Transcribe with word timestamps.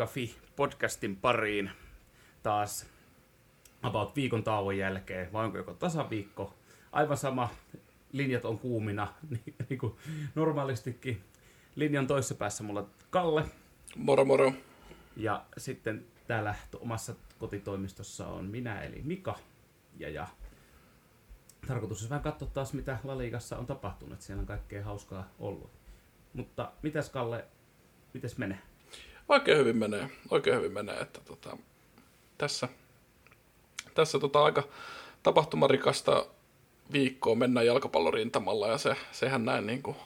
Liiga 0.00 0.12
Fi 0.12 0.36
podcastin 0.56 1.16
pariin 1.16 1.70
taas 2.42 2.86
about 3.82 4.16
viikon 4.16 4.44
tauon 4.44 4.78
jälkeen, 4.78 5.32
vai 5.32 5.44
onko 5.44 5.58
joko 5.58 5.74
tasaviikko, 5.74 6.54
aivan 6.92 7.16
sama, 7.16 7.48
linjat 8.12 8.44
on 8.44 8.58
kuumina, 8.58 9.14
niin, 9.30 9.54
niin 9.68 9.78
kuin 9.78 9.96
normaalistikin. 10.34 11.20
Linjan 11.76 12.06
toisessa 12.06 12.34
päässä 12.34 12.62
mulla 12.62 12.88
Kalle. 13.10 13.44
Moro 13.96 14.24
moro. 14.24 14.52
Ja 15.16 15.44
sitten 15.58 16.06
täällä 16.26 16.54
omassa 16.80 17.14
kotitoimistossa 17.38 18.26
on 18.26 18.44
minä 18.44 18.82
eli 18.82 19.02
Mika. 19.02 19.38
Ja, 19.98 20.08
ja 20.08 20.26
tarkoitus 21.66 22.02
on 22.02 22.10
vähän 22.10 22.22
katsoa 22.22 22.48
taas, 22.48 22.72
mitä 22.72 22.98
La 23.04 23.18
Ligassa 23.18 23.58
on 23.58 23.66
tapahtunut. 23.66 24.20
Siellä 24.20 24.40
on 24.40 24.46
kaikkea 24.46 24.84
hauskaa 24.84 25.28
ollut. 25.38 25.70
Mutta 26.32 26.72
mitäs 26.82 27.10
Kalle, 27.10 27.44
mitäs 28.14 28.38
menee? 28.38 28.69
Oikein 29.30 29.58
hyvin 29.58 29.76
menee, 29.76 30.10
oikein 30.30 30.56
hyvin 30.56 30.72
menee, 30.72 30.96
että 30.96 31.20
tota, 31.24 31.56
tässä, 32.38 32.68
tässä 33.94 34.18
tota 34.18 34.44
aika 34.44 34.62
tapahtumarikasta 35.22 36.26
viikkoa 36.92 37.34
mennään 37.34 37.66
jalkapallorintamalla 37.66 38.68
ja 38.68 38.78
se, 38.78 38.96
sehän 39.12 39.44
näin 39.44 39.66
niin 39.66 39.82
kuin, 39.82 39.96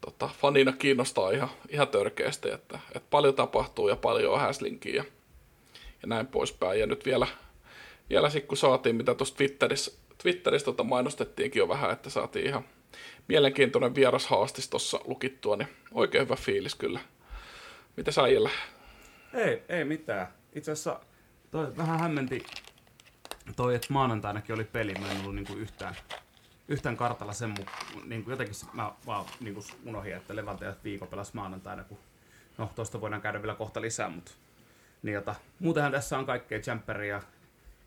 tota, 0.00 0.30
fanina 0.40 0.72
kiinnostaa 0.72 1.30
ihan, 1.30 1.48
ihan 1.68 1.88
törkeästi, 1.88 2.50
että, 2.50 2.78
että, 2.94 3.08
paljon 3.10 3.34
tapahtuu 3.34 3.88
ja 3.88 3.96
paljon 3.96 4.32
on 4.32 4.40
häslinkiä 4.40 4.94
ja, 4.94 5.04
ja 6.02 6.08
näin 6.08 6.26
poispäin. 6.26 6.80
Ja 6.80 6.86
nyt 6.86 7.04
vielä, 7.04 7.26
vielä 8.10 8.30
sitten 8.30 8.48
kun 8.48 8.56
saatiin, 8.56 8.96
mitä 8.96 9.14
tuossa 9.14 9.36
Twitterissä, 9.36 9.92
Twitterissä 10.22 10.64
tota 10.64 10.84
mainostettiinkin 10.84 11.60
jo 11.60 11.68
vähän, 11.68 11.90
että 11.90 12.10
saatiin 12.10 12.46
ihan 12.46 12.64
mielenkiintoinen 13.28 13.94
vierashaastis 13.94 14.68
tuossa 14.68 15.00
lukittua, 15.04 15.56
niin 15.56 15.68
oikein 15.92 16.24
hyvä 16.24 16.36
fiilis 16.36 16.74
kyllä. 16.74 17.00
Mitä 17.98 18.10
sä 18.10 18.22
Ei, 19.34 19.62
ei 19.68 19.84
mitään. 19.84 20.26
Itse 20.54 20.72
asiassa 20.72 21.00
toi 21.50 21.76
vähän 21.76 22.00
hämmenti 22.00 22.46
toi, 23.56 23.74
että 23.74 23.86
maanantainakin 23.90 24.54
oli 24.54 24.64
peli. 24.64 24.94
Mä 24.94 25.10
en 25.10 25.20
ollut 25.20 25.34
niinku 25.34 25.52
yhtään, 25.52 25.94
yhtään 26.68 26.96
kartalla 26.96 27.32
sen 27.32 27.50
mukaan. 27.50 28.08
Niinku 28.08 28.30
jotenkin 28.30 28.56
mä 28.72 28.92
vaan 29.06 29.24
niinku 29.40 29.64
unohdin, 29.84 30.16
että 30.16 30.36
Levante 30.36 30.74
viikon 30.84 31.08
pelasi 31.08 31.30
maanantaina, 31.34 31.84
kun 31.84 31.98
no 32.58 32.70
tosta 32.74 33.00
voidaan 33.00 33.22
käydä 33.22 33.42
vielä 33.42 33.54
kohta 33.54 33.80
lisää, 33.80 34.08
mutta 34.08 34.32
niin 35.02 35.14
jota, 35.14 35.34
muutenhan 35.58 35.92
tässä 35.92 36.18
on 36.18 36.26
kaikkea 36.26 36.60
Champeria, 36.60 37.22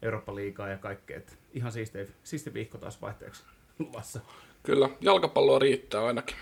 Eurooppa-liigaa 0.02 0.68
ja 0.68 0.78
kaikkea. 0.78 1.18
Et 1.18 1.40
ihan 1.54 1.72
siisti, 1.72 1.98
siisti 2.24 2.54
viikko 2.54 2.78
taas 2.78 3.02
vaihteeksi 3.02 3.44
luvassa. 3.80 4.20
Kyllä, 4.64 4.90
jalkapalloa 5.02 5.60
riittää 5.60 6.06
ainakin. 6.06 6.36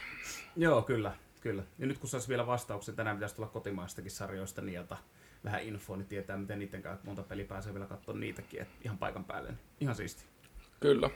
Joo, 0.56 0.82
kyllä, 0.82 1.14
kyllä. 1.42 1.64
Ja 1.80 1.88
nyt 1.88 1.98
kun 1.98 2.10
saisi 2.10 2.28
vielä 2.28 2.48
vastauksen, 2.48 2.96
tänään 2.96 3.18
pitäisi 3.18 3.36
tulla 3.36 3.50
kotimaistakin 3.50 4.12
sarjoista, 4.12 4.62
jota, 4.62 4.98
vähän 5.44 5.64
infoa, 5.64 5.98
niin 5.98 6.08
tietää, 6.08 6.38
miten 6.38 6.60
niiden 6.60 6.82
kanssa 6.82 7.06
monta 7.06 7.24
peli 7.24 7.44
pääsee 7.44 7.74
vielä 7.74 7.86
katsoa 7.86 8.16
niitäkin, 8.16 8.62
että 8.62 8.74
ihan 8.86 8.98
paikan 8.98 9.24
päälle. 9.24 9.50
Niin 9.50 9.60
ihan 9.80 9.96
siisti. 9.96 10.24
Kyllä. 10.80 11.10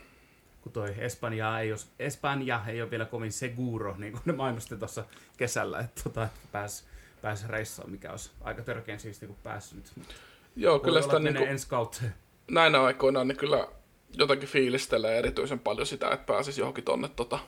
Kun 0.61 0.71
toi 0.71 0.95
Espanja 0.97 1.59
ei, 1.59 1.71
ole, 1.71 1.79
Espanja 1.99 2.61
ei 2.67 2.81
ole 2.81 2.91
vielä 2.91 3.05
kovin 3.05 3.31
seguro, 3.31 3.95
niin 3.97 4.13
kuin 4.13 4.21
ne 4.25 4.33
mainosti 4.33 4.77
tuossa 4.77 5.05
kesällä, 5.37 5.79
että, 5.79 6.03
tota, 6.03 6.27
pääs, 6.51 6.87
pääs 7.21 7.47
reissaan, 7.47 7.91
mikä 7.91 8.11
olisi 8.11 8.31
aika 8.41 8.61
törkeän 8.61 8.99
siisti, 8.99 9.27
kun 9.27 9.35
päässyt 9.43 9.77
nyt. 9.97 10.15
Joo, 10.55 10.79
kyllä 10.79 11.01
sitä 11.01 11.19
niin 11.19 11.35
kuin, 11.35 11.49
ensi 11.49 11.67
kautta. 11.67 12.01
näinä 12.51 12.83
aikoina 12.83 13.23
niin 13.23 13.37
kyllä 13.37 13.67
jotenkin 14.17 14.49
fiilistelee 14.49 15.17
erityisen 15.17 15.59
paljon 15.59 15.87
sitä, 15.87 16.09
että 16.09 16.25
pääsisi 16.25 16.61
johonkin 16.61 16.83
tonne 16.83 17.07
tota, 17.07 17.39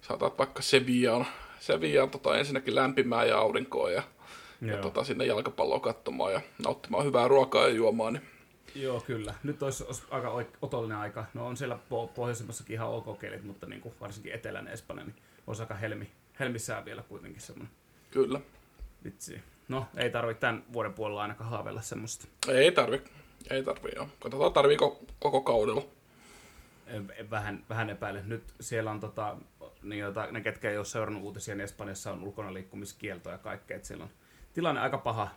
saatat 0.00 0.38
vaikka 0.38 0.62
Sevillaan, 0.62 1.26
Sevillaan 1.64 2.10
tota, 2.10 2.36
ensinnäkin 2.36 2.74
lämpimään 2.74 3.28
ja 3.28 3.38
aurinkoon 3.38 3.92
ja 3.92 4.02
ja 4.60 4.76
tota, 4.76 5.04
sinne 5.04 5.26
jalkapalloa 5.26 5.80
katsomaan 5.80 6.32
ja 6.32 6.40
nauttimaan 6.64 7.04
hyvää 7.04 7.28
ruokaa 7.28 7.68
ja 7.68 7.74
juomaan. 7.74 8.12
Niin. 8.12 8.22
Joo, 8.74 9.00
kyllä. 9.00 9.34
Nyt 9.42 9.62
olisi, 9.62 9.84
olisi 9.84 10.02
aika 10.10 10.44
otollinen 10.62 10.98
aika. 10.98 11.24
No 11.34 11.46
on 11.46 11.56
siellä 11.56 11.78
pohjoisemmassakin 12.14 12.74
ihan 12.74 12.88
ok 12.88 13.18
kelit, 13.18 13.44
mutta 13.44 13.66
niin 13.66 13.80
kuin 13.80 13.94
varsinkin 14.00 14.32
etelän 14.32 14.68
Espanja, 14.68 15.04
niin 15.04 15.16
olisi 15.46 15.62
aika 15.62 15.74
helmi, 15.74 16.10
helmissään 16.40 16.84
vielä 16.84 17.02
kuitenkin 17.02 17.40
semmoinen. 17.40 17.74
Kyllä. 18.10 18.40
Vitsi. 19.04 19.42
No, 19.68 19.86
ei 19.96 20.10
tarvitse 20.10 20.40
tämän 20.40 20.64
vuoden 20.72 20.92
puolella 20.92 21.22
ainakaan 21.22 21.50
haaveilla 21.50 21.82
semmoista. 21.82 22.26
Ei 22.48 22.72
tarvi. 22.72 23.02
Ei 23.50 23.62
tarvi, 23.62 23.88
joo. 23.96 24.08
Katsotaan, 24.20 24.52
tarviiko 24.52 25.00
koko 25.18 25.40
kaudella. 25.40 25.82
Vähän, 27.30 27.64
vähän 27.68 27.90
epäilen. 27.90 28.28
Nyt 28.28 28.42
siellä 28.60 28.90
on 28.90 29.00
tota, 29.00 29.36
niin 29.84 30.00
jota, 30.00 30.26
ne, 30.30 30.40
ketkä 30.40 30.70
ei 30.70 30.76
ole 30.76 30.84
seurannut 30.84 31.22
uutisia, 31.22 31.54
niin 31.54 31.64
Espanjassa 31.64 32.12
on 32.12 32.22
ulkona 32.22 32.54
liikkumiskielto 32.54 33.30
ja 33.30 33.38
kaikkea. 33.38 33.76
Että 33.76 33.88
siellä 33.88 34.04
on 34.04 34.10
tilanne 34.52 34.80
aika 34.80 34.98
paha. 34.98 35.28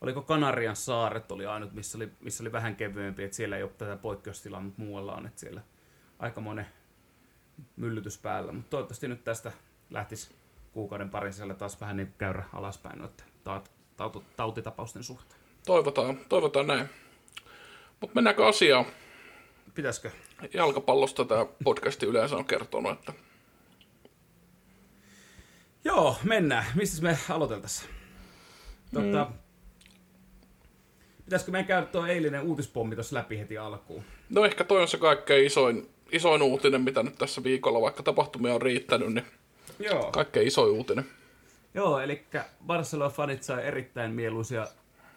Oliko 0.00 0.22
Kanarian 0.22 0.76
saaret 0.76 1.32
oli 1.32 1.46
ainut, 1.46 1.72
missä 1.72 1.98
oli, 1.98 2.12
missä 2.20 2.42
oli 2.42 2.52
vähän 2.52 2.76
kevyempi, 2.76 3.24
että 3.24 3.36
siellä 3.36 3.56
ei 3.56 3.62
ole 3.62 3.70
tätä 3.78 3.96
poikkeustilaa, 3.96 4.60
mutta 4.60 4.82
muualla 4.82 5.14
on, 5.14 5.26
että 5.26 5.40
siellä 5.40 5.60
aikamoinen 6.18 6.66
myllytys 7.76 8.18
päällä. 8.18 8.52
Mutta 8.52 8.70
toivottavasti 8.70 9.08
nyt 9.08 9.24
tästä 9.24 9.52
lähtisi 9.90 10.34
kuukauden 10.72 11.10
parin 11.10 11.32
sisällä 11.32 11.54
taas 11.54 11.80
vähän 11.80 11.96
niin 11.96 12.14
käyrä 12.18 12.44
alaspäin 12.52 12.98
noiden 12.98 13.26
taut, 13.96 14.22
tautitapausten 14.36 15.02
suhteen. 15.02 15.40
Toivotaan, 15.66 16.18
toivotaan 16.28 16.66
näin. 16.66 16.88
Mutta 18.00 18.14
mennäänkö 18.14 18.46
asiaan? 18.46 18.84
Pitäisikö? 19.74 20.10
Jalkapallosta 20.54 21.24
tämä 21.24 21.46
podcasti 21.64 22.06
yleensä 22.06 22.36
on 22.36 22.44
kertonut, 22.44 22.92
että... 22.92 23.27
Joo, 25.88 26.16
mennään. 26.24 26.64
Mistä 26.74 27.02
me 27.02 27.18
aloiteltaisiin? 27.28 27.90
Tota, 28.94 29.24
mm. 29.24 29.38
Pitäisikö 31.24 31.52
meidän 31.52 31.66
käydä 31.66 31.86
tuo 31.86 32.06
eilinen 32.06 32.42
uutispommi 32.42 32.94
tuossa 32.94 33.16
läpi 33.16 33.38
heti 33.38 33.58
alkuun? 33.58 34.04
No 34.30 34.44
ehkä 34.44 34.64
toi 34.64 34.82
on 34.82 34.88
se 34.88 34.98
kaikkein 34.98 35.46
isoin, 35.46 35.90
isoin 36.12 36.42
uutinen, 36.42 36.80
mitä 36.80 37.02
nyt 37.02 37.18
tässä 37.18 37.42
viikolla, 37.42 37.80
vaikka 37.80 38.02
tapahtumia 38.02 38.54
on 38.54 38.62
riittänyt, 38.62 39.14
niin 39.14 39.26
Joo. 39.78 40.12
kaikkein 40.12 40.46
isoin 40.46 40.72
uutinen. 40.72 41.06
Joo, 41.74 42.00
eli 42.00 42.24
Barcelona-fanit 42.66 43.42
sai 43.42 43.66
erittäin 43.66 44.10
mieluisia 44.10 44.66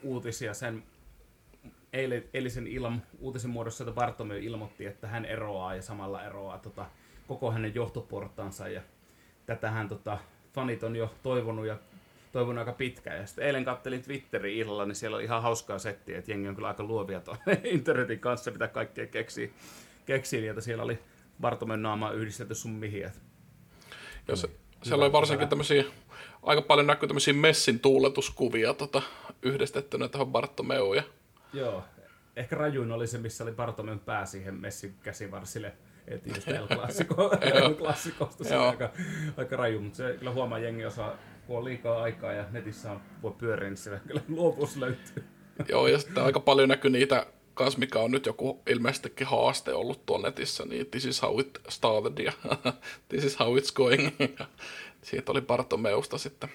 uutisia 0.03 0.53
sen 0.53 0.83
eilisen 2.33 2.67
ilm, 2.67 2.99
uutisen 3.19 3.51
muodossa, 3.51 3.83
että 3.83 3.93
Bartomeu 3.93 4.37
ilmoitti, 4.37 4.85
että 4.85 5.07
hän 5.07 5.25
eroaa 5.25 5.75
ja 5.75 5.81
samalla 5.81 6.25
eroaa 6.25 6.57
tota, 6.57 6.85
koko 7.27 7.51
hänen 7.51 7.75
johtoportaansa. 7.75 8.67
Ja 8.67 8.81
tätähän 9.45 9.89
tota, 9.89 10.17
fanit 10.53 10.84
on 10.84 10.95
jo 10.95 11.13
toivonut 11.23 11.66
ja 11.66 11.78
toivon 12.31 12.57
aika 12.57 12.72
pitkään. 12.72 13.17
Ja 13.17 13.25
sitten 13.25 13.45
eilen 13.45 13.66
kattelin 13.66 14.01
Twitterin 14.01 14.57
illalla, 14.57 14.85
niin 14.85 14.95
siellä 14.95 15.16
oli 15.16 15.23
ihan 15.23 15.41
hauskaa 15.41 15.79
settiä, 15.79 16.17
että 16.17 16.31
jengi 16.31 16.47
on 16.47 16.56
kyllä 16.56 16.67
aika 16.67 16.84
luovia 16.84 17.22
tuon 17.22 17.38
internetin 17.63 18.19
kanssa, 18.19 18.51
mitä 18.51 18.67
kaikkea 18.67 19.07
keksii. 19.07 19.53
keksii 20.06 20.47
että 20.47 20.61
siellä 20.61 20.84
oli 20.84 21.00
Bartomen 21.41 21.81
naama 21.81 22.11
yhdistetty 22.11 22.56
sun 22.56 22.72
mihin. 22.72 23.01
Joo, 24.28 24.35
se, 24.35 24.50
siellä 24.84 25.03
oli 25.03 25.11
varsinkin 25.11 25.47
tämmöisiä, 25.47 25.84
aika 26.44 26.61
paljon 26.61 26.88
näkyy 26.88 27.07
tämmöisiä 27.07 27.34
messin 27.34 27.79
tuuletuskuvia 27.79 28.73
tota, 28.73 29.01
yhdistettynä 29.41 30.07
tähän 30.07 30.28
Bartomeuun. 30.28 30.95
Ja... 30.95 31.03
Joo, 31.53 31.84
ehkä 32.35 32.56
rajuin 32.56 32.91
oli 32.91 33.07
se, 33.07 33.17
missä 33.17 33.44
oli 33.44 33.51
Bartomeun 33.51 34.00
pää 34.00 34.25
siihen 34.25 34.53
messin 34.53 34.95
käsivarsille 35.03 35.73
heti 36.09 36.29
just 36.29 36.47
El 36.47 36.67
Clasicosta. 37.75 38.44
se 38.44 38.56
aika, 38.56 38.89
aika 39.38 39.56
raju, 39.56 39.81
mutta 39.81 39.97
se 39.97 40.16
kyllä 40.19 40.31
huomaa 40.31 40.59
jengi 40.59 40.85
osaa 40.85 41.17
kun 41.47 41.57
on 41.57 41.66
liikaa 41.66 42.01
aikaa 42.01 42.34
ja 42.34 42.45
netissä 42.51 42.91
on, 42.91 43.01
voi 43.22 43.31
pyöriä, 43.38 43.69
niin 43.69 43.78
siellä 43.78 44.00
kyllä 44.07 44.22
luovuus 44.28 44.78
löytyy. 44.78 45.23
Joo, 45.69 45.88
ja 45.88 46.00
sitten 46.00 46.23
aika 46.23 46.40
paljon 46.40 46.69
näkyy 46.69 46.91
niitä 46.91 47.25
kans, 47.53 47.78
mikä 47.78 48.00
on 48.00 48.11
nyt 48.11 48.25
joku 48.25 48.61
ilmeisestikin 48.67 49.28
haaste 49.28 49.73
ollut 49.73 50.05
tuolla 50.05 50.28
netissä, 50.28 50.66
niin 50.66 50.87
this 50.87 51.05
is 51.05 51.22
how 51.22 51.40
it 51.40 51.61
started 51.70 52.25
ja 52.25 52.31
this 53.09 53.23
is 53.23 53.40
how 53.40 53.58
it's 53.58 53.73
going. 53.73 54.09
Siitä 55.02 55.31
oli 55.31 55.41
Bartomeusta 55.41 56.17
sitten. 56.17 56.49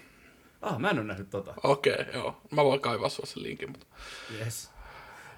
Ah, 0.63 0.79
mä 0.79 0.91
en 0.91 0.99
ole 0.99 1.07
nähnyt 1.07 1.31
tota. 1.31 1.55
Okei, 1.63 1.93
okay, 1.93 2.15
joo. 2.15 2.41
Mä 2.51 2.65
voin 2.65 2.81
kaivaa 2.81 3.09
sua 3.09 3.27
sen 3.27 3.43
linkin. 3.43 3.71
Mutta... 3.71 3.87
Yes. 4.39 4.71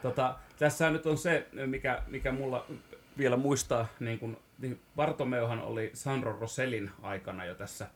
Tota, 0.03 0.38
tässä 0.59 0.91
nyt 0.91 1.06
on 1.06 1.19
se, 1.19 1.47
mikä, 1.67 2.03
mikä 2.06 2.32
mulla 2.32 2.67
vielä 3.19 3.37
muistaa, 3.37 3.87
niin 4.00 4.19
kun, 4.19 4.37
niin 4.59 4.81
Bartomeuhan 4.97 5.61
oli 5.61 5.91
Sandro 5.94 6.38
Rosellin 6.41 6.91
aikana 7.03 7.44
jo 7.44 7.55
tässä 7.55 7.87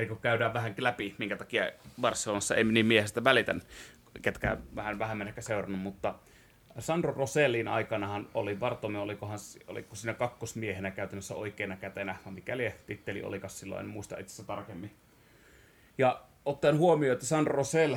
Eli 0.00 0.06
kun 0.06 0.20
käydään 0.20 0.54
vähän 0.54 0.74
läpi, 0.78 1.14
minkä 1.18 1.36
takia 1.36 1.70
Barcelonassa 2.00 2.54
ei 2.54 2.64
niin 2.64 2.86
miehestä 2.86 3.24
välitän, 3.24 3.62
ketkä 4.22 4.56
vähän 4.74 4.98
vähemmän 4.98 5.28
ehkä 5.28 5.40
seurannut, 5.40 5.80
mutta 5.80 6.14
Sandro 6.78 7.12
Rosellin 7.12 7.68
aikanahan 7.68 8.28
oli 8.34 8.56
Bartome, 8.56 8.98
olikohan, 8.98 9.38
oliko 9.66 9.94
siinä 9.94 10.14
kakkosmiehenä 10.14 10.90
käytännössä 10.90 11.34
oikeana 11.34 11.76
kätenä, 11.76 12.16
mikäli 12.30 12.74
titteli 12.86 13.22
olikas 13.22 13.60
silloin, 13.60 13.80
en 13.80 13.90
muista 13.90 14.18
itse 14.18 14.32
asiassa 14.32 14.46
tarkemmin. 14.46 14.94
Ja 15.98 16.20
ottaen 16.44 16.78
huomioon, 16.78 17.12
että 17.12 17.26
Sandro 17.26 17.56
Rosell 17.56 17.96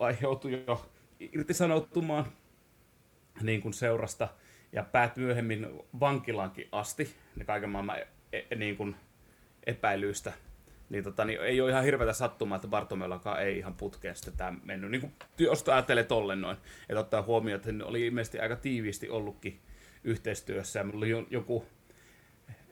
aiheutui 0.00 0.64
jo 0.66 0.90
irtisanoutumaan 1.20 2.26
niin 3.42 3.62
kuin 3.62 3.74
seurasta 3.74 4.28
ja 4.72 4.82
päätyi 4.82 5.24
myöhemmin 5.24 5.68
vankilaankin 6.00 6.68
asti, 6.72 7.14
ne 7.36 7.44
kaiken 7.44 7.70
maailman 7.70 7.98
e, 8.32 8.38
e, 8.50 8.54
niin 8.54 8.76
kuin 8.76 8.96
epäilyistä 9.66 10.32
niin, 10.90 11.04
tota, 11.04 11.24
niin 11.24 11.40
ei 11.40 11.60
ole 11.60 11.70
ihan 11.70 11.84
hirveätä 11.84 12.12
sattumaa, 12.12 12.56
että 12.56 12.68
Bartomellakaan 12.68 13.42
ei 13.42 13.58
ihan 13.58 13.74
putkeen 13.74 14.16
sitten 14.16 14.36
tämä 14.36 14.58
mennyt. 14.64 14.90
Niin 14.90 15.00
kuin, 15.00 15.12
jos 15.38 15.68
ajattelee 15.68 16.04
tollen 16.04 16.40
noin, 16.40 16.56
että 16.88 17.00
ottaa 17.00 17.22
huomioon, 17.22 17.56
että 17.56 17.72
ne 17.72 17.84
oli 17.84 18.06
ilmeisesti 18.06 18.38
aika 18.38 18.56
tiiviisti 18.56 19.10
ollutkin 19.10 19.60
yhteistyössä. 20.04 20.78
Ja 20.78 20.84
oli 20.92 21.26
joku 21.30 21.66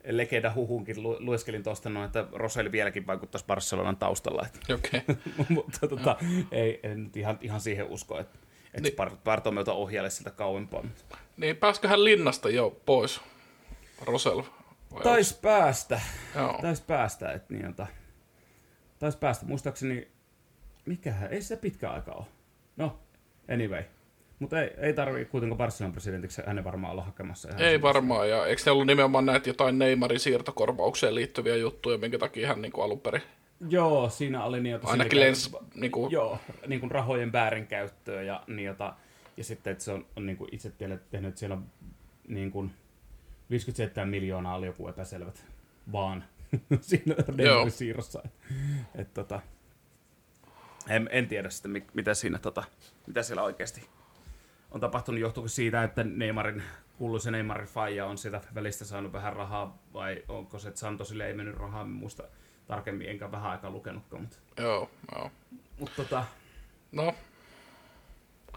legenda 0.04 0.52
huhunkin, 0.54 1.02
lu- 1.02 1.16
lueskelin 1.20 1.62
tuosta 1.62 1.90
noin, 1.90 2.06
että 2.06 2.26
Rosell 2.32 2.72
vieläkin 2.72 3.06
vaikuttaisi 3.06 3.46
Barcelonan 3.46 3.96
taustalla. 3.96 4.46
Että, 4.46 4.74
Okei. 4.74 5.02
mutta 5.48 5.88
tota, 5.88 6.16
ei, 6.52 6.80
en 6.82 7.04
nyt 7.04 7.16
ihan, 7.16 7.38
ihan 7.40 7.60
siihen 7.60 7.86
usko, 7.86 8.20
että, 8.20 8.38
että 8.76 9.04
Niin. 9.04 9.18
Bartomeuta 9.24 9.72
ohjaile 9.72 10.10
sitä 10.10 10.30
kauempaa. 10.30 10.84
Niin 11.36 11.56
pääsiköhän 11.56 12.04
linnasta 12.04 12.48
jo 12.50 12.80
pois, 12.86 13.20
Rosel? 14.02 14.42
Vai 14.94 15.02
Tais 15.02 15.34
päästä. 15.34 16.00
Joo. 16.34 16.58
Tais 16.62 16.80
päästä, 16.80 17.32
että 17.32 17.54
niin, 17.54 17.66
jota, 17.66 17.86
tais 18.98 19.16
päästä. 19.16 19.46
Muistaakseni, 19.46 20.08
mikähän, 20.86 21.32
ei 21.32 21.42
se 21.42 21.56
pitkä 21.56 21.90
aika 21.90 22.12
ole. 22.12 22.26
No, 22.76 22.98
anyway. 23.52 23.82
Mutta 24.38 24.62
ei, 24.62 24.70
ei 24.78 24.92
tarvii 24.92 25.24
kuitenkaan 25.24 25.58
Barcelonan 25.58 25.92
presidentiksi 25.92 26.42
hänen 26.46 26.64
varmaan 26.64 26.92
olla 26.92 27.02
hakemassa. 27.02 27.48
Ihan 27.48 27.60
Ei 27.60 27.82
varmaan, 27.82 28.30
ja 28.30 28.46
eikö 28.46 28.62
ne 28.66 28.72
ollut 28.72 28.86
nimenomaan 28.86 29.26
näitä 29.26 29.48
jotain 29.48 29.78
Neymarin 29.78 30.20
siirtokorvaukseen 30.20 31.14
liittyviä 31.14 31.56
juttuja, 31.56 31.98
minkä 31.98 32.18
takia 32.18 32.48
hän 32.48 32.62
niin 32.62 32.72
kuin 32.72 32.84
alun 32.84 33.00
perin 33.00 33.22
Joo, 33.68 34.10
siinä 34.10 34.44
oli 34.44 34.60
niin, 34.60 34.72
jota 34.72 34.88
ainakin 34.88 35.20
lens, 35.20 35.56
niin 35.74 35.92
kuin, 35.92 36.12
Joo, 36.12 36.38
niin 36.66 36.80
kuin 36.80 36.90
rahojen 36.90 37.32
väärinkäyttöä 37.32 38.22
ja, 38.22 38.42
niin, 38.46 38.66
jota, 38.66 38.96
ja 39.36 39.44
sitten, 39.44 39.70
että 39.70 39.84
se 39.84 39.92
on, 39.92 40.06
on 40.16 40.26
niin 40.26 40.36
kuin 40.36 40.48
itse 40.52 40.70
teille 40.70 41.00
tehnyt, 41.10 41.28
että 41.28 41.38
siellä 41.38 41.58
niin 42.28 42.50
kuin 42.50 42.70
57 43.50 44.08
miljoonaa 44.08 44.56
oli 44.56 44.66
joku 44.66 44.88
epäselvät 44.88 45.46
vaan 45.92 46.24
siinä 46.80 47.14
siirrossa. 47.68 48.22
Et, 48.94 49.14
tota, 49.14 49.40
en, 50.88 51.08
en, 51.12 51.28
tiedä 51.28 51.50
sitten, 51.50 51.70
mi- 51.70 51.86
mitä, 51.94 52.14
siinä, 52.14 52.38
tota, 52.38 52.64
mitä 53.06 53.22
siellä 53.22 53.42
oikeasti 53.42 53.88
on 54.70 54.80
tapahtunut. 54.80 55.20
Johtuuko 55.20 55.48
siitä, 55.48 55.82
että 55.82 56.04
Neymarin, 56.04 56.62
kuuluisa 56.98 57.30
Neymarin 57.30 57.66
faija 57.66 58.06
on 58.06 58.18
sieltä 58.18 58.40
välistä 58.54 58.84
saanut 58.84 59.12
vähän 59.12 59.32
rahaa, 59.32 59.82
vai 59.94 60.22
onko 60.28 60.58
se, 60.58 60.68
että 60.68 60.80
Santosille 60.80 61.26
ei 61.26 61.34
mennyt 61.34 61.56
rahaa, 61.56 61.84
muista 61.84 62.22
tarkemmin, 62.66 63.08
enkä 63.08 63.32
vähän 63.32 63.50
aikaa 63.50 63.70
lukenutkaan. 63.70 64.22
Mutta, 64.22 64.62
joo, 64.62 64.90
joo. 65.12 65.30
mutta 65.78 65.96
tota, 65.96 66.24
No, 66.92 67.14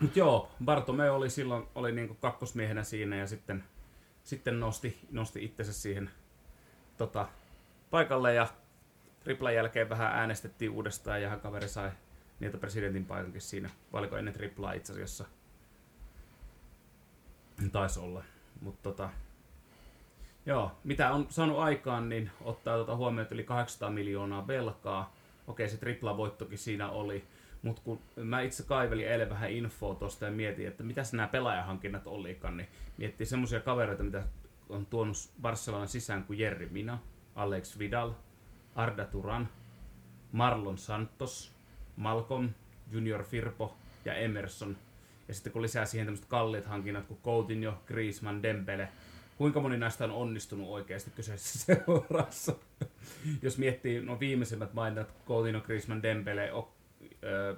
Mut 0.01 0.15
joo, 0.15 0.51
Bartomeu 0.65 1.15
oli 1.15 1.29
silloin 1.29 1.67
oli 1.75 1.91
niinku 1.91 2.13
kakkosmiehenä 2.13 2.83
siinä 2.83 3.15
ja 3.15 3.27
sitten, 3.27 3.63
sitten 4.23 4.59
nosti, 4.59 5.00
nosti 5.11 5.45
itsensä 5.45 5.73
siihen 5.73 6.09
tota, 6.97 7.27
paikalle 7.89 8.33
ja 8.33 8.47
triplan 9.19 9.56
jälkeen 9.56 9.89
vähän 9.89 10.12
äänestettiin 10.12 10.71
uudestaan 10.71 11.21
ja 11.21 11.29
hän 11.29 11.39
kaveri 11.39 11.67
sai 11.67 11.91
niitä 12.39 12.57
presidentin 12.57 13.05
paikankin 13.05 13.41
siinä. 13.41 13.69
Valiko 13.94 14.17
ennen 14.17 14.33
triplaa 14.33 14.73
itse 14.73 14.94
asiassa? 14.94 15.25
Taisi 17.71 18.00
olla. 18.00 18.23
Mutta 18.62 18.83
tota, 18.83 19.09
joo, 20.50 20.72
mitä 20.84 21.12
on 21.12 21.28
saanut 21.30 21.60
aikaan, 21.60 22.10
niin 22.10 22.31
ottaa 22.42 22.78
tota 22.78 22.96
huomioon, 22.96 23.22
että 23.22 23.36
yli 23.36 23.44
800 23.44 23.90
miljoonaa 23.90 24.48
velkaa. 24.48 25.13
Okei, 25.48 25.69
se 25.69 25.78
tripla 25.78 26.18
voittokin 26.18 26.57
siinä 26.57 26.90
oli. 26.90 27.24
Mutta 27.62 27.81
kun 27.86 28.00
mä 28.16 28.42
itse 28.42 28.63
kaivelin 28.63 29.07
eilen 29.07 29.30
vähän 29.30 29.51
infoa 29.51 29.96
tuosta 29.96 30.25
ja 30.25 30.31
mietin, 30.31 30.68
että 30.68 30.84
mitä 30.84 31.01
nämä 31.12 31.28
pelaajahankinnat 31.28 32.07
olikaan, 32.07 32.57
niin 32.57 32.68
miettii 32.98 33.25
semmoisia 33.25 33.60
kavereita, 33.60 34.04
mitä 34.04 34.24
on 34.69 34.86
tuonut 34.86 35.16
Barcelonan 35.42 35.88
sisään 35.88 36.24
kuin 36.24 36.40
Jerry 36.40 36.69
Mina, 36.72 37.00
Alex 37.36 37.80
Vidal, 37.80 38.12
Arda 38.75 39.06
Turan, 39.06 39.50
Marlon 40.31 40.78
Santos, 40.78 41.51
Malcolm, 41.96 42.50
Junior 42.92 43.24
Firpo 43.24 43.78
ja 44.06 44.13
Emerson. 44.13 44.78
Ja 45.28 45.34
sitten 45.34 45.54
kun 45.54 45.62
lisää 45.62 45.86
siihen 45.86 46.06
tämmöiset 46.07 46.30
kalliit 46.30 46.66
hankinnat 46.66 47.06
kuin 47.06 47.19
Coutinho, 47.24 47.74
Griezmann, 47.88 48.44
Dembele, 48.44 48.90
kuinka 49.39 49.59
moni 49.59 49.77
näistä 49.77 50.03
on 50.03 50.12
onnistunut 50.12 50.69
oikeasti 50.69 51.12
kyseisessä 51.12 51.59
seurassa? 51.75 52.56
Jos 53.41 53.57
miettii 53.57 54.01
no 54.01 54.19
viimeisimmät 54.19 54.74
maininnat, 54.74 55.13
Coutinho, 55.27 55.62
Griezmann, 55.62 56.03
Dembele, 56.03 56.53
o, 56.53 56.74
ö, 57.24 57.56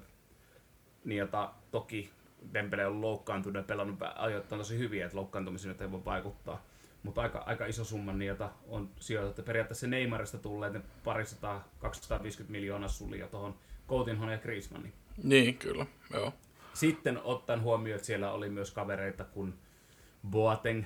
niin 1.05 1.17
jota 1.17 1.51
toki 1.71 2.09
Dembele 2.53 2.85
on 2.87 3.01
loukkaantunut 3.01 3.55
ja 3.55 3.67
pelannut 3.67 3.99
ajoittain 4.15 4.59
tosi 4.59 4.77
hyviä, 4.77 5.05
että 5.05 5.17
loukkaantumisiin 5.17 5.75
ei 5.79 5.91
voi 5.91 6.05
vaikuttaa. 6.05 6.65
Mutta 7.03 7.21
aika, 7.21 7.39
aika 7.39 7.65
iso 7.65 7.83
summa, 7.83 8.23
jota 8.23 8.49
on 8.67 8.89
sijoitettu. 8.99 9.43
Periaatteessa 9.43 9.87
Neymarista 9.87 10.37
tulleet 10.37 10.73
ne 10.73 10.81
parisataa, 11.03 11.67
250 11.79 12.51
miljoonaa 12.51 12.89
sulia 12.89 13.27
tuohon 13.27 13.55
Coutinhoon 13.87 14.31
ja 14.31 14.37
Griezmanniin. 14.37 14.93
niin 15.23 15.57
kyllä, 15.57 15.85
joo. 16.13 16.33
Sitten 16.73 17.21
ottaen 17.23 17.61
huomioon, 17.61 17.95
että 17.95 18.05
siellä 18.05 18.31
oli 18.31 18.49
myös 18.49 18.71
kavereita 18.71 19.23
kuin 19.23 19.53
Boateng, 20.29 20.85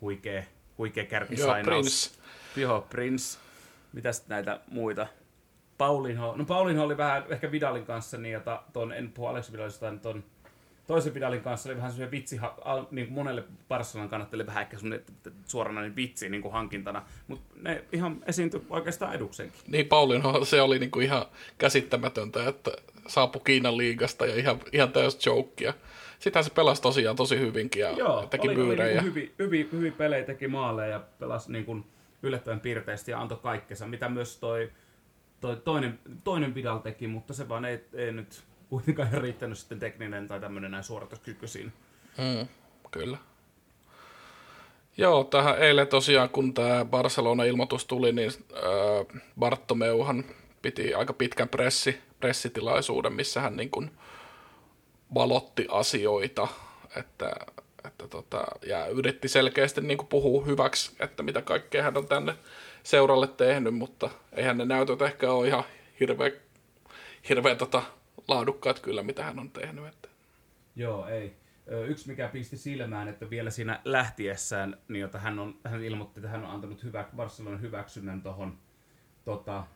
huikea, 0.00 0.42
huikea 0.78 1.04
kärkisainaus. 1.04 1.64
Prince. 1.64 2.20
Joo, 2.60 2.86
Prince. 2.90 3.38
Mitäs 3.92 4.28
näitä 4.28 4.60
muita? 4.70 5.06
Paulinho. 5.78 6.36
No 6.36 6.44
Paulinho 6.44 6.84
oli 6.84 6.96
vähän 6.96 7.24
ehkä 7.28 7.52
Vidalin 7.52 7.86
kanssa, 7.86 8.18
niin 8.18 8.32
jota 8.32 8.62
ton, 8.72 8.92
en 8.92 9.12
puhu 9.12 9.26
Alex 9.26 9.52
Vidalista, 9.52 9.86
vaan 9.86 10.00
ton 10.00 10.24
toisen 10.86 11.14
Vidalin 11.14 11.40
kanssa 11.40 11.68
oli 11.68 11.76
vähän 11.76 11.90
semmoinen 11.90 12.10
vitsi, 12.10 12.40
niin 12.90 13.06
kuin 13.06 13.14
monelle 13.14 13.44
Barcelonan 13.68 14.08
kannattajille 14.08 14.46
vähän 14.46 14.62
ehkä 14.62 14.78
semmoinen 14.78 15.06
suoranainen 15.46 15.96
vitsi 15.96 16.28
niin 16.28 16.42
kuin 16.42 16.52
hankintana, 16.52 17.06
mutta 17.28 17.54
ne 17.56 17.84
ihan 17.92 18.16
esiintyi 18.26 18.66
oikeastaan 18.70 19.14
eduksenkin. 19.14 19.60
Niin 19.66 19.86
Paulinho, 19.86 20.44
se 20.44 20.62
oli 20.62 20.78
niinku 20.78 21.00
ihan 21.00 21.26
käsittämätöntä, 21.58 22.48
että 22.48 22.70
saapui 23.06 23.42
Kiinan 23.44 23.76
liigasta 23.76 24.26
ja 24.26 24.36
ihan, 24.36 24.60
ihan 24.72 24.92
täys 24.92 25.26
jokeja. 25.26 25.74
Sitähän 26.20 26.44
se 26.44 26.50
pelasi 26.50 26.82
tosiaan 26.82 27.16
tosi 27.16 27.38
hyvinkin 27.38 27.80
ja 27.80 27.90
Joo, 27.90 28.26
teki 28.26 28.48
oli, 28.48 28.60
oli 28.60 28.76
niin 28.76 29.04
hyvin, 29.04 29.34
hyvin, 29.38 29.68
hyvin 29.72 29.92
pelejä, 29.92 30.24
teki 30.24 30.48
maaleja 30.48 30.90
ja 30.90 31.00
pelasi 31.18 31.52
niin 31.52 31.64
kuin 31.64 31.84
yllättävän 32.22 32.60
piirteisesti 32.60 33.10
ja 33.10 33.20
antoi 33.20 33.38
kaikkensa, 33.42 33.86
mitä 33.86 34.08
myös 34.08 34.36
toi, 34.36 34.70
toi 35.40 35.56
toinen, 35.56 35.98
toinen 36.24 36.54
Vidal 36.54 36.78
teki, 36.78 37.06
mutta 37.06 37.34
se 37.34 37.48
vaan 37.48 37.64
ei, 37.64 37.84
ei 37.94 38.12
nyt 38.12 38.42
kuitenkaan 38.68 39.08
riittänyt 39.22 39.58
sitten 39.58 39.78
tekninen 39.78 40.28
tai 40.28 40.40
tämmöinen 40.40 40.70
näin 40.70 40.84
suorituskyky 40.84 41.46
siinä. 41.46 41.70
Mm, 42.18 42.48
kyllä. 42.90 43.18
Joo, 44.96 45.24
tähän 45.24 45.58
eilen 45.58 45.88
tosiaan, 45.88 46.28
kun 46.28 46.54
tämä 46.54 46.84
Barcelona-ilmoitus 46.84 47.86
tuli, 47.86 48.12
niin 48.12 48.30
äh, 48.52 49.22
Bartomeuhan 49.38 50.24
piti 50.62 50.94
aika 50.94 51.12
pitkän 51.12 51.48
pressi, 51.48 51.98
pressitilaisuuden, 52.20 53.12
missä 53.12 53.40
hän 53.40 53.56
niin 53.56 53.70
kuin 53.70 53.90
valotti 55.14 55.66
asioita, 55.70 56.48
että, 56.96 57.30
että 57.84 58.08
tota, 58.08 58.44
ja 58.66 58.86
yritti 58.86 59.28
selkeästi 59.28 59.80
niin 59.80 60.06
puhua 60.08 60.44
hyväksi, 60.44 60.96
että 60.98 61.22
mitä 61.22 61.42
kaikkea 61.42 61.82
hän 61.82 61.96
on 61.96 62.06
tänne 62.06 62.34
seuralle 62.82 63.26
tehnyt, 63.26 63.74
mutta 63.74 64.10
eihän 64.32 64.58
ne 64.58 64.64
näytöt 64.64 65.02
ehkä 65.02 65.32
ole 65.32 65.48
ihan 65.48 65.64
hirveä, 66.00 66.30
hirveä 67.28 67.54
tota, 67.54 67.82
laadukkaat 68.28 68.80
kyllä, 68.80 69.02
mitä 69.02 69.24
hän 69.24 69.38
on 69.38 69.50
tehnyt. 69.50 69.86
Että. 69.86 70.08
Joo, 70.76 71.08
ei. 71.08 71.36
Yksi, 71.86 72.08
mikä 72.08 72.28
pisti 72.28 72.56
silmään, 72.56 73.08
että 73.08 73.30
vielä 73.30 73.50
siinä 73.50 73.80
lähtiessään, 73.84 74.76
niin 74.88 75.00
jota 75.00 75.18
hän, 75.18 75.38
on, 75.38 75.54
hän 75.64 75.84
ilmoitti, 75.84 76.20
että 76.20 76.28
hän 76.28 76.44
on 76.44 76.50
antanut 76.50 76.84
hyvä, 76.84 77.04
Barcelonan 77.16 77.60
hyväksynnän 77.60 78.22
tuohon, 78.22 78.58
tota, 79.24 79.66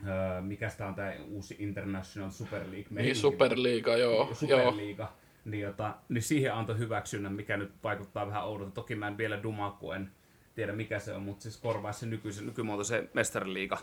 ö, 0.00 0.40
mikä 0.40 0.70
tämä 0.78 0.88
on 0.88 0.94
tämä 0.94 1.12
uusi 1.28 1.56
International 1.58 2.30
Super 2.30 2.60
League. 2.60 3.02
Niin. 3.02 3.16
Superliiga, 3.16 3.96
joo. 3.96 4.12
joo. 4.12 4.34
Superliiga, 4.34 5.12
niin, 5.44 5.62
jota, 5.62 5.94
niin 6.08 6.22
siihen 6.22 6.54
antoi 6.54 6.78
hyväksynnän, 6.78 7.32
mikä 7.32 7.56
nyt 7.56 7.72
vaikuttaa 7.84 8.26
vähän 8.26 8.44
oudolta. 8.44 8.74
Toki 8.74 8.94
mä 8.94 9.08
en 9.08 9.18
vielä 9.18 9.42
dumaa, 9.42 9.70
kun 9.70 9.96
en 9.96 10.10
tiedä 10.54 10.72
mikä 10.72 10.98
se 10.98 11.12
on, 11.12 11.22
mutta 11.22 11.42
siis 11.42 11.56
korvaa 11.56 11.92
se 11.92 12.06
nykyisen, 12.06 12.46
nykymuotoisen 12.46 13.10
mestariliiga. 13.14 13.78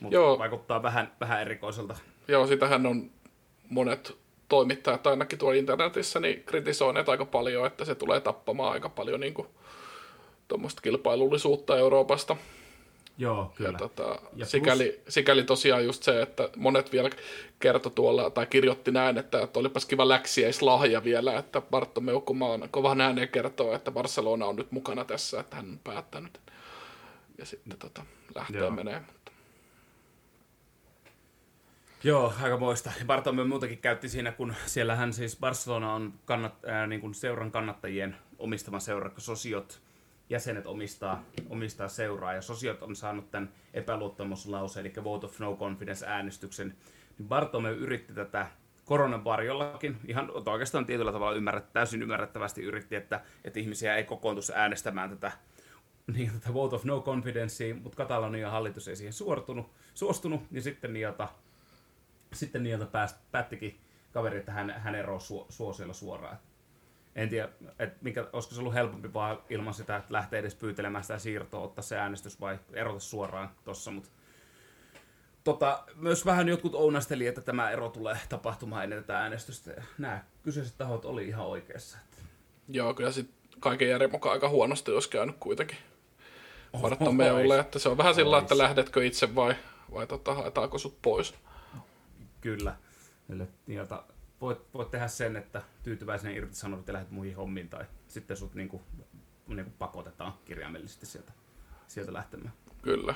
Mutta 0.00 0.14
Joo. 0.14 0.38
vaikuttaa 0.38 0.82
vähän, 0.82 1.12
vähän 1.20 1.40
erikoiselta. 1.40 1.96
Joo, 2.28 2.46
sitähän 2.46 2.86
on 2.86 3.10
monet 3.68 4.16
toimittajat 4.48 5.06
ainakin 5.06 5.38
tuolla 5.38 5.58
internetissä 5.58 6.20
niin 6.20 6.42
kritisoineet 6.46 7.08
aika 7.08 7.24
paljon, 7.24 7.66
että 7.66 7.84
se 7.84 7.94
tulee 7.94 8.20
tappamaan 8.20 8.72
aika 8.72 8.88
paljon 8.88 9.20
niin 9.20 9.34
kuin, 9.34 9.48
kilpailullisuutta 10.82 11.78
Euroopasta. 11.78 12.36
Joo, 13.22 13.52
kyllä. 13.54 13.70
Ja, 13.70 13.78
tota, 13.78 14.18
Ja 14.36 14.46
sikäli, 14.46 15.00
sikäli 15.08 15.44
tosiaan 15.44 15.84
just 15.84 16.02
se, 16.02 16.22
että 16.22 16.48
monet 16.56 16.92
vielä 16.92 17.10
kertoi 17.60 17.92
tuolla, 17.94 18.30
tai 18.30 18.46
kirjoitti 18.46 18.90
näin, 18.90 19.18
että, 19.18 19.42
että 19.42 19.58
olipas 19.58 19.86
kiva 19.86 20.08
läksiäislahja 20.08 21.04
vielä, 21.04 21.38
että 21.38 21.60
Bartomeu 21.60 22.20
Kumaan 22.20 22.68
kovan 22.70 23.00
ääneen 23.00 23.28
kertoo, 23.28 23.74
että 23.74 23.90
Barcelona 23.90 24.46
on 24.46 24.56
nyt 24.56 24.72
mukana 24.72 25.04
tässä, 25.04 25.40
että 25.40 25.56
hän 25.56 25.70
on 25.70 25.80
päättänyt. 25.84 26.40
Ja 27.38 27.46
sitten 27.46 27.78
tota, 27.78 28.02
lähtee 28.34 28.60
Joo. 28.60 28.70
menee. 28.70 29.00
Mutta, 29.00 29.32
Joo, 32.04 32.34
aika 32.42 32.56
moista. 32.56 32.92
Bartomeu 33.06 33.44
muutakin 33.44 33.78
käytti 33.78 34.08
siinä, 34.08 34.32
kun 34.32 34.54
siellähän 34.66 35.12
siis 35.12 35.36
Barcelona 35.36 35.94
on 35.94 36.14
kannat, 36.24 36.64
ää, 36.64 36.86
niin 36.86 37.00
kuin 37.00 37.14
seuran 37.14 37.50
kannattajien 37.50 38.16
omistama 38.38 38.80
seura, 38.80 39.10
Sosiot. 39.18 39.81
Jäsenet 40.32 40.66
omistaa, 40.66 41.24
omistaa 41.50 41.88
seuraa, 41.88 42.32
ja 42.32 42.42
sosiot 42.42 42.82
on 42.82 42.96
saanut 42.96 43.30
tämän 43.30 43.52
epäluottamuslauseen, 43.74 44.86
eli 44.86 45.04
vote 45.04 45.26
of 45.26 45.38
no 45.38 45.56
confidence 45.56 46.06
äänestyksen, 46.06 46.76
niin 47.18 47.28
Bartomeu 47.28 47.74
yritti 47.74 48.12
tätä 48.12 48.46
koronan 48.84 49.24
varjollakin, 49.24 49.96
ihan 50.06 50.30
oikeastaan 50.48 50.86
tietyllä 50.86 51.12
tavalla 51.12 51.36
ymmärrät, 51.36 51.72
täysin 51.72 52.02
ymmärrettävästi 52.02 52.62
yritti, 52.62 52.96
että, 52.96 53.20
että 53.44 53.60
ihmisiä 53.60 53.96
ei 53.96 54.04
kokoontuisi 54.04 54.52
äänestämään 54.54 55.10
tätä, 55.10 55.32
niin, 56.14 56.32
tätä 56.32 56.54
vote 56.54 56.76
of 56.76 56.84
no 56.84 57.00
confidence, 57.00 57.74
mutta 57.74 57.96
Katalonian 57.96 58.50
hallitus 58.50 58.88
ei 58.88 58.96
siihen 58.96 59.12
suortunut, 59.12 59.70
suostunut, 59.94 60.50
niin 60.50 60.62
sitten 60.62 60.92
niiltä, 60.92 61.28
sitten 62.32 62.62
niiltä 62.62 62.86
pääst, 62.86 63.16
päättikin 63.32 63.80
kaveri, 64.12 64.38
että 64.38 64.52
hän, 64.52 64.70
hän 64.70 64.94
eroaa 64.94 65.20
su, 65.20 65.46
suosiolla 65.48 65.94
suoraan. 65.94 66.38
En 67.16 67.28
tiedä, 67.28 67.48
että 67.78 67.98
mikä, 68.00 68.26
olisiko 68.32 68.54
se 68.54 68.60
ollut 68.60 68.74
helpompi 68.74 69.12
vaan 69.12 69.38
ilman 69.50 69.74
sitä, 69.74 69.96
että 69.96 70.12
lähtee 70.12 70.38
edes 70.38 70.54
pyytelemään 70.54 71.04
sitä 71.04 71.18
siirtoa, 71.18 71.60
ottaa 71.60 71.82
se 71.82 71.98
äänestys 71.98 72.40
vai 72.40 72.58
erota 72.72 73.00
suoraan 73.00 73.50
tuossa, 73.64 73.90
mutta 73.90 74.10
tota, 75.44 75.84
myös 75.94 76.26
vähän 76.26 76.48
jotkut 76.48 76.74
ounasteli, 76.74 77.26
että 77.26 77.40
tämä 77.40 77.70
ero 77.70 77.88
tulee 77.88 78.18
tapahtumaan 78.28 78.84
ennen 78.84 78.98
tätä 79.04 79.18
äänestystä. 79.18 79.82
Nämä 79.98 80.24
kyseiset 80.42 80.78
tahot 80.78 81.04
oli 81.04 81.28
ihan 81.28 81.46
oikeassa. 81.46 81.98
Joo, 82.68 82.94
kyllä 82.94 83.12
sitten 83.12 83.36
kaiken 83.60 83.88
järjen 83.88 84.10
mukaan 84.10 84.32
aika 84.32 84.48
huonosti 84.48 84.90
olisi 84.90 85.10
käynyt 85.10 85.36
kuitenkin. 85.40 85.78
Bartomeulle, 86.80 87.58
että 87.58 87.78
se 87.78 87.88
on 87.88 87.96
vähän 87.96 88.14
sillä 88.14 88.38
että 88.38 88.58
lähdetkö 88.58 89.06
itse 89.06 89.34
vai, 89.34 89.54
vai 89.94 90.06
tota, 90.06 90.34
haetaanko 90.34 90.78
sut 90.78 91.02
pois. 91.02 91.34
Kyllä. 92.40 92.76
Eli, 93.30 93.44
jota, 93.66 94.04
voit, 94.42 94.58
voit 94.74 94.90
tehdä 94.90 95.08
sen, 95.08 95.36
että 95.36 95.62
tyytyväisenä 95.82 96.34
irtisanoit 96.34 96.86
ja 96.86 96.92
lähdet 96.92 97.10
muihin 97.10 97.36
hommiin, 97.36 97.68
tai 97.68 97.84
sitten 98.08 98.36
sut 98.36 98.54
niinku, 98.54 98.82
niinku 99.46 99.72
pakotetaan 99.78 100.32
kirjaimellisesti 100.44 101.06
sieltä, 101.06 101.32
sieltä 101.88 102.12
lähtemään. 102.12 102.52
Kyllä. 102.82 103.14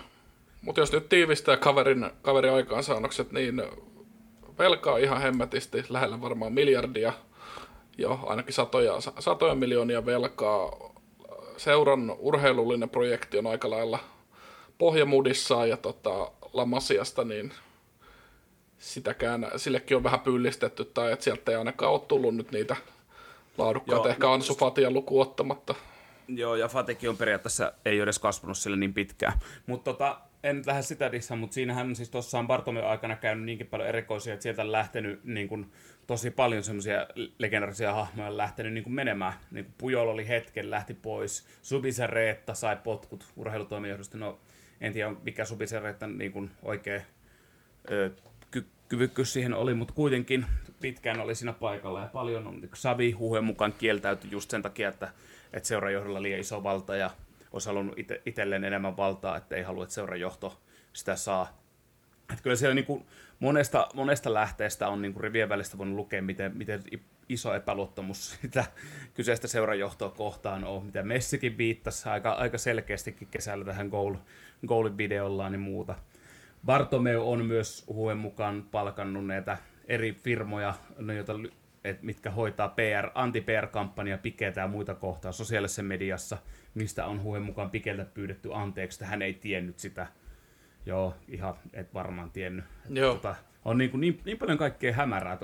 Mutta 0.63 0.81
jos 0.81 0.93
nyt 0.93 1.09
tiivistää 1.09 1.57
kaverin, 1.57 2.11
kaverin 2.23 2.53
aikaansaannokset, 2.53 3.33
niin 3.33 3.63
velkaa 4.59 4.99
ihan 4.99 5.21
hemmetisti, 5.23 5.85
lähellä 5.89 6.21
varmaan 6.21 6.53
miljardia, 6.53 7.13
jo 7.99 8.21
ainakin 8.27 8.55
satoja, 8.55 9.01
satoja 9.19 9.55
miljoonia 9.55 10.07
velkaa. 10.07 10.93
Seuran 11.57 12.17
urheilullinen 12.19 12.91
projekti 12.91 13.39
on 13.39 13.47
aika 13.47 13.71
lailla 13.71 13.99
pohjamudissaan 14.79 15.69
ja 15.69 15.77
tota, 15.77 16.31
Lamasiasta, 16.53 17.25
niin 17.25 17.53
sitäkään, 18.87 19.47
sillekin 19.57 19.97
on 19.97 20.05
vähän 20.05 20.21
pyllistetty, 20.21 20.85
tai 20.85 21.13
että 21.13 21.25
sieltä 21.25 21.53
ei 21.53 21.57
ainakaan 21.57 21.93
ole 21.93 22.01
tullut 22.01 22.37
nyt 22.37 22.53
niitä 22.53 22.77
laadukkaita, 23.59 24.05
Joo, 24.05 24.09
ehkä 24.09 24.33
Ansu 24.33 24.55
Fatia 24.55 24.91
luku 24.91 25.21
ottamatta. 25.21 25.75
Joo, 26.29 26.57
ja 26.57 26.69
Fatikin 26.69 27.11
on 27.11 27.17
periaatteessa, 27.17 27.73
ei 27.85 27.97
ole 27.97 28.03
edes 28.03 28.19
kasvanut 28.19 28.59
sille 28.59 28.77
niin 28.77 28.95
pitkään. 28.95 29.33
Mutta 29.67 29.93
tota, 29.93 30.21
en 30.43 30.57
nyt 30.57 30.67
lähde 30.67 30.83
sitä 30.83 31.13
dissaan, 31.13 31.39
mutta 31.39 31.55
siinähän 31.55 31.97
siis 31.97 32.11
tuossa 32.11 32.39
on 32.39 32.47
Bartomeu 32.47 32.85
aikana 32.85 33.17
käynyt 33.17 33.45
niinkin 33.45 33.67
paljon 33.67 33.89
erikoisia, 33.89 34.35
että 34.35 34.43
sieltä 34.43 34.63
on 34.63 34.73
lähtenyt 34.73 35.25
niin 35.25 35.49
kuin, 35.49 35.73
tosi 36.07 36.31
paljon 36.31 36.65
semmoisia 36.65 37.07
legendarisia 37.39 37.95
hahmoja 37.95 38.37
lähtenyt 38.37 38.73
niin 38.73 38.85
kuin 38.85 38.95
menemään. 38.95 39.33
Niin 39.51 39.65
kuin 39.65 39.75
Pujol 39.79 40.09
oli 40.09 40.29
hetken, 40.29 40.71
lähti 40.71 40.95
pois. 40.95 41.47
Subisa 41.63 42.07
Reetta 42.07 42.55
sai 42.55 42.77
potkut 42.77 43.27
urheilutoimijohdosta. 43.37 44.19
No, 44.19 44.39
en 44.81 44.93
tiedä, 44.93 45.15
mikä 45.23 45.45
Subisa 45.45 45.81
Reetta 45.81 46.07
niin 46.07 46.33
kuin 46.33 46.51
oikein 46.63 47.03
ö, 47.91 48.11
kyvykkyys 48.89 49.33
siihen 49.33 49.55
oli, 49.55 49.75
mutta 49.75 49.95
kuitenkin 49.95 50.47
pitkään 50.81 51.21
oli 51.21 51.35
siinä 51.35 51.53
paikalla. 51.53 52.01
Ja 52.01 52.07
paljon 52.07 52.47
on 52.47 52.69
Savi 52.75 53.13
huuhen 53.13 53.45
mukaan 53.45 53.73
kieltäytyi 53.73 54.31
just 54.31 54.51
sen 54.51 54.63
takia, 54.63 54.89
että, 54.89 55.09
että 55.53 55.67
seurajohdolla 55.67 56.23
liian 56.23 56.41
iso 56.41 56.63
valta 56.63 56.97
ja 56.97 57.11
olisi 57.53 57.69
halunnut 57.69 57.97
itselleen 58.27 58.65
enemmän 58.65 58.97
valtaa, 58.97 59.37
että 59.37 59.57
ei 59.57 59.63
halua, 59.63 59.83
että 59.83 59.95
seurajohto 59.95 60.61
sitä 60.93 61.17
saa. 61.17 61.63
Että 62.31 62.43
kyllä 62.43 62.57
siellä 62.57 62.75
niin 62.75 62.87
kuin 62.87 63.07
monesta, 63.41 63.89
monesta 63.95 64.35
lähteestä 64.35 64.89
on 64.89 65.03
niin 65.03 65.13
kuin 65.13 65.23
rivien 65.23 65.49
välistä 65.49 65.79
voinut 65.79 65.97
lukea, 65.97 66.23
miten, 66.23 66.57
miten 66.57 66.83
iso 67.29 67.55
epäluottamus 67.55 68.31
sitä 68.43 68.65
kyseistä 69.15 69.49
seurajohtoa 69.49 70.11
kohtaan 70.11 70.65
on, 70.65 70.87
mitä 70.87 71.03
Messikin 71.03 71.59
viittasi 71.59 72.09
aika, 72.09 72.33
aika 72.33 72.59
selkeästikin 72.59 73.29
kesällä 73.31 73.65
tähän 73.65 73.89
goal, 73.89 74.15
goalin 74.67 74.99
videollaan 74.99 75.53
ja 75.53 75.59
muuta. 75.59 75.95
Bartomeu 76.65 77.31
on 77.31 77.45
myös 77.45 77.85
huuen 77.89 78.19
mukaan 78.19 78.65
palkannut 78.71 79.27
näitä 79.27 79.59
eri 79.89 80.13
firmoja, 80.13 80.75
no, 80.99 81.13
joita, 81.13 81.33
et, 81.85 82.03
mitkä 82.03 82.31
hoitaa 82.31 82.69
PR, 82.69 83.11
anti-PR-kampanja, 83.15 84.19
pikeitä 84.19 84.61
ja 84.61 84.69
muita 84.69 84.95
kohtaa 84.95 85.33
sosiaalisessa 85.33 85.83
mediassa, 85.83 86.39
mistä 86.75 87.07
on 87.07 87.23
huuen 87.23 87.43
mukaan 87.43 87.71
Pikeltä 87.71 88.05
pyydetty 88.05 88.55
anteeksi, 88.55 88.97
että 88.97 89.07
hän 89.07 89.23
ei 89.23 89.35
tiennyt 89.35 89.79
sitä. 89.79 90.07
Joo, 90.87 91.15
ihan 91.29 91.55
et 91.73 91.95
varmaan 91.95 92.31
tiennyt. 92.31 92.65
Joo. 92.91 93.15
Tota, 93.15 93.35
on 93.65 93.79
niin, 93.79 93.91
kuin 93.91 94.01
niin, 94.01 94.21
niin 94.25 94.39
paljon 94.39 94.59
kaikkea 94.59 94.93
hämärää 94.93 95.37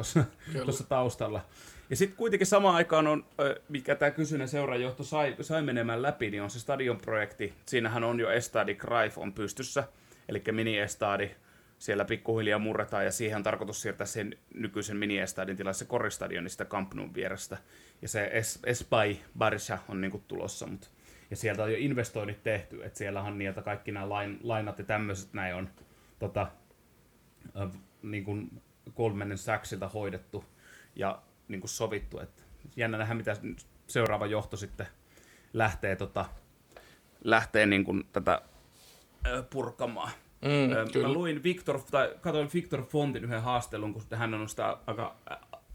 tuossa 0.65 0.89
taustalla. 0.89 1.45
Ja 1.91 1.97
sitten 1.97 2.17
kuitenkin 2.17 2.47
samaan 2.47 2.75
aikaan 2.75 3.07
on, 3.07 3.25
mikä 3.69 3.95
tämä 3.95 4.11
kysyinen 4.11 4.49
seurajohto 4.49 5.05
sai, 5.05 5.37
sai 5.41 5.63
menemään 5.63 6.03
läpi, 6.03 6.31
niin 6.31 6.43
on 6.43 6.51
se 6.51 6.61
stadionprojekti. 6.61 7.55
Siinähän 7.67 8.05
on 8.05 8.21
jo 8.21 8.31
Estadi 8.31 8.75
Greif 8.75 9.19
on 9.19 9.33
pystyssä, 9.33 9.85
eli 10.29 10.43
mini-estadi. 10.53 11.31
Siellä 11.79 12.05
pikkuhiljaa 12.05 12.59
murretaan 12.59 13.05
ja 13.05 13.13
siihen 13.13 13.37
on 13.37 13.43
tarkoitus 13.43 13.83
siirtää 13.83 14.07
sen 14.07 14.37
nykyisen 14.55 14.97
mini-estadin 14.97 15.57
tilassa 15.57 15.85
koristadionin 15.85 16.51
sitä 16.51 16.65
Camp 16.65 16.93
vierestä. 17.15 17.59
Ja 18.03 18.09
se 18.09 18.31
es, 18.33 18.59
Espai 18.67 19.17
Barsha 19.39 19.79
on 19.89 20.01
niinku 20.01 20.23
tulossa, 20.29 20.67
mutta 20.67 20.89
ja 21.33 21.37
sieltä 21.37 21.63
on 21.63 21.73
jo 21.73 21.77
investoinnit 21.81 22.43
tehty, 22.43 22.85
että 22.85 22.99
siellä 22.99 23.23
on 23.23 23.39
niiltä 23.39 23.63
kaikki 23.63 23.93
nämä 23.93 24.09
lain, 24.09 24.41
lainat 24.43 24.79
ja 24.79 24.85
tämmöiset 24.85 25.33
näin 25.33 25.55
on 25.55 25.69
tota, 26.19 26.47
äh, 27.61 27.71
niin 28.03 28.25
kuin 28.25 28.63
Goldmanin 28.97 29.39
Sachsilta 29.39 29.89
hoidettu 29.89 30.45
ja 30.97 31.23
niin 31.49 31.61
kuin 31.61 31.69
sovittu. 31.69 32.19
Että 32.19 32.43
jännä 32.77 32.99
nähdä, 32.99 33.15
mitä 33.15 33.37
seuraava 33.87 34.27
johto 34.27 34.57
sitten 34.57 34.87
lähtee, 35.53 35.97
tota, 35.97 36.25
lähtee 37.25 37.67
niin 37.67 37.85
kuin 37.85 38.05
tätä 38.13 38.43
purkamaan. 39.51 40.11
Mm, 40.43 41.01
Mä 41.03 41.13
luin 41.13 41.43
Victor, 41.43 41.81
tai 41.91 42.15
katsoin 42.21 42.51
Victor 42.55 42.83
Fontin 42.83 43.25
yhden 43.25 43.43
haastelun, 43.43 43.93
kun 43.93 44.03
hän 44.15 44.35
on 44.35 44.49
sitä 44.49 44.77
aika 44.87 45.17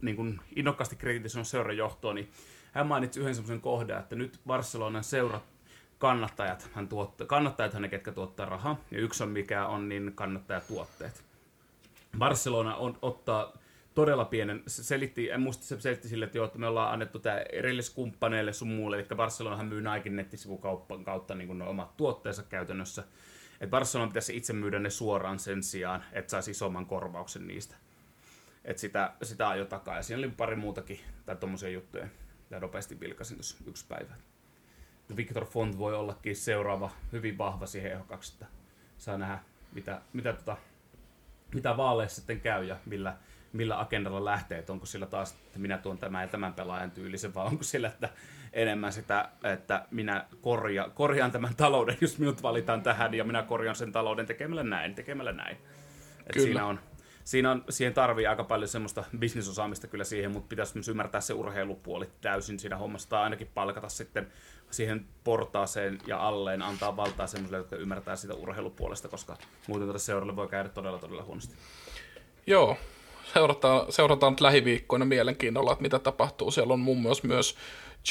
niin 0.01 0.15
kuin 0.15 0.39
innokkaasti 0.55 0.95
kritisoinut 0.95 1.47
seurajohtoa, 1.47 2.13
niin 2.13 2.31
hän 2.71 2.87
mainitsi 2.87 3.19
yhden 3.19 3.35
semmoisen 3.35 3.61
kohdan, 3.61 3.99
että 3.99 4.15
nyt 4.15 4.39
Barcelonan 4.47 5.03
seurat 5.03 5.43
kannattajat, 5.97 6.69
hän 6.73 6.87
tuottaa, 6.87 7.27
kannattajat 7.27 7.73
ne, 7.73 7.89
ketkä 7.89 8.11
tuottaa 8.11 8.45
rahaa, 8.45 8.81
ja 8.91 8.99
yksi 8.99 9.23
on 9.23 9.29
mikä 9.29 9.67
on 9.67 9.89
niin 9.89 10.11
kannattajatuotteet. 10.15 11.23
Barcelona 12.17 12.75
on, 12.75 12.97
ottaa 13.01 13.53
todella 13.95 14.25
pienen, 14.25 14.63
se 14.67 14.83
selitti, 14.83 15.29
en 15.29 15.41
muista 15.41 15.63
se 15.63 15.81
selitti 15.81 16.07
sille, 16.07 16.25
että, 16.25 16.37
joo, 16.37 16.45
että 16.45 16.59
me 16.59 16.67
ollaan 16.67 16.93
annettu 16.93 17.19
tämä 17.19 17.37
erilliskumppaneille 17.37 18.53
sun 18.53 18.67
muulle, 18.67 18.97
eli 18.97 19.05
Barcelonahan 19.15 19.65
myy 19.65 19.81
Nike 19.81 20.09
nettisivukaupan 20.09 21.03
kautta 21.03 21.35
niin 21.35 21.47
kuin 21.47 21.59
ne 21.59 21.65
omat 21.65 21.97
tuotteensa 21.97 22.43
käytännössä. 22.43 23.03
Että 23.59 23.71
Barcelona 23.71 24.07
pitäisi 24.07 24.37
itse 24.37 24.53
myydä 24.53 24.79
ne 24.79 24.89
suoraan 24.89 25.39
sen 25.39 25.63
sijaan, 25.63 26.03
että 26.11 26.31
saisi 26.31 26.51
isomman 26.51 26.85
korvauksen 26.85 27.47
niistä. 27.47 27.75
Että 28.65 28.81
sitä, 28.81 29.13
sitä 29.23 29.49
ajo 29.49 29.65
takaa. 29.65 29.95
Ja 29.95 30.03
siinä 30.03 30.19
oli 30.19 30.29
pari 30.29 30.55
muutakin, 30.55 30.99
tai 31.25 31.35
tuommoisia 31.35 31.69
juttuja 31.69 32.07
ja 32.49 32.59
nopeasti 32.59 32.99
vilkasin 32.99 33.37
tuossa 33.37 33.57
yksi 33.67 33.85
päivä. 33.89 34.13
Victor 35.15 35.45
Font 35.45 35.77
voi 35.77 35.95
ollakin 35.95 36.35
seuraava 36.35 36.91
hyvin 37.11 37.37
vahva 37.37 37.65
siihen 37.65 37.91
ehdokaksi, 37.91 38.33
että 38.33 38.45
saa 38.97 39.17
nähdä, 39.17 39.39
mitä, 39.73 40.01
mitä, 40.13 40.33
tota, 40.33 40.57
mitä 41.53 41.77
vaaleissa 41.77 42.15
sitten 42.15 42.41
käy 42.41 42.63
ja 42.63 42.77
millä, 42.85 43.17
millä 43.53 43.79
agendalla 43.79 44.25
lähtee, 44.25 44.59
että 44.59 44.73
onko 44.73 44.85
sillä 44.85 45.05
taas, 45.05 45.31
että 45.31 45.59
minä 45.59 45.77
tuon 45.77 45.97
tämän 45.97 46.21
ja 46.21 46.27
tämän 46.27 46.53
pelaajan 46.53 46.91
tyylisen, 46.91 47.33
vai 47.33 47.45
onko 47.45 47.63
sillä, 47.63 47.87
että 47.87 48.09
enemmän 48.53 48.93
sitä, 48.93 49.29
että 49.43 49.85
minä 49.91 50.25
korja, 50.41 50.89
korjaan 50.93 51.31
tämän 51.31 51.55
talouden, 51.55 51.97
jos 52.01 52.19
minut 52.19 52.43
valitaan 52.43 52.83
tähän, 52.83 53.13
ja 53.13 53.23
minä 53.23 53.43
korjaan 53.43 53.75
sen 53.75 53.91
talouden 53.91 54.25
tekemällä 54.25 54.63
näin, 54.63 54.95
tekemällä 54.95 55.31
näin. 55.31 55.57
Että 56.19 56.41
siinä 56.41 56.65
on, 56.65 56.79
siinä 57.23 57.51
on, 57.51 57.63
siihen 57.69 57.93
tarvii 57.93 58.27
aika 58.27 58.43
paljon 58.43 58.67
semmoista 58.67 59.03
bisnesosaamista 59.19 59.87
kyllä 59.87 60.03
siihen, 60.03 60.31
mutta 60.31 60.49
pitäisi 60.49 60.73
myös 60.75 60.87
ymmärtää 60.87 61.21
se 61.21 61.33
urheilupuoli 61.33 62.09
täysin 62.21 62.59
siinä 62.59 62.77
hommassa, 62.77 63.09
tai 63.09 63.23
ainakin 63.23 63.49
palkata 63.53 63.89
sitten 63.89 64.27
siihen 64.71 65.05
portaaseen 65.23 65.97
ja 66.07 66.27
alleen 66.27 66.61
antaa 66.61 66.97
valtaa 66.97 67.27
semmoisille, 67.27 67.57
jotka 67.57 67.75
ymmärtää 67.75 68.15
sitä 68.15 68.33
urheilupuolesta, 68.33 69.07
koska 69.07 69.37
muuten 69.67 69.87
tätä 69.87 69.99
seuralle 69.99 70.35
voi 70.35 70.47
käydä 70.47 70.69
todella 70.69 70.99
todella 70.99 71.23
huonosti. 71.23 71.55
Joo, 72.47 72.77
seurataan, 73.33 73.91
seurataan 73.91 74.33
nyt 74.33 74.41
lähiviikkoina 74.41 75.05
mielenkiinnolla, 75.05 75.71
että 75.71 75.81
mitä 75.81 75.99
tapahtuu. 75.99 76.51
Siellä 76.51 76.73
on 76.73 76.79
muun 76.79 77.01
muassa 77.01 77.27
myös 77.27 77.55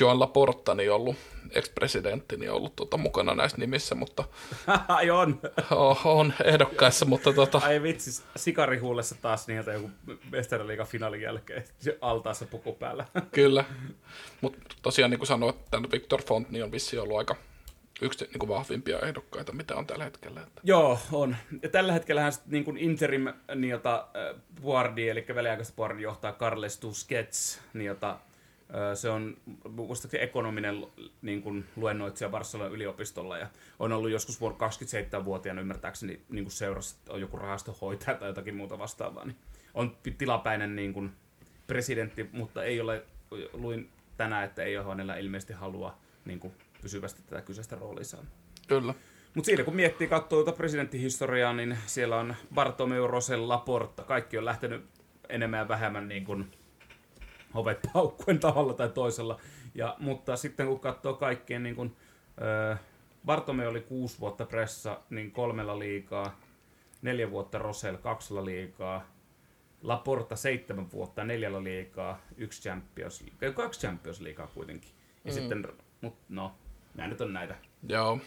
Joan 0.01 0.21
Laporta 0.21 0.75
niin 0.75 0.93
ollut, 0.93 1.17
ex-presidentti, 1.51 2.37
niin 2.37 2.51
ollut 2.51 2.77
tuota, 2.77 2.97
mukana 2.97 3.35
näissä 3.35 3.59
nimissä, 3.59 3.95
mutta... 3.95 4.25
Ai 4.89 5.11
on! 5.11 5.41
on 6.05 6.33
ehdokkaissa, 6.45 7.05
mutta 7.05 7.33
tota... 7.33 7.59
Ai 7.59 7.83
vitsi, 7.83 8.23
sikarihuulessa 8.37 9.15
taas 9.23 9.49
niiltä 9.49 9.73
joku 9.73 9.91
Westerliigan 10.33 10.87
finaalin 10.87 11.21
jälkeen 11.21 11.65
altaassa 12.01 12.47
puku 12.47 12.73
päällä. 12.73 13.07
Kyllä, 13.33 13.65
mutta 14.41 14.59
tosiaan 14.83 15.11
niin 15.11 15.19
kuin 15.19 15.29
sanoit, 15.29 15.57
että 15.57 15.83
Victor 15.93 16.23
Font 16.23 16.51
niin 16.51 16.65
on 16.65 16.73
vissi 16.73 16.99
ollut 16.99 17.19
aika, 17.19 17.37
yksi 18.03 18.25
niin 18.25 18.39
kuin 18.39 18.49
vahvimpia 18.49 18.99
ehdokkaita, 18.99 19.53
mitä 19.53 19.77
on 19.77 19.87
tällä 19.87 20.05
hetkellä. 20.05 20.41
Että. 20.41 20.61
Joo, 20.65 20.99
on. 21.13 21.37
Ja 21.63 21.69
tällä 21.69 21.93
hetkellä 21.93 22.31
niin 22.47 22.65
kuin 22.65 22.79
interim 22.79 23.27
niiltä 23.55 24.07
Puardi, 24.63 25.09
eli 25.09 25.27
väliaikaista 25.35 25.75
Puardi 25.77 26.03
johtaa 26.03 26.33
Carles 26.33 26.79
Tusquets, 26.79 27.61
niiltä 27.75 28.17
se 28.95 29.11
on 29.11 29.37
muistaakseni 29.71 30.25
ekonominen 30.25 30.87
niin 31.23 31.43
kuin, 31.43 31.65
luennoitsija 31.77 32.31
Barcelonan 32.31 32.73
yliopistolla 32.73 33.39
ja 33.39 33.49
on 33.79 33.93
ollut 33.93 34.11
joskus 34.11 34.41
vuonna 34.41 34.69
27-vuotiaana 34.69 35.61
ymmärtääkseni 35.61 36.21
niin 36.29 36.45
kuin 36.45 36.53
seurassa, 36.53 36.97
että 36.99 37.13
on 37.13 37.21
joku 37.21 37.37
rahastohoitaja 37.37 38.17
tai 38.17 38.29
jotakin 38.29 38.57
muuta 38.57 38.79
vastaavaa. 38.79 39.25
Niin 39.25 39.37
on 39.75 39.97
tilapäinen 40.19 40.77
niin 40.77 40.93
kuin, 40.93 41.13
presidentti, 41.67 42.29
mutta 42.33 42.65
ei 42.65 42.81
ole, 42.81 43.05
luin 43.53 43.91
tänään, 44.17 44.45
että 44.45 44.63
ei 44.63 44.77
ole 44.77 44.87
hänellä 44.87 45.17
ilmeisesti 45.17 45.53
halua 45.53 45.99
niin 46.25 46.41
kuin, 46.41 46.53
pysyvästi 46.83 47.23
tätä 47.23 47.43
kyseistä 47.43 47.77
roolia 47.77 48.05
Kyllä. 48.69 48.95
Mutta 49.35 49.47
siinä 49.47 49.65
kun 49.65 49.77
miettii, 49.77 50.09
katsoo 50.09 50.43
tuota 50.43 50.57
presidenttihistoriaa, 50.57 51.53
niin 51.53 51.79
siellä 51.87 52.17
on 52.17 52.35
Bartomeu, 52.55 53.07
Rosel, 53.07 53.49
Laporta. 53.49 54.03
Kaikki 54.03 54.39
on 54.39 54.45
lähtenyt 54.45 54.85
enemmän 55.29 55.59
ja 55.59 55.69
vähemmän 55.69 56.09
niin 56.09 56.25
kuin 56.25 56.53
ovet 57.57 57.79
paukkuen 57.93 58.41
tavalla 58.41 58.75
tai 58.75 58.89
toisella. 58.89 59.41
Ja, 59.75 59.97
mutta 59.99 60.37
sitten 60.37 60.67
kun 60.67 60.81
katsoo 60.81 61.15
kaikkien, 61.15 61.63
niin 61.63 61.77
kuin, 61.77 61.97
äh, 62.73 62.81
Bartome 63.27 63.69
oli 63.69 63.81
kuusi 63.81 64.21
vuotta 64.21 64.47
pressa, 64.47 65.01
niin 65.11 65.31
kolmella 65.31 65.79
liikaa, 65.79 66.41
neljä 67.03 67.31
vuotta 67.31 67.59
Rosel, 67.59 67.97
kaksella 67.97 68.45
liikaa, 68.45 69.07
Laporta 69.83 70.37
seitsemän 70.37 70.93
vuotta, 70.93 71.25
neljällä 71.25 71.65
liikaa, 71.65 72.21
yksi 72.37 72.63
Champions, 72.63 73.25
kaksi 73.55 73.81
Champions 73.81 74.21
liikaa 74.21 74.47
kuitenkin. 74.47 74.91
Ja 75.25 75.33
mm. 75.33 75.35
sitten, 75.35 75.69
mut 76.01 76.15
no, 76.29 76.53
nämä 76.95 77.09
nyt 77.09 77.21
on 77.21 77.33
näitä. 77.33 77.55
Joo. 77.89 78.19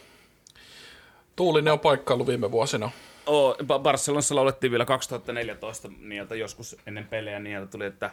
Tuulinen 1.35 1.73
on 1.73 1.79
paikkailu 1.79 2.27
viime 2.27 2.51
vuosina. 2.51 2.91
Oh, 3.25 3.57
Barcelonassa 3.79 4.35
laulettiin 4.35 4.71
vielä 4.71 4.85
2014 4.85 5.89
niiltä 5.99 6.35
joskus 6.35 6.77
ennen 6.85 7.07
pelejä, 7.07 7.39
niiltä 7.39 7.67
tuli, 7.67 7.85
että 7.85 8.11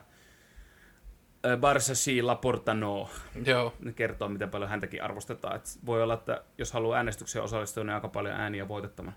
Barça 1.60 1.94
si 1.94 2.22
la 2.22 2.34
porta 2.34 2.74
no. 2.74 3.08
Joo. 3.46 3.72
Ne 3.80 3.92
kertoo, 3.92 4.28
miten 4.28 4.50
paljon 4.50 4.70
häntäkin 4.70 5.02
arvostetaan. 5.02 5.56
Et 5.56 5.64
voi 5.86 6.02
olla, 6.02 6.14
että 6.14 6.42
jos 6.58 6.72
haluaa 6.72 6.96
äänestykseen 6.96 7.44
osallistua, 7.44 7.84
niin 7.84 7.94
aika 7.94 8.08
paljon 8.08 8.34
ääniä 8.34 8.68
voitettamaan. 8.68 9.16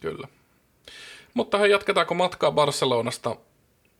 Kyllä. 0.00 0.28
Mutta 1.34 1.58
hei, 1.58 1.70
jatketaanko 1.70 2.14
matkaa 2.14 2.52
Barcelonasta 2.52 3.36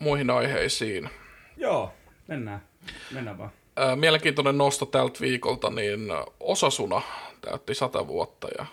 muihin 0.01 0.31
aiheisiin? 0.31 1.11
Joo, 1.57 1.93
mennään. 2.29 2.63
Mennään 3.11 3.39
vaan. 3.39 3.51
Mielenkiintoinen 3.97 4.59
nosto 4.59 4.87
tältä 4.87 5.21
viikolta, 5.21 5.71
niin 5.71 6.01
Osasuna 6.41 7.03
täytti 7.41 7.75
sata 7.75 8.07
vuotta 8.07 8.49
ja 8.59 8.67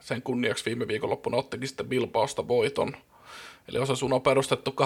sen 0.00 0.22
kunniaksi 0.22 0.64
viime 0.64 0.88
viikonloppuna 0.88 1.36
ottikin 1.36 1.68
sitten 1.68 1.88
Bilbaosta 1.88 2.48
voiton. 2.48 2.96
Eli 3.68 3.78
Osasuna 3.78 4.14
on 4.14 4.22
perustettu 4.22 4.70
24.10.1920, 4.70 4.76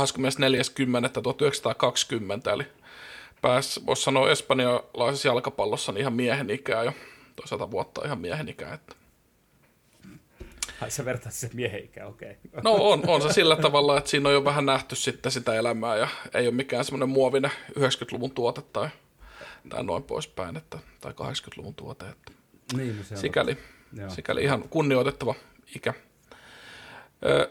eli 2.53 2.67
pääsi, 3.45 3.87
voisi 3.87 4.03
sanoa 4.03 4.31
espanjalaisessa 4.31 5.29
jalkapallossa 5.29 5.93
niin 5.93 6.01
ihan 6.01 6.13
miehen 6.13 6.51
ikää 6.51 6.85
jo, 6.85 6.93
toi 7.37 7.49
sata 7.49 7.71
vuotta 7.71 8.05
ihan 8.05 8.19
miehen 8.19 8.49
ikää. 8.49 8.75
Että. 8.75 8.95
Ai 10.81 10.91
sä 10.91 11.05
vertaat 11.05 11.35
se 11.35 11.51
miehen 11.55 11.85
ikää, 11.85 12.07
okei. 12.07 12.37
Okay. 12.49 12.61
No 12.63 12.73
on, 12.73 13.03
on 13.07 13.23
se 13.23 13.33
sillä 13.33 13.57
tavalla, 13.57 13.99
että 13.99 14.11
siinä 14.11 14.29
on 14.29 14.35
jo 14.35 14.45
vähän 14.45 14.67
nähty 14.67 14.97
sitten 14.97 15.33
sitä 15.33 15.55
elämää 15.55 15.97
ja 15.97 16.09
ei 16.35 16.47
ole 16.47 16.55
mikään 16.55 16.85
semmoinen 16.85 17.09
muovinen 17.09 17.51
90-luvun 17.79 18.31
tuote 18.31 18.63
tai, 18.73 18.89
tai 19.69 19.85
noin 19.85 20.03
poispäin, 20.03 20.57
että, 20.57 20.79
tai 21.01 21.13
80-luvun 21.13 21.75
tuote. 21.75 22.05
Että. 22.09 22.33
Niin, 22.77 23.05
se 23.05 23.15
on 23.15 23.21
sikäli, 23.21 23.59
sikäli 24.09 24.43
ihan 24.43 24.69
kunnioitettava 24.69 25.35
ikä. 25.77 25.95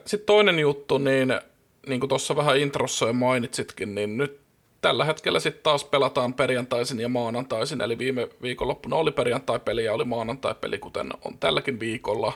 Sitten 0.06 0.26
toinen 0.26 0.60
juttu, 0.60 0.98
niin, 0.98 1.40
niin 1.88 2.00
kuin 2.00 2.10
tuossa 2.10 2.36
vähän 2.36 2.58
introssa 2.58 3.08
jo 3.08 3.14
mainitsitkin, 3.14 3.96
niin 3.96 4.18
nyt 4.18 4.43
tällä 4.84 5.06
hetkellä 5.06 5.40
sitten 5.40 5.64
taas 5.64 5.84
pelataan 5.84 6.34
perjantaisin 6.34 7.00
ja 7.00 7.10
maanantaisin, 7.10 7.82
eli 7.82 7.98
viime 7.98 8.28
viikonloppuna 8.42 8.96
oli 8.96 9.12
perjantai-peli 9.12 9.86
ja 9.86 9.94
oli 9.94 10.06
maanantai-peli, 10.06 10.80
kuten 10.80 11.10
on 11.26 11.38
tälläkin 11.38 11.80
viikolla. 11.80 12.34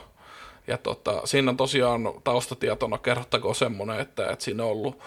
Ja 0.66 0.78
tota, 0.78 1.20
siinä 1.24 1.50
on 1.50 1.56
tosiaan 1.56 2.12
taustatietona 2.24 2.98
kerrottakoon 2.98 3.54
semmoinen, 3.54 4.00
että, 4.00 4.30
että 4.30 4.44
siinä 4.44 4.64
on 4.64 4.70
ollut 4.70 4.98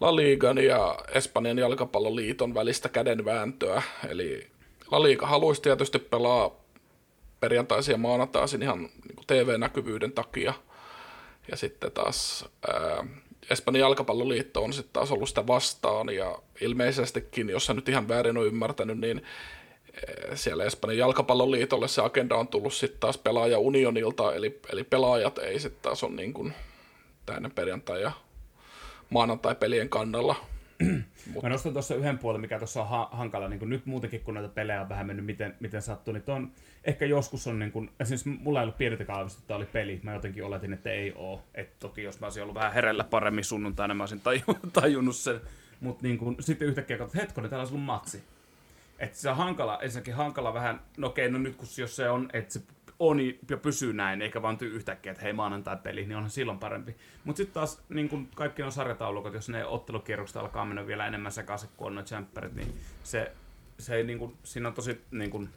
La 0.00 0.16
Ligan 0.16 0.58
ja 0.58 0.98
Espanjan 1.14 1.58
jalkapalloliiton 1.58 2.54
välistä 2.54 2.88
kädenvääntöä. 2.88 3.82
Eli 4.08 4.46
La 4.90 5.02
Liga 5.02 5.26
haluaisi 5.26 5.62
tietysti 5.62 5.98
pelaa 5.98 6.50
perjantaisin 7.40 7.92
ja 7.92 7.98
maanantaisin 7.98 8.62
ihan 8.62 8.78
niin 8.78 9.26
TV-näkyvyyden 9.26 10.12
takia. 10.12 10.54
Ja 11.50 11.56
sitten 11.56 11.92
taas 11.92 12.44
ää, 12.68 13.04
Espanjan 13.50 13.80
jalkapalloliitto 13.80 14.64
on 14.64 14.72
sitten 14.72 14.92
taas 14.92 15.12
ollut 15.12 15.28
sitä 15.28 15.46
vastaan 15.46 16.08
ja 16.08 16.38
ilmeisestikin, 16.60 17.48
jos 17.48 17.70
nyt 17.70 17.88
ihan 17.88 18.08
väärin 18.08 18.38
on 18.38 18.46
ymmärtänyt, 18.46 18.98
niin 18.98 19.22
eh, 19.94 20.30
siellä 20.34 20.64
Espanjan 20.64 20.98
jalkapalloliitolle 20.98 21.88
se 21.88 22.02
agenda 22.02 22.36
on 22.36 22.48
tullut 22.48 22.74
sitten 22.74 23.00
taas 23.00 23.18
pelaajaunionilta, 23.18 24.34
eli, 24.34 24.60
eli 24.72 24.84
pelaajat 24.84 25.38
ei 25.38 25.60
sitten 25.60 25.82
taas 25.82 26.04
ole 26.04 26.12
niin 26.12 26.32
kuin 26.32 26.52
tänne 27.26 27.48
perjantai- 27.48 28.02
ja 28.02 28.12
maanantai-pelien 29.10 29.88
kannalla. 29.88 30.36
Mä 31.42 31.48
nostan 31.48 31.72
tuossa 31.72 31.94
yhden 31.94 32.18
puolen, 32.18 32.40
mikä 32.40 32.58
tuossa 32.58 32.82
on 32.82 32.88
ha- 32.88 33.08
hankala, 33.12 33.48
niin 33.48 33.70
nyt 33.70 33.86
muutenkin 33.86 34.20
kun 34.20 34.34
näitä 34.34 34.48
pelejä 34.48 34.80
on 34.80 34.88
vähän 34.88 35.06
mennyt 35.06 35.26
miten, 35.26 35.56
miten 35.60 35.82
sattuu, 35.82 36.14
niin 36.14 36.24
on, 36.26 36.52
ehkä 36.86 37.06
joskus 37.06 37.46
on, 37.46 37.58
niin 37.58 37.72
kun, 37.72 37.90
esimerkiksi 38.00 38.28
mulla 38.28 38.60
ei 38.60 38.64
ollut 38.64 38.78
pientäkään 38.78 39.18
aavistusta, 39.18 39.44
että 39.44 39.56
oli 39.56 39.66
peli, 39.66 40.00
mä 40.02 40.14
jotenkin 40.14 40.44
oletin, 40.44 40.72
että 40.72 40.90
ei 40.90 41.12
oo. 41.16 41.42
Et 41.54 41.78
toki 41.78 42.02
jos 42.02 42.20
mä 42.20 42.26
olisin 42.26 42.42
ollut 42.42 42.54
vähän 42.54 42.72
herellä 42.72 43.04
paremmin 43.04 43.44
sunnuntaina, 43.44 43.94
mä 43.94 44.02
olisin 44.02 44.20
tajunnut, 44.72 45.16
sen, 45.16 45.40
mutta 45.80 46.06
niin 46.06 46.18
kun, 46.18 46.36
sitten 46.40 46.68
yhtäkkiä 46.68 46.98
katsoin, 46.98 47.18
että 47.18 47.26
hetkonen, 47.26 47.50
täällä 47.50 47.62
on 47.62 47.68
ollut 47.68 47.84
matsi. 47.84 48.22
Että 48.98 49.18
se 49.18 49.30
on 49.30 49.36
hankala, 49.36 49.78
ensinnäkin 49.82 50.14
hankala 50.14 50.54
vähän, 50.54 50.80
no 50.96 51.06
okei, 51.06 51.30
no 51.30 51.38
nyt 51.38 51.56
kun 51.56 51.68
jos 51.78 51.96
se 51.96 52.10
on, 52.10 52.28
että 52.32 52.52
se 52.52 52.62
on 52.98 53.20
ja 53.50 53.56
pysyy 53.56 53.92
näin, 53.92 54.22
eikä 54.22 54.42
vaan 54.42 54.58
tyy 54.58 54.74
yhtäkkiä, 54.76 55.12
että 55.12 55.24
hei 55.24 55.32
maanantai-peli, 55.32 56.06
niin 56.06 56.16
onhan 56.16 56.30
silloin 56.30 56.58
parempi. 56.58 56.96
Mutta 57.24 57.36
sitten 57.36 57.54
taas 57.54 57.82
niin 57.88 58.08
kun 58.08 58.28
kaikki 58.34 58.62
on 58.62 58.72
sarjataulukot, 58.72 59.34
jos 59.34 59.48
ne 59.48 59.64
ottelukierrokset 59.64 60.36
alkaa 60.36 60.64
mennä 60.64 60.86
vielä 60.86 61.06
enemmän 61.06 61.32
sekaisin 61.32 61.68
kuin 61.76 61.98
on 61.98 62.04
tsemppärit, 62.04 62.54
niin 62.54 62.74
se, 63.02 63.32
se 63.78 64.02
niin 64.02 64.18
kun, 64.18 64.36
siinä 64.44 64.68
on 64.68 64.74
tosi 64.74 65.00
niin 65.10 65.30
kun, 65.30 65.48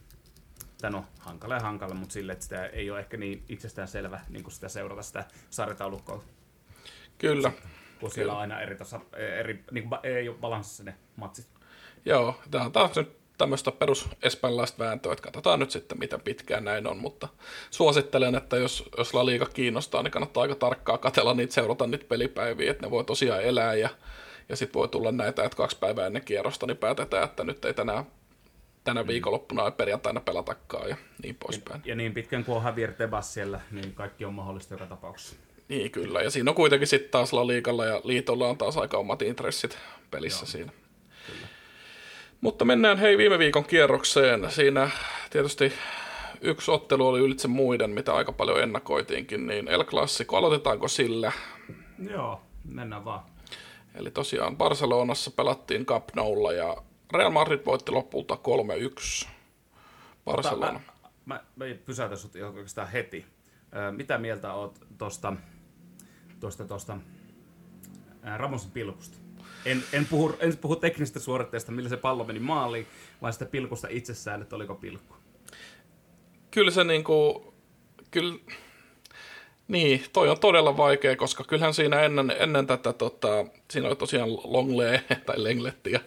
tai 0.81 0.91
no, 0.91 1.05
hankala 1.19 1.53
ja 1.53 1.59
hankala, 1.59 1.93
mutta 1.93 2.13
sille, 2.13 2.31
että 2.31 2.43
sitä 2.43 2.65
ei 2.65 2.91
ole 2.91 2.99
ehkä 2.99 3.17
niin 3.17 3.43
itsestään 3.49 3.87
selvä 3.87 4.19
niin 4.29 4.43
kuin 4.43 4.53
sitä 4.53 4.69
seurata 4.69 5.01
sitä 5.01 5.25
sarjataulukkoa. 5.49 6.23
Kyllä. 7.17 7.51
Kun 7.99 8.11
siellä 8.11 8.33
on 8.33 8.39
aina 8.39 8.61
eri, 8.61 8.75
tasa, 8.75 8.99
eri 9.39 9.63
niin 9.71 9.89
kuin, 9.89 9.99
ei 10.03 10.29
ole 10.29 10.37
balanssissa 10.37 10.83
ne 10.83 10.95
matsit. 11.15 11.47
Joo, 12.05 12.39
tämä 12.51 12.63
on 12.63 12.71
taas 12.71 12.95
nyt 12.95 13.19
tämmöistä 13.37 13.71
perus 13.71 14.09
espanjalaista 14.23 14.83
vääntöä, 14.83 15.11
että 15.11 15.23
katsotaan 15.23 15.59
nyt 15.59 15.71
sitten, 15.71 15.99
miten 15.99 16.21
pitkään 16.21 16.63
näin 16.63 16.87
on, 16.87 16.97
mutta 16.97 17.27
suosittelen, 17.71 18.35
että 18.35 18.57
jos, 18.57 18.89
jos 18.97 19.13
La 19.13 19.25
Liga 19.25 19.45
kiinnostaa, 19.45 20.03
niin 20.03 20.11
kannattaa 20.11 20.41
aika 20.41 20.55
tarkkaa 20.55 20.97
katella 20.97 21.33
niitä, 21.33 21.53
seurata 21.53 21.87
niitä 21.87 22.05
pelipäiviä, 22.09 22.71
että 22.71 22.85
ne 22.85 22.91
voi 22.91 23.03
tosiaan 23.05 23.43
elää 23.43 23.75
ja, 23.75 23.89
ja 24.49 24.55
sitten 24.55 24.79
voi 24.79 24.87
tulla 24.87 25.11
näitä, 25.11 25.43
että 25.43 25.57
kaksi 25.57 25.77
päivää 25.79 26.07
ennen 26.07 26.25
kierrosta, 26.25 26.67
niin 26.67 26.77
päätetään, 26.77 27.23
että 27.23 27.43
nyt 27.43 27.65
ei 27.65 27.73
tänään 27.73 28.05
tänä 28.83 29.03
mm. 29.03 29.07
viikonloppuna 29.07 29.63
ja 29.63 29.71
perjantaina 29.71 30.19
pelatakaan 30.19 30.89
ja 30.89 30.97
niin 31.23 31.35
poispäin. 31.35 31.81
Ja, 31.85 31.89
ja 31.91 31.95
niin 31.95 32.13
pitkän 32.13 32.43
kuin 32.45 32.57
on 32.57 32.63
Javier 32.63 32.93
Tebas 32.93 33.33
siellä, 33.33 33.61
niin 33.71 33.93
kaikki 33.93 34.25
on 34.25 34.33
mahdollista 34.33 34.73
joka 34.73 34.85
tapauksessa. 34.85 35.35
Niin 35.69 35.91
kyllä, 35.91 36.21
ja 36.21 36.29
siinä 36.29 36.51
on 36.51 36.55
kuitenkin 36.55 36.87
sitten 36.87 37.11
taas 37.11 37.33
La 37.33 37.47
Liigalla 37.47 37.85
ja 37.85 38.01
Liitolla 38.03 38.47
on 38.47 38.57
taas 38.57 38.77
aika 38.77 38.97
omat 38.97 39.21
intressit 39.21 39.77
pelissä 40.11 40.39
Joo. 40.39 40.51
siinä. 40.51 40.71
Kyllä. 41.27 41.47
Mutta 42.41 42.65
mennään 42.65 42.97
hei 42.97 43.17
viime 43.17 43.39
viikon 43.39 43.65
kierrokseen. 43.65 44.51
Siinä 44.51 44.89
tietysti 45.29 45.73
yksi 46.41 46.71
ottelu 46.71 47.07
oli 47.07 47.19
ylitse 47.19 47.47
muiden, 47.47 47.89
mitä 47.89 48.15
aika 48.15 48.31
paljon 48.31 48.63
ennakoitiinkin, 48.63 49.47
niin 49.47 49.67
El 49.67 49.83
Clasico, 49.83 50.37
aloitetaanko 50.37 50.87
sillä? 50.87 51.31
Joo, 52.09 52.41
mennään 52.63 53.05
vaan. 53.05 53.23
Eli 53.95 54.11
tosiaan 54.11 54.57
Barcelonassa 54.57 55.31
pelattiin 55.31 55.85
Camp 55.85 56.09
Noulla 56.15 56.53
ja 56.53 56.77
Real 57.13 57.31
Madrid 57.31 57.65
voitti 57.65 57.91
lopulta 57.91 58.37
3-1 59.23 59.27
Barcelona. 60.25 60.79
Mä, 61.25 61.35
mä, 61.55 61.65
mä 61.65 61.65
pysäytän 61.85 62.17
sut 62.17 62.35
oikeastaan 62.35 62.91
heti. 62.91 63.25
Mitä 63.91 64.17
mieltä 64.17 64.53
oot 64.53 64.79
tuosta 64.97 65.33
tosta, 66.39 66.65
tosta, 66.65 66.97
Ramosin 68.37 68.71
pilkusta? 68.71 69.17
En, 69.65 69.83
en, 69.93 70.05
puhu, 70.05 70.35
en 70.39 70.57
puhu 70.57 70.75
teknisestä 70.75 71.19
suoritteesta, 71.19 71.71
millä 71.71 71.89
se 71.89 71.97
pallo 71.97 72.23
meni 72.23 72.39
maaliin, 72.39 72.87
vaan 73.21 73.33
sitä 73.33 73.45
pilkusta 73.45 73.87
itsessään, 73.91 74.41
että 74.41 74.55
oliko 74.55 74.75
pilkku. 74.75 75.15
Kyllä 76.51 76.71
se 76.71 76.83
niinku, 76.83 77.53
kyllä, 78.11 78.39
niin, 79.69 80.03
toi 80.13 80.29
on 80.29 80.39
todella 80.39 80.77
vaikea, 80.77 81.15
koska 81.15 81.43
kyllähän 81.43 81.73
siinä 81.73 82.01
ennen, 82.01 82.33
ennen 82.39 82.67
tätä, 82.67 82.93
tota, 82.93 83.45
siinä 83.69 83.87
oli 83.87 83.95
tosiaan 83.95 84.29
Longle 84.33 85.03
tai 85.25 85.43
Lengletti 85.43 85.91
ja, 85.91 85.99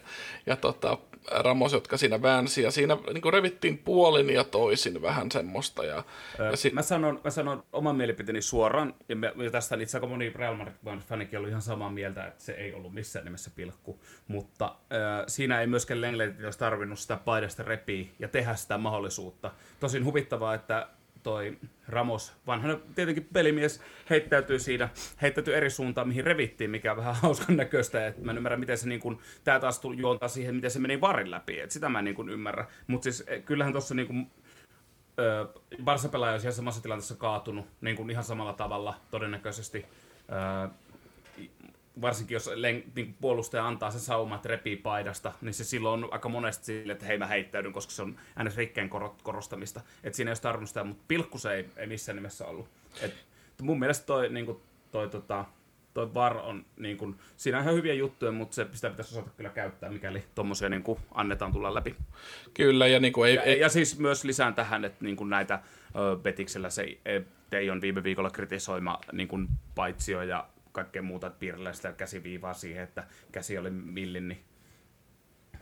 ja 0.45 0.55
tota, 0.55 0.97
Ramos, 1.31 1.73
jotka 1.73 1.97
siinä 1.97 2.21
väänsi, 2.21 2.61
ja 2.61 2.71
siinä 2.71 2.97
niin 3.13 3.21
kuin 3.21 3.33
revittiin 3.33 3.77
puolin 3.77 4.29
ja 4.29 4.43
toisin 4.43 5.01
vähän 5.01 5.31
semmoista. 5.31 5.85
Ja, 5.85 6.03
öö, 6.39 6.51
ja 6.51 6.57
si- 6.57 6.69
mä, 6.69 6.81
sanon, 6.81 7.21
mä 7.23 7.29
sanon 7.29 7.63
oman 7.73 7.95
mielipiteeni 7.95 8.41
suoraan, 8.41 8.93
ja, 9.09 9.15
me, 9.15 9.33
ja 9.43 9.51
tästä 9.51 9.75
itse 9.75 9.97
aika 9.97 10.07
moni 10.07 10.29
Real 10.35 10.55
Madrid-fanikin 10.55 11.37
ollut 11.37 11.49
ihan 11.49 11.61
samaa 11.61 11.89
mieltä, 11.89 12.25
että 12.25 12.43
se 12.43 12.51
ei 12.51 12.73
ollut 12.73 12.93
missään 12.93 13.25
nimessä 13.25 13.51
pilkku, 13.55 13.99
mutta 14.27 14.75
öö, 14.93 15.23
siinä 15.27 15.61
ei 15.61 15.67
myöskään 15.67 16.01
Lenglet 16.01 16.43
olisi 16.43 16.59
tarvinnut 16.59 16.99
sitä 16.99 17.17
paidasta 17.17 17.63
repiä 17.63 18.05
ja 18.19 18.27
tehdä 18.27 18.55
sitä 18.55 18.77
mahdollisuutta. 18.77 19.51
Tosin 19.79 20.05
huvittavaa, 20.05 20.53
että 20.53 20.87
toi 21.23 21.57
Ramos, 21.87 22.33
vanhana 22.47 22.79
tietenkin 22.95 23.29
pelimies, 23.33 23.81
heittäytyy 24.09 24.59
siinä, 24.59 24.89
heittäytyy 25.21 25.55
eri 25.55 25.69
suuntaan, 25.69 26.07
mihin 26.07 26.23
revittiin, 26.23 26.69
mikä 26.69 26.91
on 26.91 26.97
vähän 26.97 27.15
hauskan 27.21 27.57
näköistä. 27.57 28.07
Et 28.07 28.17
mä 28.17 28.31
en 28.31 28.37
ymmärrä, 28.37 28.57
miten 28.57 28.77
se 28.77 28.89
niin 28.89 28.99
kun, 28.99 29.19
tää 29.43 29.59
taas 29.59 29.79
tuli 29.79 29.97
juontaa 29.97 30.29
siihen, 30.29 30.55
miten 30.55 30.71
se 30.71 30.79
meni 30.79 31.01
varin 31.01 31.31
läpi. 31.31 31.59
Et 31.59 31.71
sitä 31.71 31.89
mä 31.89 31.99
en 31.99 32.05
niin 32.05 32.15
kun 32.15 32.29
ymmärrä. 32.29 32.65
Mutta 32.87 33.03
siis 33.03 33.23
eh, 33.27 33.43
kyllähän 33.43 33.73
tuossa 33.73 33.95
niin 33.95 34.31
Barça-pelaaja 35.83 36.33
on 36.33 36.41
siellä 36.41 36.55
samassa 36.55 36.81
tilanteessa 36.81 37.15
kaatunut 37.15 37.65
niin 37.81 38.09
ihan 38.09 38.23
samalla 38.23 38.53
tavalla 38.53 38.95
todennäköisesti. 39.11 39.85
Varsinkin 42.01 42.35
jos 42.35 42.49
len, 42.55 42.83
niin 42.95 43.15
puolustaja 43.21 43.67
antaa 43.67 43.91
sen 43.91 44.01
sauman, 44.01 44.35
että 44.35 44.49
repii 44.49 44.75
paidasta, 44.75 45.33
niin 45.41 45.53
se 45.53 45.63
silloin 45.63 46.03
on 46.03 46.13
aika 46.13 46.29
monesti 46.29 46.65
sille, 46.65 46.93
että 46.93 47.05
hei 47.05 47.17
mä 47.17 47.27
heittäydyn, 47.27 47.73
koska 47.73 47.91
se 47.91 48.01
on 48.01 48.15
aina 48.35 48.51
rikkeen 48.55 48.89
korostamista. 49.23 49.81
Että 50.03 50.17
siinä 50.17 50.29
ei 50.29 50.31
olisi 50.31 50.41
tarvinnut 50.41 50.69
sitä, 50.69 50.83
mutta 50.83 51.03
pilkku 51.07 51.37
se 51.37 51.53
ei, 51.53 51.69
ei 51.77 51.87
missään 51.87 52.15
nimessä 52.15 52.45
ollut. 52.45 52.69
Et 53.01 53.13
mun 53.61 53.79
mielestä 53.79 54.05
toi, 54.05 54.29
niin 54.29 54.45
kuin, 54.45 54.57
toi, 54.91 55.09
tota, 55.09 55.45
toi 55.93 56.13
VAR 56.13 56.37
on, 56.37 56.65
niin 56.77 56.97
kuin, 56.97 57.15
siinä 57.37 57.57
on 57.57 57.63
ihan 57.63 57.75
hyviä 57.75 57.93
juttuja, 57.93 58.31
mutta 58.31 58.55
se, 58.55 58.67
sitä 58.73 58.89
pitäisi 58.89 59.17
osata 59.17 59.31
kyllä 59.37 59.49
käyttää, 59.49 59.89
mikäli 59.89 60.23
tuommoisia 60.35 60.69
niin 60.69 60.83
kuin, 60.83 60.99
annetaan 61.11 61.51
tulla 61.51 61.73
läpi. 61.73 61.95
Kyllä, 62.53 62.87
ja 62.87 62.99
niin 62.99 63.13
kuin 63.13 63.29
ei, 63.29 63.35
ja, 63.35 63.41
ei... 63.41 63.59
ja 63.59 63.69
siis 63.69 63.99
myös 63.99 64.23
lisään 64.23 64.55
tähän, 64.55 64.85
että 64.85 65.05
niin 65.05 65.15
kuin 65.15 65.29
näitä 65.29 65.59
ö, 65.95 66.17
Betiksellä 66.17 66.69
se 66.69 66.97
Teijon 67.49 67.81
viime 67.81 68.03
viikolla 68.03 68.29
kritisoima 68.29 68.99
niin 69.11 69.27
kuin 69.27 69.47
paitsio 69.75 70.21
ja 70.21 70.47
kaikkea 70.73 71.01
muuta, 71.01 71.27
että 71.27 71.39
piirrellä 71.39 71.73
sitä 71.73 71.91
käsiviivaa 71.91 72.53
siihen, 72.53 72.83
että 72.83 73.03
käsi 73.31 73.57
oli 73.57 73.69
millin, 73.69 74.27
niin 74.27 74.43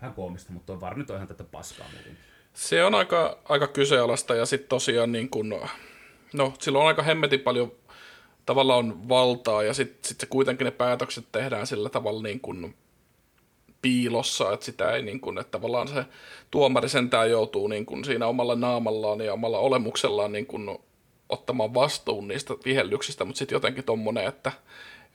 vähän 0.02 0.14
koomista, 0.14 0.52
mutta 0.52 0.66
tuo 0.66 0.82
VAR 0.82 0.98
nyt 0.98 1.10
on 1.10 1.16
ihan 1.16 1.28
tätä 1.28 1.44
paskaa 1.44 1.88
muuten. 1.94 2.18
Se 2.54 2.84
on 2.84 2.96
aika, 2.96 3.40
aika 3.50 3.68
kyseenalaista 3.68 4.36
ja 4.36 4.46
sitten 4.46 4.70
tosiaan 4.70 5.12
niin 5.12 5.30
kun, 5.30 5.62
no 6.34 6.54
silloin 6.60 6.82
on 6.82 6.88
aika 6.88 7.04
hemmetin 7.04 7.40
paljon 7.40 7.72
tavallaan 8.46 8.80
on 8.80 9.10
valtaa 9.10 9.64
ja 9.64 9.74
sitten 9.74 10.10
sit 10.10 10.20
se 10.20 10.26
kuitenkin 10.26 10.66
ne 10.66 10.72
päätökset 10.72 11.26
tehdään 11.32 11.68
sillä 11.68 11.90
tavalla 11.90 12.24
niin 12.24 12.40
kuin 12.40 12.76
piilossa, 13.82 14.54
että 14.54 14.66
sitä 14.66 14.92
ei 14.92 15.02
niin 15.02 15.22
kuin, 15.22 15.38
että 15.38 15.52
tavallaan 15.52 15.88
se 15.88 16.06
tuomari 16.52 16.90
sentään 16.90 17.32
joutuu 17.32 17.68
niin 17.68 17.86
kuin 17.86 18.06
siinä 18.06 18.28
omalla 18.28 18.56
naamallaan 18.56 19.22
ja 19.22 19.34
omalla 19.34 19.60
olemuksellaan 19.60 20.32
niin 20.32 20.46
kuin 20.46 20.80
ottamaan 21.30 21.74
vastuun 21.74 22.28
niistä 22.28 22.54
vihellyksistä, 22.66 23.26
mutta 23.26 23.40
sitten 23.40 23.56
jotenkin 23.56 23.84
tommonen, 23.84 24.26
että 24.26 24.52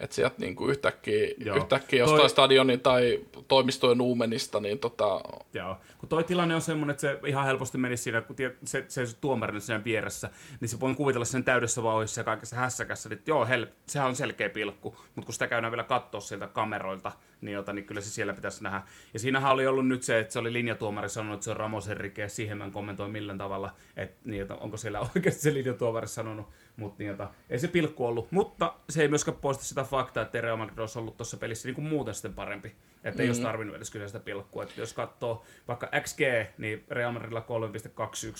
että 0.00 0.16
sieltä 0.16 0.34
niin 0.38 0.56
kuin 0.56 0.70
yhtäkkiä, 0.70 1.28
yhtäkkiä 1.56 1.98
jostain 1.98 2.20
toi... 2.20 2.30
stadionin 2.30 2.80
tai 2.80 3.20
toimistojen 3.48 4.00
uumenista, 4.00 4.60
niin 4.60 4.78
tota... 4.78 5.20
Joo, 5.52 5.76
kun 5.98 6.08
toi 6.08 6.24
tilanne 6.24 6.54
on 6.54 6.60
semmoinen, 6.60 6.90
että 6.90 7.00
se 7.00 7.18
ihan 7.26 7.44
helposti 7.44 7.78
menisi 7.78 8.02
siinä, 8.02 8.20
kun 8.20 8.36
se, 8.64 8.84
se, 8.88 9.06
se 9.06 9.16
tuomarin 9.20 9.60
siinä 9.60 9.84
vieressä, 9.84 10.30
niin 10.60 10.68
se 10.68 10.80
voi 10.80 10.94
kuvitella 10.94 11.24
sen 11.24 11.44
täydessä 11.44 11.82
vauhissa 11.82 12.20
ja 12.20 12.24
kaikessa 12.24 12.56
hässäkässä, 12.56 13.08
että 13.12 13.30
joo, 13.30 13.46
hel, 13.46 13.66
sehän 13.86 14.08
on 14.08 14.16
selkeä 14.16 14.48
pilkku, 14.48 14.96
mutta 15.14 15.26
kun 15.26 15.32
sitä 15.32 15.46
käydään 15.46 15.72
vielä 15.72 15.84
katsoa 15.84 16.20
sieltä 16.20 16.46
kameroilta, 16.46 17.12
niin, 17.40 17.54
jota, 17.54 17.72
niin 17.72 17.84
kyllä 17.84 18.00
se 18.00 18.10
siellä 18.10 18.34
pitäisi 18.34 18.62
nähdä. 18.62 18.82
Ja 19.12 19.18
siinähän 19.18 19.52
oli 19.52 19.66
ollut 19.66 19.88
nyt 19.88 20.02
se, 20.02 20.18
että 20.18 20.32
se 20.32 20.38
oli 20.38 20.52
linjatuomari 20.52 21.08
sanonut, 21.08 21.34
että 21.34 21.44
se 21.44 21.50
on 21.50 21.56
Ramosen 21.56 21.96
rike, 21.96 22.22
ja 22.22 22.28
siihen 22.28 22.58
mä 22.58 22.64
en 22.64 22.72
kommentoi 22.72 23.08
millään 23.08 23.38
tavalla, 23.38 23.72
että, 23.96 24.16
niin, 24.24 24.42
että 24.42 24.54
onko 24.54 24.76
siellä 24.76 25.00
oikeasti 25.14 25.40
se 25.40 25.54
linjatuomari 25.54 26.08
sanonut, 26.08 26.46
mutta 26.76 26.96
niin, 26.98 27.10
että, 27.10 27.28
ei 27.50 27.58
se 27.58 27.68
pilkku 27.68 28.06
ollut. 28.06 28.32
Mutta 28.32 28.74
se 28.90 29.02
ei 29.02 29.08
myöskään 29.08 29.36
poista 29.36 29.64
sitä 29.64 29.84
faktaa, 29.84 30.22
että 30.22 30.40
Real 30.40 30.56
Madrid 30.56 30.78
olisi 30.78 30.98
ollut 30.98 31.16
tuossa 31.16 31.36
pelissä 31.36 31.68
niin 31.68 31.74
kuin 31.74 31.86
muuten 31.86 32.14
sitten 32.14 32.34
parempi. 32.34 32.68
Että 32.68 33.10
mm-hmm. 33.10 33.20
ei 33.20 33.28
olisi 33.28 33.40
mm. 33.40 33.46
tarvinnut 33.46 33.76
edes 33.76 33.90
kyllä 33.90 34.06
sitä 34.06 34.20
pilkkua. 34.20 34.62
Että 34.62 34.80
jos 34.80 34.92
katsoo 34.92 35.44
vaikka 35.68 35.90
XG, 36.00 36.20
niin 36.58 36.84
Real 36.90 37.12
Madridilla 37.12 37.46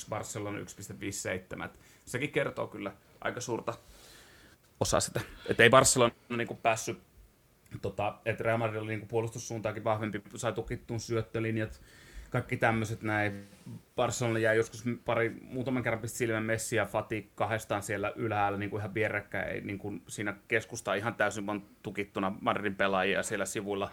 3.21, 0.01 0.07
Barcelona 0.09 0.59
1.57. 0.59 1.69
Sekin 2.05 2.33
kertoo 2.33 2.67
kyllä 2.67 2.93
aika 3.21 3.41
suurta 3.41 3.75
osaa 4.81 5.01
sitä. 5.01 5.21
Että 5.49 5.63
ei 5.63 5.71
Barcelona 5.71 6.15
niin 6.37 6.49
kuin 6.49 6.61
päässyt 6.63 6.99
tota, 7.83 8.19
että 8.25 8.45
Real 8.45 8.59
Madrid 8.59 8.81
oli 8.81 8.97
niin 8.97 9.09
puolustussuuntaakin 9.09 9.85
vahvempi, 9.85 10.23
sai 10.35 10.53
tukittuun 10.53 11.01
syöttölinjat, 11.01 11.81
kaikki 12.31 12.57
tämmöiset 12.57 13.03
näin. 13.03 13.49
Barcelona 13.97 14.39
jäi 14.39 14.57
joskus 14.57 14.85
pari, 15.05 15.31
muutaman 15.41 15.83
kerran 15.83 16.03
pisti 16.03 16.19
silmän 16.19 16.43
Messi 16.43 16.77
ja 16.77 16.87
Fati 16.87 17.31
kahdestaan 17.35 17.83
siellä 17.83 18.13
ylhäällä 18.17 18.59
niin 18.59 18.71
kuin 18.71 18.81
ihan 18.81 18.95
vierekkäin, 18.95 19.67
niin 19.67 19.79
kuin 19.79 20.03
siinä 20.09 20.35
keskusta 20.49 20.95
ihan 20.95 21.15
täysin 21.15 21.47
vaan 21.47 21.63
tukittuna 21.83 22.33
Madridin 22.41 22.75
pelaajia 22.75 23.23
siellä 23.23 23.45
sivuilla 23.45 23.91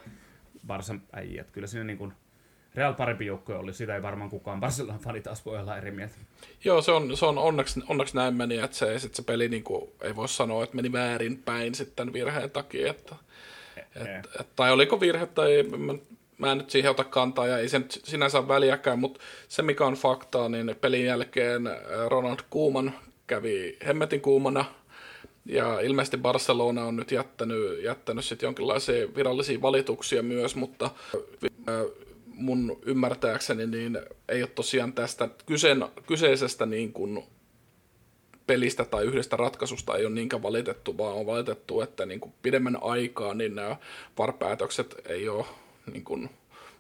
Barsan 0.68 1.02
äijät. 1.14 1.52
Kyllä 1.52 1.68
siinä 1.68 1.84
niin 1.84 1.98
kuin 1.98 2.14
Real 2.76 2.94
parempi 2.94 3.26
joukkue 3.26 3.56
oli, 3.56 3.74
sitä 3.74 3.96
ei 3.96 4.02
varmaan 4.02 4.30
kukaan 4.30 4.60
Barcelonan 4.60 5.00
fani 5.00 5.22
taas 5.22 5.46
voi 5.46 5.60
olla 5.60 5.78
eri 5.78 5.92
mieltä. 5.92 6.16
Joo, 6.64 6.82
se 6.82 6.92
on, 6.92 7.18
se 7.18 7.26
on 7.26 7.38
onneksi, 7.38 7.82
onneksi 7.88 8.16
näin 8.16 8.36
meni, 8.36 8.58
että 8.58 8.78
se, 8.78 9.00
sit 9.00 9.16
se 9.16 9.24
peli 9.24 9.50
niin 9.50 9.64
kuin, 9.64 9.92
ei 10.02 10.16
voi 10.16 10.28
sanoa, 10.28 10.64
että 10.64 10.76
meni 10.76 10.92
väärin 10.92 11.38
päin 11.38 11.76
sitten 11.76 12.14
virheen 12.14 12.52
takia, 12.52 12.92
että 12.92 13.16
et, 13.96 14.08
et, 14.40 14.56
tai 14.56 14.72
oliko 14.72 15.00
virhe 15.00 15.26
tai 15.26 15.64
mä 16.38 16.52
en 16.52 16.58
nyt 16.58 16.70
siihen 16.70 16.92
ota 16.92 17.04
kantaa 17.04 17.48
ja 17.48 17.58
ei 17.58 17.70
se 17.70 17.80
nyt 17.80 18.00
sinänsä 18.04 18.40
ole 18.40 18.48
väliäkään, 18.48 19.00
mutta 19.00 19.20
se 19.48 19.62
mikä 19.62 19.86
on 19.86 19.94
faktaa, 19.94 20.50
niin 20.50 20.76
pelin 20.82 21.06
jälkeen 21.06 21.68
äh, 21.68 21.76
Ronald 22.08 22.40
Kuuman 22.50 22.94
kävi 23.28 23.78
hemmetin 23.86 24.22
kuumana 24.22 24.66
ja 25.46 25.80
ilmeisesti 25.80 26.18
Barcelona 26.18 26.86
on 26.86 26.96
nyt 26.96 27.12
jättänyt, 27.12 27.84
jättänyt 27.84 28.26
sit 28.26 28.42
jonkinlaisia 28.42 29.16
virallisia 29.16 29.62
valituksia 29.62 30.24
myös, 30.24 30.56
mutta 30.56 30.86
äh, 31.70 31.76
mun 32.26 32.80
ymmärtääkseni 32.86 33.68
niin 33.68 34.00
ei 34.30 34.44
ole 34.44 34.50
tosiaan 34.56 34.94
tästä 34.94 35.30
kysein, 35.46 35.86
kyseisestä 36.08 36.66
niin 36.66 36.94
kuin 36.94 37.24
pelistä 38.48 38.86
tai 38.86 39.04
yhdestä 39.06 39.38
ratkaisusta 39.38 39.96
ei 39.96 40.06
ole 40.06 40.14
niinkään 40.14 40.44
valitettu, 40.44 40.98
vaan 40.98 41.16
on 41.16 41.26
valitettu, 41.26 41.82
että 41.82 42.06
niin 42.06 42.20
kuin 42.20 42.34
pidemmän 42.42 42.78
aikaa 42.82 43.34
niin 43.34 43.56
nämä 43.56 43.76
varpäätökset 44.18 44.96
ei 45.06 45.30
ole 45.30 45.46
niin 45.92 46.04
kuin 46.04 46.30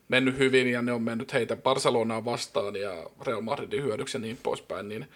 mennyt 0.07 0.37
hyvin 0.37 0.67
ja 0.67 0.81
ne 0.81 0.91
on 0.91 1.01
mennyt 1.01 1.33
heitä 1.33 1.55
Barcelonaa 1.55 2.25
vastaan 2.25 2.75
ja 2.75 3.09
Real 3.21 3.41
Madridin 3.41 3.83
hyödyksi 3.83 4.17
ja 4.17 4.21
niin 4.21 4.39
poispäin, 4.43 4.89
niin, 4.89 5.07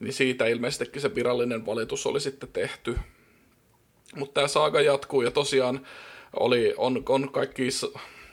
niin 0.00 0.12
siitä 0.12 0.46
ilmeisestikin 0.46 1.02
se 1.02 1.14
virallinen 1.14 1.66
valitus 1.66 2.06
oli 2.06 2.20
sitten 2.20 2.48
tehty. 2.52 2.98
Mutta 4.16 4.34
tämä 4.34 4.48
saaga 4.48 4.80
jatkuu 4.80 5.22
ja 5.22 5.30
tosiaan 5.30 5.86
oli, 6.40 6.74
on, 6.76 7.02
on 7.08 7.32
kaikki 7.32 7.68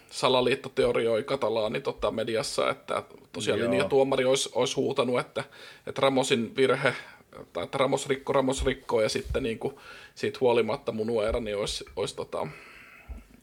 salaliittoteorioi 0.10 1.24
katalaani 1.24 1.82
tota, 1.82 2.12
mediassa, 2.12 2.70
että 2.70 3.04
tosiaan 3.34 3.60
linjatuomari 3.60 4.26
olisi, 4.26 4.50
olisi 4.54 4.76
huutanut, 4.76 5.20
että, 5.20 5.44
että 5.88 6.02
Ramosin 6.02 6.56
virhe 6.56 6.96
tai 7.54 7.64
että 7.64 7.78
Ramos 7.78 8.08
rikko, 8.08 8.34
Ramos 8.34 8.66
rikko, 8.66 9.02
ja 9.02 9.10
sitten 9.10 9.44
niin 9.44 9.60
kuin, 9.60 9.76
siitä 10.16 10.38
huolimatta 10.42 10.92
mun 10.92 11.10
uera, 11.10 11.40
niin 11.40 11.58
olisi, 11.58 11.86
olisi, 11.96 12.16
tota, 12.16 12.48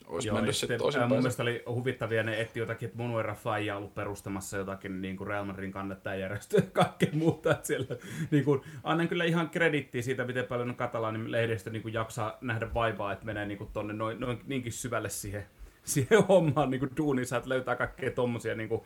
olisi 0.08 0.28
Joo, 0.28 0.36
mennyt 0.36 0.56
sitten 0.56 0.78
toisinpäin. 0.78 1.08
Mun 1.08 1.18
mielestä 1.18 1.42
oli 1.42 1.62
huvittavia 1.66 2.22
ne 2.22 2.40
etti 2.40 2.60
jotakin, 2.60 2.86
että 2.86 2.98
Munuera 2.98 3.34
Faija 3.34 3.76
ollut 3.76 3.94
perustamassa 3.94 4.56
jotakin 4.56 5.00
niin 5.00 5.16
kuin 5.16 5.28
Real 5.28 5.44
Madridin 5.44 5.72
kannattajajärjestöä 5.72 6.60
ja 6.60 6.70
kaikkea 6.72 7.08
muuta. 7.12 7.50
Että 7.50 7.66
siellä, 7.66 7.96
niin 8.30 8.44
kuin, 8.44 8.60
annan 8.84 9.08
kyllä 9.08 9.24
ihan 9.24 9.50
kredittiä 9.50 10.02
siitä, 10.02 10.24
miten 10.24 10.44
paljon 10.44 10.74
katalaanin 10.74 11.32
lehdistö 11.32 11.70
niin 11.70 11.82
kuin 11.82 11.94
jaksaa 11.94 12.38
nähdä 12.40 12.74
vaivaa, 12.74 13.12
että 13.12 13.26
menee 13.26 13.46
niin 13.46 13.58
kuin 13.58 13.70
tonne 13.72 13.94
noin, 13.94 14.20
noin 14.20 14.40
niinkin 14.46 14.72
syvälle 14.72 15.08
siihen, 15.08 15.46
siihen 15.84 16.24
hommaan 16.28 16.70
niin 16.70 16.80
kuin 16.80 16.92
duunissa, 16.96 17.36
että 17.36 17.48
löytää 17.48 17.76
kaikkea 17.76 18.10
tommosia 18.10 18.54
niin 18.54 18.68
kuin, 18.68 18.82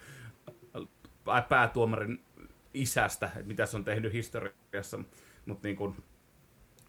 päätuomarin 1.48 2.20
isästä, 2.74 3.26
että 3.26 3.42
mitä 3.42 3.66
se 3.66 3.76
on 3.76 3.85
tehnyt 3.85 4.12
historiassa, 4.12 4.98
mutta 5.46 5.68
niin 5.68 5.76
kuin, 5.76 5.96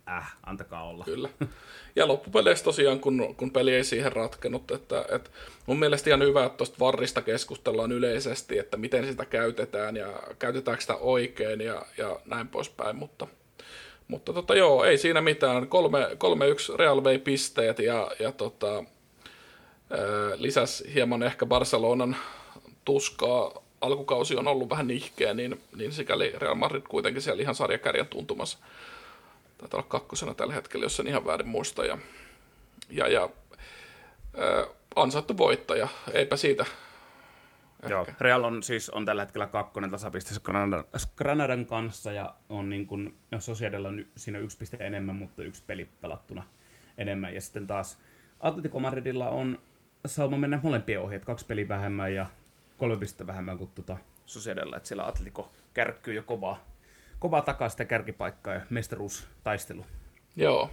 äh, 0.09 0.35
antakaa 0.45 0.83
olla. 0.83 1.03
Kyllä. 1.03 1.29
Ja 1.95 2.07
loppupeleissä 2.07 2.65
tosiaan, 2.65 2.99
kun, 2.99 3.35
kun 3.37 3.51
peli 3.51 3.73
ei 3.73 3.83
siihen 3.83 4.11
ratkennut, 4.11 4.71
että, 4.71 5.05
että 5.11 5.29
mun 5.65 5.79
mielestä 5.79 6.09
ihan 6.09 6.21
hyvä, 6.21 6.45
että 6.45 6.57
tuosta 6.57 6.79
varrista 6.79 7.21
keskustellaan 7.21 7.91
yleisesti, 7.91 8.57
että 8.57 8.77
miten 8.77 9.05
sitä 9.05 9.25
käytetään 9.25 9.95
ja 9.95 10.07
käytetäänkö 10.39 10.81
sitä 10.81 10.95
oikein 10.95 11.61
ja, 11.61 11.85
ja 11.97 12.19
näin 12.25 12.47
poispäin, 12.47 12.95
mutta, 12.95 13.27
mutta 14.07 14.33
tota, 14.33 14.55
joo, 14.55 14.83
ei 14.83 14.97
siinä 14.97 15.21
mitään. 15.21 15.63
3-1 15.63 15.67
Real 16.75 17.03
vei 17.03 17.19
pisteet 17.19 17.79
ja, 17.79 18.11
ja 18.19 18.31
tota, 18.31 18.83
lisäs 20.35 20.83
hieman 20.93 21.23
ehkä 21.23 21.45
Barcelonan 21.45 22.15
tuskaa 22.85 23.63
alkukausi 23.81 24.35
on 24.35 24.47
ollut 24.47 24.69
vähän 24.69 24.87
nihkeä, 24.87 25.33
niin, 25.33 25.61
niin 25.75 25.91
sikäli 25.91 26.33
Real 26.37 26.55
Madrid 26.55 26.81
kuitenkin 26.89 27.21
siellä 27.21 27.41
ihan 27.41 27.55
sarjakärjen 27.55 28.07
tuntumassa. 28.07 28.57
Taitaa 29.63 29.77
olla 29.77 29.89
kakkosena 29.89 30.33
tällä 30.33 30.53
hetkellä, 30.53 30.85
jos 30.85 30.99
en 30.99 31.07
ihan 31.07 31.25
väärin 31.25 31.47
muista. 31.47 31.85
Ja, 31.85 31.97
ja, 32.89 33.07
ja 33.07 33.29
äh, 34.39 34.75
ansaittu 34.95 35.37
voittaja, 35.37 35.87
eipä 36.13 36.37
siitä, 36.37 36.65
Joo, 37.89 38.01
ehkä. 38.01 38.13
Real 38.19 38.43
on 38.43 38.63
siis 38.63 38.89
on 38.89 39.05
tällä 39.05 39.21
hetkellä 39.21 39.47
kakkonen 39.47 39.91
tasapisteessä 39.91 40.41
Granadan, 40.43 40.83
Granadan 41.15 41.65
kanssa 41.65 42.11
ja 42.11 42.35
on 42.49 42.69
niin 42.69 42.87
kuin, 42.87 43.17
no 43.31 43.39
Sociedella 43.39 43.87
on 43.87 44.05
siinä 44.17 44.39
yksi 44.39 44.57
piste 44.57 44.77
enemmän, 44.79 45.15
mutta 45.15 45.43
yksi 45.43 45.63
peli 45.67 45.89
pelattuna 46.01 46.43
enemmän. 46.97 47.35
Ja 47.35 47.41
sitten 47.41 47.67
taas 47.67 47.99
Atletico 48.39 48.79
Madridilla 48.79 49.29
on 49.29 49.59
sauma 50.05 50.37
mennä 50.37 50.59
molempien 50.63 51.01
ohi, 51.01 51.15
että 51.15 51.25
kaksi 51.25 51.45
peliä 51.45 51.67
vähemmän 51.67 52.13
ja 52.13 52.25
kolme 52.77 52.97
pistettä 52.97 53.27
vähemmän 53.27 53.57
kuin 53.57 53.71
tuota 53.75 53.97
Sociedella, 54.25 54.77
että 54.77 54.87
siellä 54.87 55.07
Atletico 55.07 55.51
kärkkyy 55.73 56.13
jo 56.13 56.23
kovaa, 56.23 56.72
kovaa 57.23 57.41
takaa 57.41 57.69
sitä 57.69 57.85
kärkipaikkaa 57.85 58.53
ja 58.53 58.61
mestaruustaistelu. 58.69 59.85
Joo. 60.35 60.71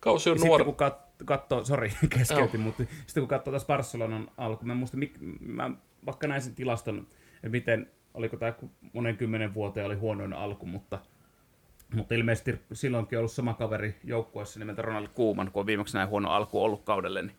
Kausi 0.00 0.30
on 0.30 0.36
nuori. 0.36 0.64
sitten 0.64 0.74
kun 0.74 0.88
kat- 0.88 1.24
katsoo, 1.24 1.64
sori 1.64 1.92
keskeytin, 2.18 2.60
mutta 2.60 2.84
sitten 3.06 3.20
kun 3.22 3.28
katsoo 3.28 3.52
taas 3.52 3.66
Barcelonan 3.66 4.30
alku, 4.36 4.64
mä 4.64 4.72
en 4.72 4.76
muista, 4.76 4.96
mik, 4.96 5.16
mä 5.40 5.70
vaikka 6.06 6.26
näin 6.26 6.42
sen 6.42 6.54
tilaston, 6.54 7.06
että 7.34 7.48
miten, 7.48 7.90
oliko 8.14 8.36
tämä 8.36 8.54
monen 8.92 9.16
kymmenen 9.16 9.54
vuoteen 9.54 9.86
oli 9.86 9.94
huonoin 9.94 10.32
alku, 10.32 10.66
mutta, 10.66 10.98
mutta 11.94 12.14
ilmeisesti 12.14 12.60
silloinkin 12.72 13.18
ollut 13.18 13.32
sama 13.32 13.54
kaveri 13.54 13.96
joukkueessa 14.04 14.58
nimeltä 14.58 14.82
Ronald 14.82 15.08
Koeman, 15.08 15.52
kun 15.52 15.60
on 15.60 15.66
viimeksi 15.66 15.96
näin 15.96 16.08
huono 16.08 16.30
alku 16.30 16.64
ollut 16.64 16.84
kaudelle, 16.84 17.22
niin 17.22 17.36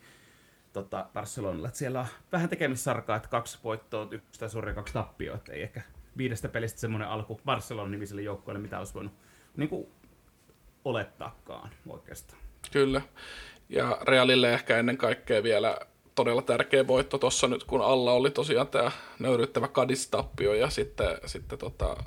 tota, 0.74 1.10
Barcelonalla, 1.14 1.68
että 1.68 1.78
siellä 1.78 2.00
on 2.00 2.08
vähän 2.32 2.50
tekemissarkaa, 2.50 3.16
että 3.16 3.30
kaksi 3.30 3.60
voittoa, 3.64 4.08
yksi 4.12 4.40
tai 4.40 4.50
suoria, 4.50 4.74
kaksi 4.74 4.94
tappioa, 4.94 5.36
että 5.36 5.54
ei 5.54 5.64
ehkä 5.64 5.82
viidestä 6.18 6.50
pelistä 6.50 6.80
semmoinen 6.80 7.08
alku 7.08 7.42
Barcelonan 7.46 7.92
nimiselle 7.92 8.22
joukkueelle, 8.22 8.62
mitä 8.62 8.80
olisi 8.80 8.94
voinut 8.94 9.14
niin 9.58 9.70
kuin, 9.70 9.88
olettaakaan 10.86 11.70
oikeastaan. 11.88 12.42
Kyllä. 12.72 13.02
Ja 13.70 13.98
Realille 14.02 14.54
ehkä 14.54 14.78
ennen 14.78 14.98
kaikkea 14.98 15.44
vielä 15.44 15.78
todella 16.16 16.42
tärkeä 16.42 16.88
voitto 16.88 17.18
tuossa 17.18 17.48
nyt, 17.48 17.64
kun 17.64 17.82
alla 17.82 18.12
oli 18.12 18.32
tosiaan 18.32 18.68
tämä 18.68 18.92
nöyryttävä 19.20 19.68
Kadis-tappio 19.68 20.54
ja 20.54 20.70
sitten, 20.70 21.18
sitten 21.26 21.60
tota, 21.60 22.04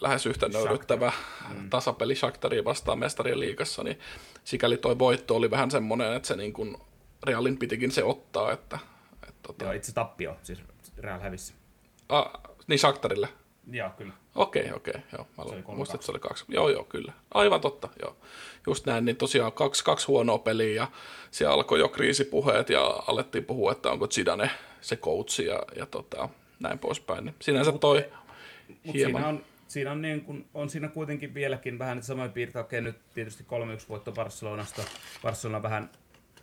lähes 0.00 0.26
yhtä 0.26 0.48
nöyryttävä 0.48 1.12
mm. 1.48 1.70
tasapeli 1.70 2.14
Shakhtaria 2.14 2.64
vastaan 2.64 2.98
mestarien 2.98 3.40
liigassa, 3.40 3.82
niin 3.82 3.98
sikäli 4.44 4.76
toi 4.76 4.98
voitto 4.98 5.36
oli 5.36 5.50
vähän 5.50 5.70
semmoinen, 5.70 6.12
että 6.12 6.28
se 6.28 6.36
niin 6.36 6.52
kuin 6.52 6.76
Realin 7.22 7.58
pitikin 7.58 7.90
se 7.90 8.04
ottaa, 8.04 8.52
että, 8.52 8.78
että 9.22 9.34
tota, 9.42 9.64
Joo, 9.64 9.72
itse 9.72 9.94
tappio, 9.94 10.36
siis 10.42 10.58
Real 10.98 11.20
hävisi. 11.20 11.54
Niin 12.68 12.78
Shakhtarille. 12.78 13.28
Joo, 13.70 13.90
kyllä. 13.90 14.12
Okei, 14.34 14.72
okei, 14.72 14.94
joo. 15.12 15.26
Mä 15.38 15.44
Se 15.44 15.62
muistin, 15.66 15.94
että 15.94 16.06
se 16.06 16.12
oli 16.12 16.20
kaksi. 16.20 16.44
Joo, 16.48 16.68
joo, 16.68 16.84
kyllä. 16.84 17.12
Aivan 17.34 17.60
totta, 17.60 17.88
joo. 18.02 18.16
Just 18.66 18.86
näin, 18.86 19.04
niin 19.04 19.16
tosiaan 19.16 19.52
kaksi, 19.52 19.84
kaksi 19.84 20.06
huonoa 20.06 20.38
peliä 20.38 20.74
ja 20.74 20.88
siellä 21.30 21.54
alkoi 21.54 21.78
jo 21.78 21.88
kriisipuheet 21.88 22.70
ja 22.70 23.02
alettiin 23.06 23.44
puhua, 23.44 23.72
että 23.72 23.90
onko 23.90 24.06
Zidane 24.06 24.50
se 24.80 24.96
coachi 24.96 25.46
ja, 25.46 25.62
ja 25.76 25.86
tota, 25.86 26.28
näin 26.60 26.78
poispäin. 26.78 27.24
Niin 27.24 27.34
sinänsä 27.40 27.72
toi 27.72 28.04
Mutta 28.68 28.92
hieman... 28.94 29.22
siinä 29.22 29.28
on, 29.28 29.44
siinä 29.68 29.92
on, 29.92 30.02
niin 30.02 30.20
kun, 30.20 30.46
on 30.54 30.70
siinä 30.70 30.88
kuitenkin 30.88 31.34
vieläkin 31.34 31.78
vähän 31.78 32.02
samoja 32.02 32.28
piirteitä. 32.28 32.60
Okei, 32.60 32.80
nyt 32.80 32.96
tietysti 33.14 33.44
3-1 33.82 33.88
voitto 33.88 34.12
Barcelonasta. 34.12 34.82
Barcelona 35.22 35.62
vähän 35.62 35.90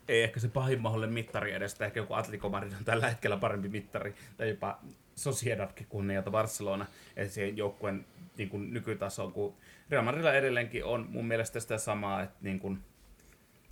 ei 0.08 0.24
ehkä 0.24 0.40
se 0.40 0.48
pahin 0.48 0.82
mahdollinen 0.82 1.14
mittari 1.14 1.54
edestä. 1.54 1.86
Ehkä 1.86 2.00
joku 2.00 2.14
Atletico 2.14 2.50
Madrid 2.50 2.74
on 2.80 2.86
tällä 2.86 3.10
hetkellä 3.10 3.38
parempi 3.38 3.68
mittari. 3.68 4.16
Tai 4.38 4.50
jopa 4.50 4.80
Sociedadkin 5.16 5.88
kuin 5.90 6.08
niiltä 6.08 6.32
Barcelona. 6.32 6.86
Että 7.16 7.34
siihen 7.34 7.58
joukkueen 7.58 8.06
niin 8.38 8.50
kuin 8.50 8.74
nykytaso, 8.74 9.32
kun 9.32 9.56
Real 9.90 10.04
Madridilla 10.04 10.34
edelleenkin 10.34 10.86
on 10.86 11.08
mun 11.10 11.26
mielestä 11.26 11.60
sitä 11.60 11.78
samaa, 11.78 12.24
että 12.24 12.38
niin 12.42 12.60
kuin 12.60 12.80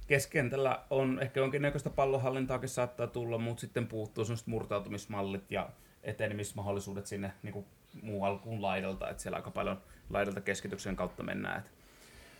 keskentällä 0.07 0.83
on 0.89 1.19
ehkä 1.21 1.39
jonkinnäköistä 1.39 1.89
pallonhallintaakin 1.89 2.69
saattaa 2.69 3.07
tulla, 3.07 3.37
mutta 3.37 3.61
sitten 3.61 3.87
puuttuu 3.87 4.25
semmoiset 4.25 4.47
murtautumismallit 4.47 5.51
ja 5.51 5.69
etenemismahdollisuudet 6.03 7.05
sinne 7.05 7.31
niin 7.43 7.53
kuin 7.53 7.65
muualle 8.01 8.39
kuin 8.39 8.61
laidalta, 8.61 9.09
että 9.09 9.23
siellä 9.23 9.35
aika 9.35 9.51
paljon 9.51 9.81
laidalta 10.09 10.41
keskityksen 10.41 10.95
kautta 10.95 11.23
mennään. 11.23 11.59
Et 11.59 11.71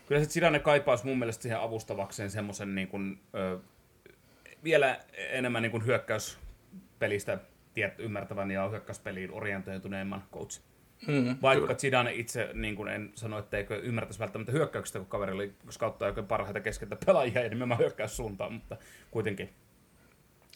kyllä 0.06 0.24
se 0.24 0.30
Zidane 0.30 0.58
kaipaus 0.58 1.04
mun 1.04 1.18
mielestä 1.18 1.42
siihen 1.42 1.60
avustavakseen 1.60 2.30
semmoisen 2.30 2.74
niin 2.74 2.88
kuin, 2.88 3.20
ö, 3.34 3.58
vielä 4.64 5.00
enemmän 5.16 5.62
niin 5.62 5.70
kuin 5.70 5.86
hyökkäyspelistä 5.86 7.38
tiet, 7.74 7.94
ymmärtävän 7.98 8.50
ja 8.50 8.68
hyökkäyspeliin 8.68 9.32
orientoituneemman 9.32 10.24
coach. 10.32 10.60
Mm, 11.06 11.36
Vaikka 11.42 11.74
Zidane 11.74 12.14
itse, 12.14 12.50
niin 12.54 12.76
kuin 12.76 12.88
en 12.88 13.12
sano, 13.14 13.38
etteikö 13.38 13.76
ymmärtäisi 13.76 14.20
välttämättä 14.20 14.52
hyökkäyksestä, 14.52 14.98
kun 14.98 15.08
kaveri 15.08 15.32
oli 15.32 15.52
scouttaa 15.70 16.08
oikein 16.08 16.26
parhaita 16.26 16.60
keskeltä 16.60 16.96
pelaajia 17.06 17.42
ja 17.42 17.48
nimenomaan 17.48 17.80
hyökkäyssuuntaan, 17.80 18.52
mutta 18.52 18.76
kuitenkin. 19.10 19.50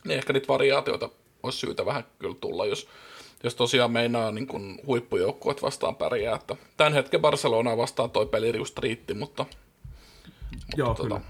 Niin 0.04 0.18
ehkä 0.18 0.32
niitä 0.32 0.48
variaatioita 0.48 1.10
olisi 1.42 1.58
syytä 1.58 1.86
vähän 1.86 2.04
kyllä 2.18 2.36
tulla, 2.40 2.66
jos, 2.66 2.88
jos 3.42 3.54
tosiaan 3.54 3.90
meinaa 3.90 4.32
niin 4.32 4.46
kuin 4.46 4.80
huippujoukkueet 4.86 5.62
vastaan 5.62 5.96
pärjää. 5.96 6.34
Että 6.34 6.56
tämän 6.76 6.92
hetken 6.92 7.20
Barcelona 7.20 7.76
vastaan 7.76 8.10
toi 8.10 8.26
peli 8.26 8.56
just 8.56 8.78
riitti, 8.78 9.14
mutta, 9.14 9.46
Joo, 10.76 10.94
tota, 10.94 11.20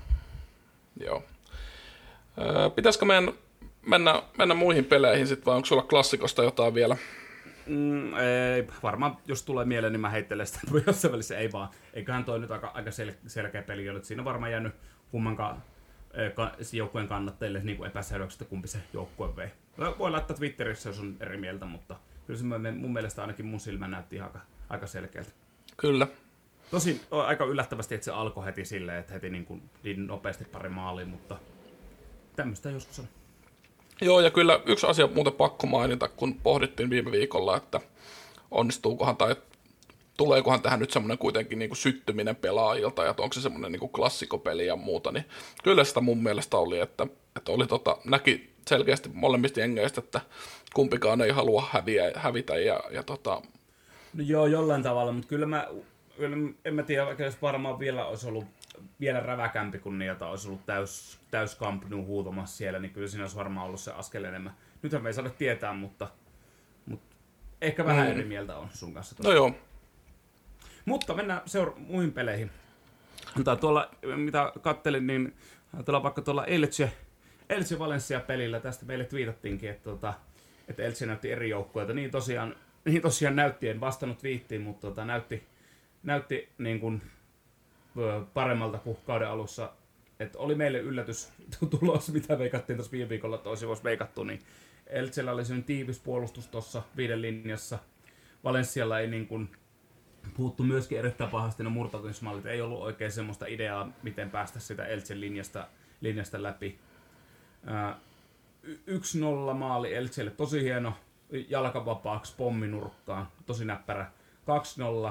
joo. 1.00 1.22
Öö, 2.40 2.70
pitäisikö 2.70 3.04
meidän 3.04 3.32
mennä, 3.86 4.22
mennä 4.38 4.54
muihin 4.54 4.84
peleihin 4.84 5.26
sitten, 5.26 5.46
vai 5.46 5.56
onko 5.56 5.66
sulla 5.66 5.82
klassikosta 5.82 6.42
jotain 6.42 6.74
vielä? 6.74 6.96
Mm, 7.66 8.14
ei, 8.14 8.66
varmaan 8.82 9.16
jos 9.26 9.42
tulee 9.42 9.64
mieleen, 9.64 9.92
niin 9.92 10.00
mä 10.00 10.10
heittelen 10.10 10.46
sitä, 10.46 10.60
jossain 10.86 11.12
välissä 11.12 11.38
ei 11.38 11.52
vaan. 11.52 11.68
Eiköhän 11.94 12.24
toi 12.24 12.38
nyt 12.38 12.50
aika, 12.50 12.70
aika 12.74 12.90
sel- 12.90 13.14
selkeä 13.26 13.62
peli 13.62 13.88
ole. 13.90 14.02
Siinä 14.02 14.20
on 14.20 14.24
varmaan 14.24 14.52
jäänyt 14.52 14.74
kummankaan 15.10 15.62
ka- 16.34 16.52
joukkueen 16.72 17.08
kannattajille 17.08 17.60
niin 17.62 17.86
epäselväksi, 17.86 18.34
että 18.34 18.44
kumpi 18.44 18.68
se 18.68 18.78
joukkue 18.92 19.36
vei. 19.36 19.48
Voi 19.98 20.10
laittaa 20.10 20.36
Twitterissä, 20.36 20.88
jos 20.88 21.00
on 21.00 21.16
eri 21.20 21.36
mieltä, 21.36 21.64
mutta 21.64 21.96
kyllä 22.26 22.38
se 22.38 22.44
mun- 22.44 22.92
mielestä 22.92 23.22
ainakin 23.22 23.46
mun 23.46 23.60
silmä 23.60 23.88
näytti 23.88 24.20
aika, 24.20 24.40
aika 24.68 24.86
selkeältä. 24.86 25.30
Kyllä. 25.76 26.06
Tosin 26.70 27.00
aika 27.10 27.44
yllättävästi, 27.44 27.94
että 27.94 28.04
se 28.04 28.10
alkoi 28.10 28.44
heti 28.44 28.64
silleen, 28.64 28.98
että 28.98 29.12
heti 29.12 29.30
niin, 29.30 29.44
kuin, 29.44 29.70
niin 29.82 30.06
nopeasti 30.06 30.44
pari 30.44 30.68
maaliin, 30.68 31.08
mutta 31.08 31.36
tämmöistä 32.36 32.70
joskus 32.70 32.98
on. 32.98 33.08
Joo, 34.00 34.20
ja 34.20 34.30
kyllä 34.30 34.60
yksi 34.66 34.86
asia 34.86 35.08
muuten 35.14 35.32
pakko 35.32 35.66
mainita, 35.66 36.08
kun 36.08 36.34
pohdittiin 36.42 36.90
viime 36.90 37.12
viikolla, 37.12 37.56
että 37.56 37.80
onnistuukohan 38.50 39.16
tai 39.16 39.36
tuleekohan 40.16 40.62
tähän 40.62 40.80
nyt 40.80 40.90
semmoinen 40.90 41.18
kuitenkin 41.18 41.58
niin 41.58 41.68
kuin 41.68 41.76
syttyminen 41.76 42.36
pelaajilta, 42.36 43.04
ja 43.04 43.14
onko 43.18 43.32
se 43.32 43.40
semmoinen 43.40 43.72
niin 43.72 43.80
kuin 43.80 43.92
klassikopeli 43.92 44.66
ja 44.66 44.76
muuta, 44.76 45.12
niin 45.12 45.24
kyllä 45.64 45.84
sitä 45.84 46.00
mun 46.00 46.22
mielestä 46.22 46.56
oli, 46.56 46.78
että, 46.78 47.06
että 47.36 47.52
oli 47.52 47.66
tota, 47.66 47.96
näki 48.04 48.50
selkeästi 48.68 49.10
molemmista 49.14 49.60
jengeistä, 49.60 50.00
että 50.00 50.20
kumpikaan 50.74 51.20
ei 51.20 51.30
halua 51.30 51.68
häviä, 51.70 52.12
hävitä, 52.14 52.56
ja, 52.58 52.80
ja 52.90 53.02
tota, 53.02 53.42
No 54.14 54.24
joo, 54.24 54.46
jollain 54.46 54.82
tavalla, 54.82 55.12
mutta 55.12 55.28
kyllä 55.28 55.46
mä, 55.46 55.68
kyllä, 56.16 56.36
en 56.64 56.74
mä 56.74 56.82
tiedä, 56.82 57.16
jos 57.18 57.42
varmaan 57.42 57.78
vielä 57.78 58.06
olisi 58.06 58.28
ollut 58.28 58.44
vielä 59.00 59.20
räväkämpi, 59.20 59.78
kun 59.78 59.98
niiltä 59.98 60.26
olisi 60.26 60.48
ollut 60.48 60.66
täys, 60.66 61.18
täys 61.30 61.58
Camp 61.58 61.84
Nou 61.88 62.06
huutamassa 62.06 62.56
siellä, 62.56 62.78
niin 62.78 62.90
kyllä 62.92 63.08
siinä 63.08 63.24
olisi 63.24 63.36
varmaan 63.36 63.66
ollut 63.66 63.80
se 63.80 63.92
askel 63.92 64.24
enemmän. 64.24 64.54
Nythän 64.82 65.02
me 65.02 65.08
ei 65.08 65.12
saada 65.14 65.30
tietää, 65.30 65.72
mutta, 65.72 66.08
mutta 66.86 67.16
ehkä 67.60 67.84
vähän 67.84 68.06
Mm. 68.06 68.12
eri 68.12 68.24
mieltä 68.24 68.56
on 68.56 68.68
sun 68.74 68.94
kanssa. 68.94 69.16
no 69.24 69.32
joo, 69.32 69.52
Mutta 70.84 71.14
mennään 71.14 71.40
seura- 71.46 71.74
muihin 71.76 72.12
peleihin. 72.12 72.50
Tai 73.44 73.56
tuolla, 73.56 73.90
mitä 74.16 74.52
kattelin, 74.60 75.06
niin 75.06 75.34
ajatellaan 75.76 76.02
vaikka 76.02 76.22
tuolla 76.22 76.46
Elche, 76.46 76.92
Elche 77.48 77.78
Valencia 77.78 78.20
pelillä, 78.20 78.60
tästä 78.60 78.86
meille 78.86 79.04
twiitattiinkin, 79.04 79.70
että, 79.70 79.84
tota, 79.84 80.14
että 80.68 80.82
Elche 80.82 81.06
näytti 81.06 81.32
eri 81.32 81.48
joukkueita. 81.50 81.92
Niin 81.94 82.10
tosiaan, 82.10 82.56
niin 82.84 83.02
tosiaan 83.02 83.36
näytti, 83.36 83.68
en 83.68 83.80
vastannut 83.80 84.22
viittiin, 84.22 84.60
mutta 84.62 84.80
tota, 84.86 85.04
näytti, 85.04 85.46
näytti 86.02 86.48
niin 86.58 86.80
kuin, 86.80 87.02
paremmalta 88.34 88.78
kuin 88.78 88.98
kauden 89.06 89.28
alussa. 89.28 89.72
että 90.20 90.38
oli 90.38 90.54
meille 90.54 90.78
yllätys 90.78 91.32
tulos, 91.80 92.12
mitä 92.12 92.38
veikattiin 92.38 92.76
tuossa 92.76 92.92
viime 92.92 93.08
viikolla, 93.08 93.36
että 93.36 93.48
olisi 93.48 93.68
voisi 93.68 93.84
veikattu, 93.84 94.24
niin 94.24 94.42
Eltsellä 94.86 95.32
oli 95.32 95.44
sellainen 95.44 95.64
tiivis 95.64 95.98
puolustus 96.00 96.48
tuossa 96.48 96.82
viiden 96.96 97.22
linjassa. 97.22 97.78
Valenssialla 98.44 99.00
ei 99.00 99.06
niin 99.06 99.26
kuin, 99.26 99.50
puuttu 100.34 100.62
myöskin 100.62 100.98
erittäin 100.98 101.30
pahasti 101.30 101.62
ne 101.62 101.68
murtautumismallit. 101.68 102.46
Ei 102.46 102.60
ollut 102.60 102.82
oikein 102.82 103.12
semmoista 103.12 103.46
ideaa, 103.46 103.92
miten 104.02 104.30
päästä 104.30 104.60
sitä 104.60 104.86
Eltsen 104.86 105.20
linjasta, 105.20 105.68
linjasta 106.00 106.42
läpi. 106.42 106.78
Y- 108.62 108.78
1-0 109.50 109.54
maali 109.54 109.94
Eltselle, 109.94 110.30
tosi 110.30 110.62
hieno 110.62 110.94
jalkavapaaksi 111.48 112.34
pomminurkkaan, 112.36 113.28
tosi 113.46 113.64
näppärä. 113.64 114.10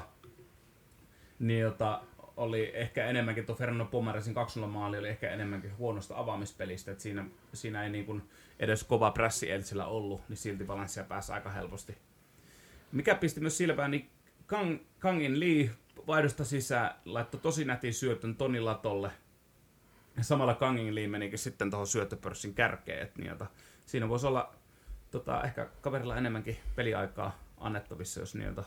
niin 1.38 1.60
jota 1.60 2.00
oli 2.36 2.70
ehkä 2.74 3.06
enemmänkin, 3.06 3.46
tuo 3.46 3.54
Fernando 3.54 3.84
Pomaresin 3.84 4.34
2-0 4.64 4.66
maali 4.66 4.98
oli 4.98 5.08
ehkä 5.08 5.30
enemmänkin 5.30 5.76
huonosta 5.76 6.18
avaamispelistä, 6.18 6.90
että 6.90 7.02
siinä, 7.02 7.24
siinä 7.52 7.84
ei 7.84 7.90
niin 7.90 8.06
kuin 8.06 8.22
edes 8.58 8.84
kova 8.84 9.10
prässi 9.10 9.50
Eltsellä 9.50 9.86
ollut, 9.86 10.28
niin 10.28 10.36
silti 10.36 10.68
Valencia 10.68 11.04
pääsi 11.04 11.32
aika 11.32 11.50
helposti. 11.50 11.98
Mikä 12.92 13.14
pisti 13.14 13.40
myös 13.40 13.58
silmään, 13.58 13.90
niin 13.90 14.10
Kang, 14.46 14.78
Kangin 14.98 15.40
Lee 15.40 15.70
vaihdosta 16.06 16.44
sisään 16.44 16.94
laittoi 17.04 17.40
tosi 17.40 17.64
nätin 17.64 17.94
syötön 17.94 18.36
Toni 18.36 18.60
Latolle. 18.60 19.10
Ja 20.16 20.24
samalla 20.24 20.54
Kangin 20.54 20.94
Lee 20.94 21.08
menikin 21.08 21.38
sitten 21.38 21.70
tuohon 21.70 21.86
syöttöpörssin 21.86 22.54
kärkeen. 22.54 23.02
Et 23.02 23.16
niin, 23.16 23.32
siinä 23.86 24.08
voisi 24.08 24.26
olla 24.26 24.54
tota, 25.10 25.42
ehkä 25.42 25.68
kaverilla 25.80 26.16
enemmänkin 26.16 26.56
peliaikaa 26.76 27.38
annettavissa, 27.58 28.20
jos 28.20 28.34
niiltä 28.34 28.64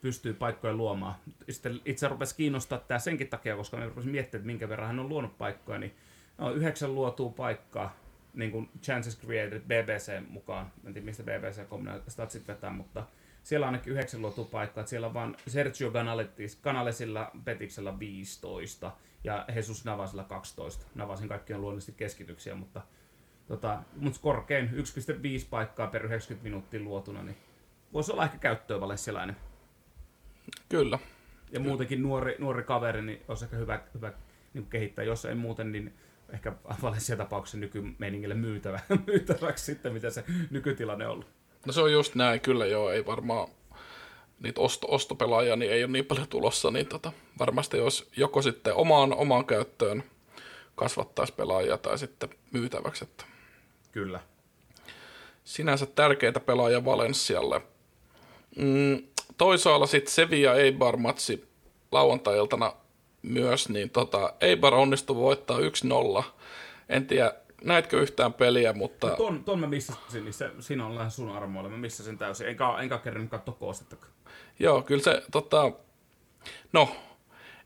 pystyy 0.00 0.34
paikkoja 0.34 0.74
luomaan. 0.74 1.14
Sitten 1.50 1.80
itse 1.84 2.08
rupesi 2.08 2.36
kiinnostaa 2.36 2.78
tämä 2.78 2.98
senkin 2.98 3.28
takia, 3.28 3.56
koska 3.56 3.76
me 3.76 3.86
rupesin 3.86 4.10
miettimään, 4.10 4.40
että 4.40 4.46
minkä 4.46 4.68
verran 4.68 4.86
hän 4.86 4.98
on 4.98 5.08
luonut 5.08 5.38
paikkoja, 5.38 5.78
niin 5.78 5.94
no, 6.38 6.52
yhdeksän 6.52 6.94
luotua 6.94 7.30
paikkaa, 7.30 7.96
niin 8.34 8.50
kuin 8.50 8.70
Chances 8.82 9.20
Created 9.20 9.60
BBC 9.60 10.28
mukaan. 10.28 10.72
En 10.86 10.94
tiedä, 10.94 11.04
mistä 11.04 11.22
BBC 11.22 11.60
statsit 12.08 12.48
vetää, 12.48 12.70
mutta 12.70 13.06
siellä 13.42 13.64
on 13.64 13.74
ainakin 13.74 13.92
yhdeksän 13.92 14.22
luotua 14.22 14.44
paikkaa. 14.44 14.86
Siellä 14.86 15.06
on 15.06 15.14
vaan 15.14 15.36
Sergio 15.46 15.92
Canalesilla 16.62 17.30
Petiksellä 17.44 17.98
15 17.98 18.92
ja 19.24 19.44
Jesus 19.54 19.84
Navasilla 19.84 20.24
12. 20.24 20.86
Navasin 20.94 21.28
kaikki 21.28 21.54
on 21.54 21.60
luonnollisesti 21.60 21.92
keskityksiä, 21.92 22.54
mutta, 22.54 22.82
tota, 23.48 23.82
mutta 23.96 24.20
korkein 24.20 24.70
1,5 24.72 25.46
paikkaa 25.50 25.86
per 25.86 26.04
90 26.04 26.44
minuuttia 26.44 26.80
luotuna, 26.80 27.22
niin 27.22 27.36
voisi 27.92 28.12
olla 28.12 28.24
ehkä 28.24 28.38
käyttöä 28.38 28.80
Valessialainen. 28.80 29.36
Kyllä. 30.68 30.98
Ja 31.52 31.60
muutenkin 31.60 32.02
nuori, 32.02 32.36
nuori 32.38 32.62
kaveri, 32.62 33.02
niin 33.02 33.22
olisi 33.28 33.44
ehkä 33.44 33.56
hyvä, 33.56 33.80
hyvä 33.94 34.12
niin 34.54 34.66
kehittää. 34.66 35.04
Jos 35.04 35.24
ei 35.24 35.34
muuten, 35.34 35.72
niin 35.72 35.94
ehkä 36.32 36.52
Valencia 36.82 37.16
tapauksessa 37.16 37.58
nykymeiningille 37.58 38.34
myytävä, 38.34 38.80
myytäväksi 39.06 39.64
sitten, 39.64 39.92
mitä 39.92 40.10
se 40.10 40.24
nykytilanne 40.50 41.06
on 41.06 41.12
ollut. 41.12 41.26
No 41.66 41.72
se 41.72 41.80
on 41.80 41.92
just 41.92 42.14
näin, 42.14 42.40
kyllä 42.40 42.66
joo, 42.66 42.90
ei 42.90 43.06
varmaan 43.06 43.48
niitä 44.40 44.60
osto, 44.60 44.86
ostopelaajia 44.90 45.56
niin 45.56 45.72
ei 45.72 45.84
ole 45.84 45.92
niin 45.92 46.04
paljon 46.04 46.28
tulossa, 46.28 46.70
niin 46.70 46.86
tota, 46.86 47.12
varmasti 47.38 47.76
jos 47.76 48.10
joko 48.16 48.42
sitten 48.42 48.74
omaan, 48.74 49.14
omaan 49.14 49.46
käyttöön 49.46 50.02
kasvattaisi 50.74 51.32
pelaajia 51.32 51.78
tai 51.78 51.98
sitten 51.98 52.28
myytäväksi. 52.52 53.04
Että 53.04 53.24
Kyllä. 53.92 54.20
Sinänsä 55.44 55.86
tärkeitä 55.86 56.40
pelaajia 56.40 56.84
Valenssialle. 56.84 57.62
Mm, 58.56 59.02
toisaalla 59.38 59.86
sitten 59.86 60.14
Sevilla 60.14 60.54
Eibar-matsi 60.54 61.48
lauantai-iltana 61.92 62.72
myös, 63.22 63.68
niin 63.68 63.90
tota, 63.90 64.34
Eibar 64.40 64.74
onnistui 64.74 65.16
voittaa 65.16 65.58
1-0. 66.20 66.22
En 66.88 67.06
tiedä, 67.06 67.34
näetkö 67.64 68.00
yhtään 68.00 68.32
peliä, 68.32 68.72
mutta... 68.72 69.08
No 69.08 69.16
ton, 69.16 69.44
ton 69.44 69.60
mä 69.60 69.66
missasin, 69.66 70.24
niin 70.24 70.32
se, 70.32 70.50
siinä 70.60 70.86
on 70.86 70.94
lähes 70.94 71.16
sun 71.16 71.30
armoilla. 71.30 71.70
Mä 71.70 71.76
missasin 71.76 72.18
täysin, 72.18 72.48
enkä, 72.48 72.78
enkä 72.78 72.98
kerran 72.98 73.28
katsoa 73.28 73.54
koostettakaan. 73.54 74.12
Joo, 74.58 74.82
kyllä 74.82 75.02
se, 75.02 75.22
tota, 75.32 75.72
no, 76.72 76.88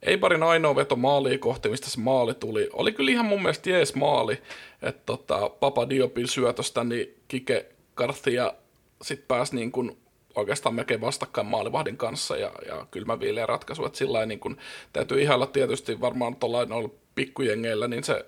Eibarin 0.02 0.42
ainoa 0.42 0.76
veto 0.76 0.96
maaliin 0.96 1.40
kohti, 1.40 1.68
mistä 1.68 1.90
se 1.90 2.00
maali 2.00 2.35
tuli, 2.35 2.70
oli 2.72 2.92
kyllä 2.92 3.11
ihan 3.11 3.26
mun 3.26 3.42
mielestä 3.42 3.70
jees 3.70 3.94
maali, 3.94 4.42
että 4.82 5.02
tota, 5.06 5.48
Papa 5.48 5.88
Diopin 5.88 6.28
syötöstä, 6.28 6.85
niin 6.85 7.22
Kike 7.28 7.68
Garcia 7.96 8.54
sitten 9.02 9.28
pääsi 9.28 9.54
niin 9.56 9.72
kuin 9.72 10.02
oikeastaan 10.35 10.75
melkein 10.75 11.01
vastakkain 11.01 11.47
maalivahdin 11.47 11.97
kanssa 11.97 12.37
ja, 12.37 12.53
ja 12.66 12.87
kylmä 12.90 13.21
viileä 13.21 13.47
ratkaisu, 13.47 13.87
että 13.87 13.99
sillä 13.99 14.27
niin 14.27 14.40
kuin, 14.40 14.57
täytyy 14.92 15.21
ihailla 15.23 15.47
tietysti 15.47 16.01
varmaan 16.01 16.37
tuollain 16.37 16.92
pikkujengeillä, 17.14 17.88
niin 17.88 18.05
se 18.05 18.27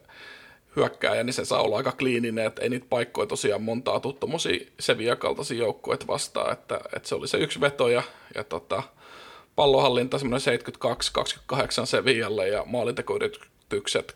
hyökkääjä, 0.77 1.23
niin 1.23 1.35
se 1.35 1.45
saa 1.45 1.62
olla 1.62 1.77
aika 1.77 1.93
kliininen, 1.93 2.47
että 2.47 2.62
ei 2.62 2.69
niitä 2.69 2.87
paikkoja 2.90 3.27
tosiaan 3.27 3.62
montaa 3.62 4.01
tule 4.01 4.14
tuommoisia 4.14 4.67
Sevilla-kaltaisia 4.81 5.59
joukkoja 5.59 5.99
vastaan, 6.07 6.53
että, 6.53 6.81
että, 6.97 7.09
se 7.09 7.14
oli 7.14 7.29
se 7.29 7.38
yksi 7.38 7.61
veto 7.61 7.88
ja, 7.88 8.03
ja 8.35 8.45
tota, 8.45 8.83
pallohallinta 9.57 10.19
semmoinen 10.19 10.61
72-28 11.83 11.87
Sevillalle 11.87 12.49
ja 12.49 12.62
maalintekoyritykset 12.67 14.14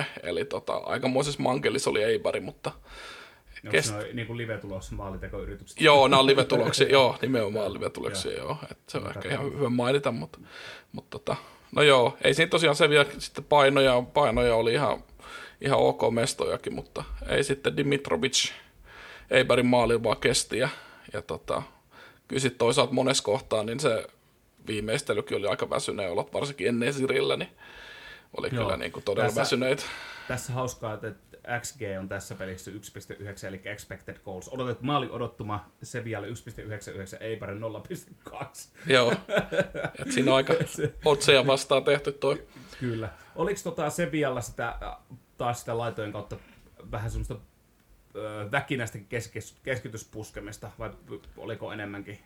21-3, 0.00 0.02
eli 0.22 0.44
tota, 0.44 0.76
aikamoisessa 0.76 1.42
mankelissa 1.42 1.90
oli 1.90 2.04
Eibari, 2.04 2.40
mutta 2.40 2.72
Kest... 3.70 3.94
ne 3.96 4.12
niin 4.12 4.26
kuin 4.26 4.36
live-tulos 4.36 4.90
maalintekoyritykset? 4.92 5.80
Joo, 5.80 6.08
nämä 6.08 6.20
on 6.20 6.26
live-tuloksia, 6.26 6.88
joo, 6.88 7.16
nimenomaan 7.22 7.74
live-tuloksia, 7.74 8.32
joo. 8.32 8.46
joo. 8.46 8.58
Et 8.70 8.78
se 8.86 8.98
on 8.98 9.08
ehkä 9.08 9.28
ihan 9.28 9.44
hyvä 9.44 9.68
mainita, 9.68 10.12
mutta, 10.12 10.38
mutta 10.92 11.18
tota, 11.18 11.36
no 11.72 11.82
joo, 11.82 12.16
ei 12.24 12.34
siinä 12.34 12.50
tosiaan 12.50 12.76
se 12.76 12.88
vielä 12.88 13.06
sitten 13.18 13.44
painoja, 13.44 14.02
painoja 14.14 14.54
oli 14.54 14.72
ihan 14.72 15.02
ihan 15.60 15.78
ok 15.78 16.00
mestojakin, 16.10 16.74
mutta 16.74 17.04
ei 17.28 17.44
sitten 17.44 17.76
Dimitrovic 17.76 18.52
Eiberin 19.30 19.66
maalin 19.66 20.02
vaan 20.02 20.16
kesti 20.16 20.58
ja, 20.58 20.68
ja 21.12 21.22
tota, 21.22 21.62
kyllä 22.28 22.40
sitten 22.40 22.58
toisaalta 22.58 22.92
monessa 22.92 23.24
kohtaa 23.24 23.62
niin 23.62 23.80
se 23.80 24.06
viimeistelykin 24.66 25.36
oli 25.36 25.46
aika 25.46 25.70
väsyneen 25.70 26.12
olot, 26.12 26.32
varsinkin 26.32 26.68
ennen 26.68 26.94
Sirillä, 26.94 27.36
niin 27.36 27.50
oli 28.36 28.48
Joo. 28.52 28.64
kyllä 28.64 28.76
niin 28.76 28.92
kuin 28.92 29.04
todella 29.04 29.26
tässä, 29.26 29.40
väsyneitä. 29.40 29.82
Tässä 30.28 30.52
hauskaa, 30.52 30.94
että 30.94 31.14
XG 31.60 31.80
on 32.00 32.08
tässä 32.08 32.34
pelissä 32.34 32.70
1.9, 32.70 33.46
eli 33.46 33.60
expected 33.64 34.16
goals. 34.24 34.48
Odotet, 34.48 34.82
maali 34.82 35.08
odottuma 35.10 35.70
Sevialle 35.82 36.28
1.99, 36.28 36.32
Eibarin 37.20 37.60
0.2. 38.30 38.38
Joo, 38.86 39.12
Et 39.98 40.12
siinä 40.12 40.30
on 40.30 40.36
aika 40.36 40.54
otseja 41.04 41.46
vastaan 41.46 41.84
tehty 41.84 42.12
toi. 42.12 42.46
Kyllä. 42.80 43.08
Oliko 43.34 43.60
tota 43.64 43.90
Sevialla 43.90 44.40
sitä 44.40 44.78
taas 45.36 45.60
sitä 45.60 45.78
laitojen 45.78 46.12
kautta 46.12 46.36
vähän 46.90 47.10
semmoista 47.10 47.36
ö, 48.16 48.50
väkinäistä 48.50 48.98
keskityspuskemista, 49.62 50.70
vai 50.78 50.90
oliko 51.36 51.72
enemmänkin 51.72 52.18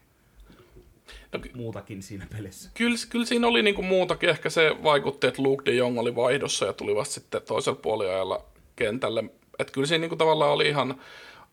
no, 1.33 1.41
muutakin 1.55 2.03
siinä 2.03 2.27
pelissä? 2.37 2.71
Kyllä, 2.75 2.97
kyllä 3.11 3.25
siinä 3.25 3.47
oli 3.47 3.63
niinku 3.63 3.83
muutakin. 3.83 4.29
Ehkä 4.29 4.51
se 4.51 4.71
vaikutti, 4.83 5.27
että 5.27 5.43
Luke 5.43 5.65
de 5.65 5.77
Jong 5.77 5.99
oli 5.99 6.15
vaihdossa 6.15 6.67
ja 6.67 6.73
tuli 6.73 6.95
vasta 6.95 7.15
sitten 7.15 7.43
toisella 7.43 7.79
puoliajalla 7.83 8.52
kentälle. 8.85 9.25
Että 9.59 9.73
kyllä 9.73 9.87
siinä 9.87 10.01
niinku 10.01 10.17
tavallaan 10.17 10.51
oli 10.51 10.69
ihan, 10.69 11.01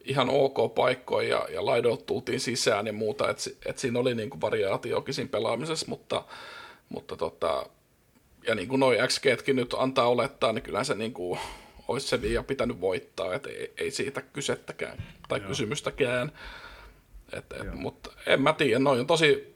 ihan 0.04 0.30
ok 0.30 0.76
paikkoja 0.76 1.30
ja, 1.30 1.48
ja 1.54 1.66
laidoilta 1.66 2.06
tultiin 2.06 2.40
sisään 2.40 2.88
ja 2.88 2.94
muuta. 2.94 3.30
Että 3.30 3.50
et 3.66 3.78
siinä 3.78 4.00
oli 4.00 4.16
niinku 4.16 4.42
variaatiokin 4.42 5.14
siinä 5.14 5.30
pelaamisessa, 5.30 5.86
mutta, 5.90 6.24
mutta 6.90 7.18
tota, 7.18 7.66
ja 8.48 8.56
niin 8.56 8.68
kuin 8.68 8.80
noi 8.80 8.98
XGtkin 9.08 9.56
nyt 9.56 9.76
antaa 9.78 10.08
olettaa, 10.08 10.54
niin 10.54 10.64
kyllä 10.64 10.84
se 10.84 10.96
niin 10.96 11.14
kuin 11.14 11.40
olisi 11.88 12.08
se 12.08 12.22
viia 12.22 12.44
pitänyt 12.44 12.82
voittaa, 12.82 13.34
että 13.34 13.50
ei, 13.50 13.74
ei 13.78 13.92
siitä 13.92 14.22
kysettäkään 14.22 15.04
tai 15.30 15.40
Joo. 15.40 15.48
kysymystäkään. 15.48 16.32
Et, 17.34 17.46
et, 17.62 17.74
mutta 17.74 18.12
en 18.26 18.42
mä 18.42 18.54
tiedä, 18.54 18.80
noin 18.80 19.00
on 19.00 19.08
tosi, 19.08 19.56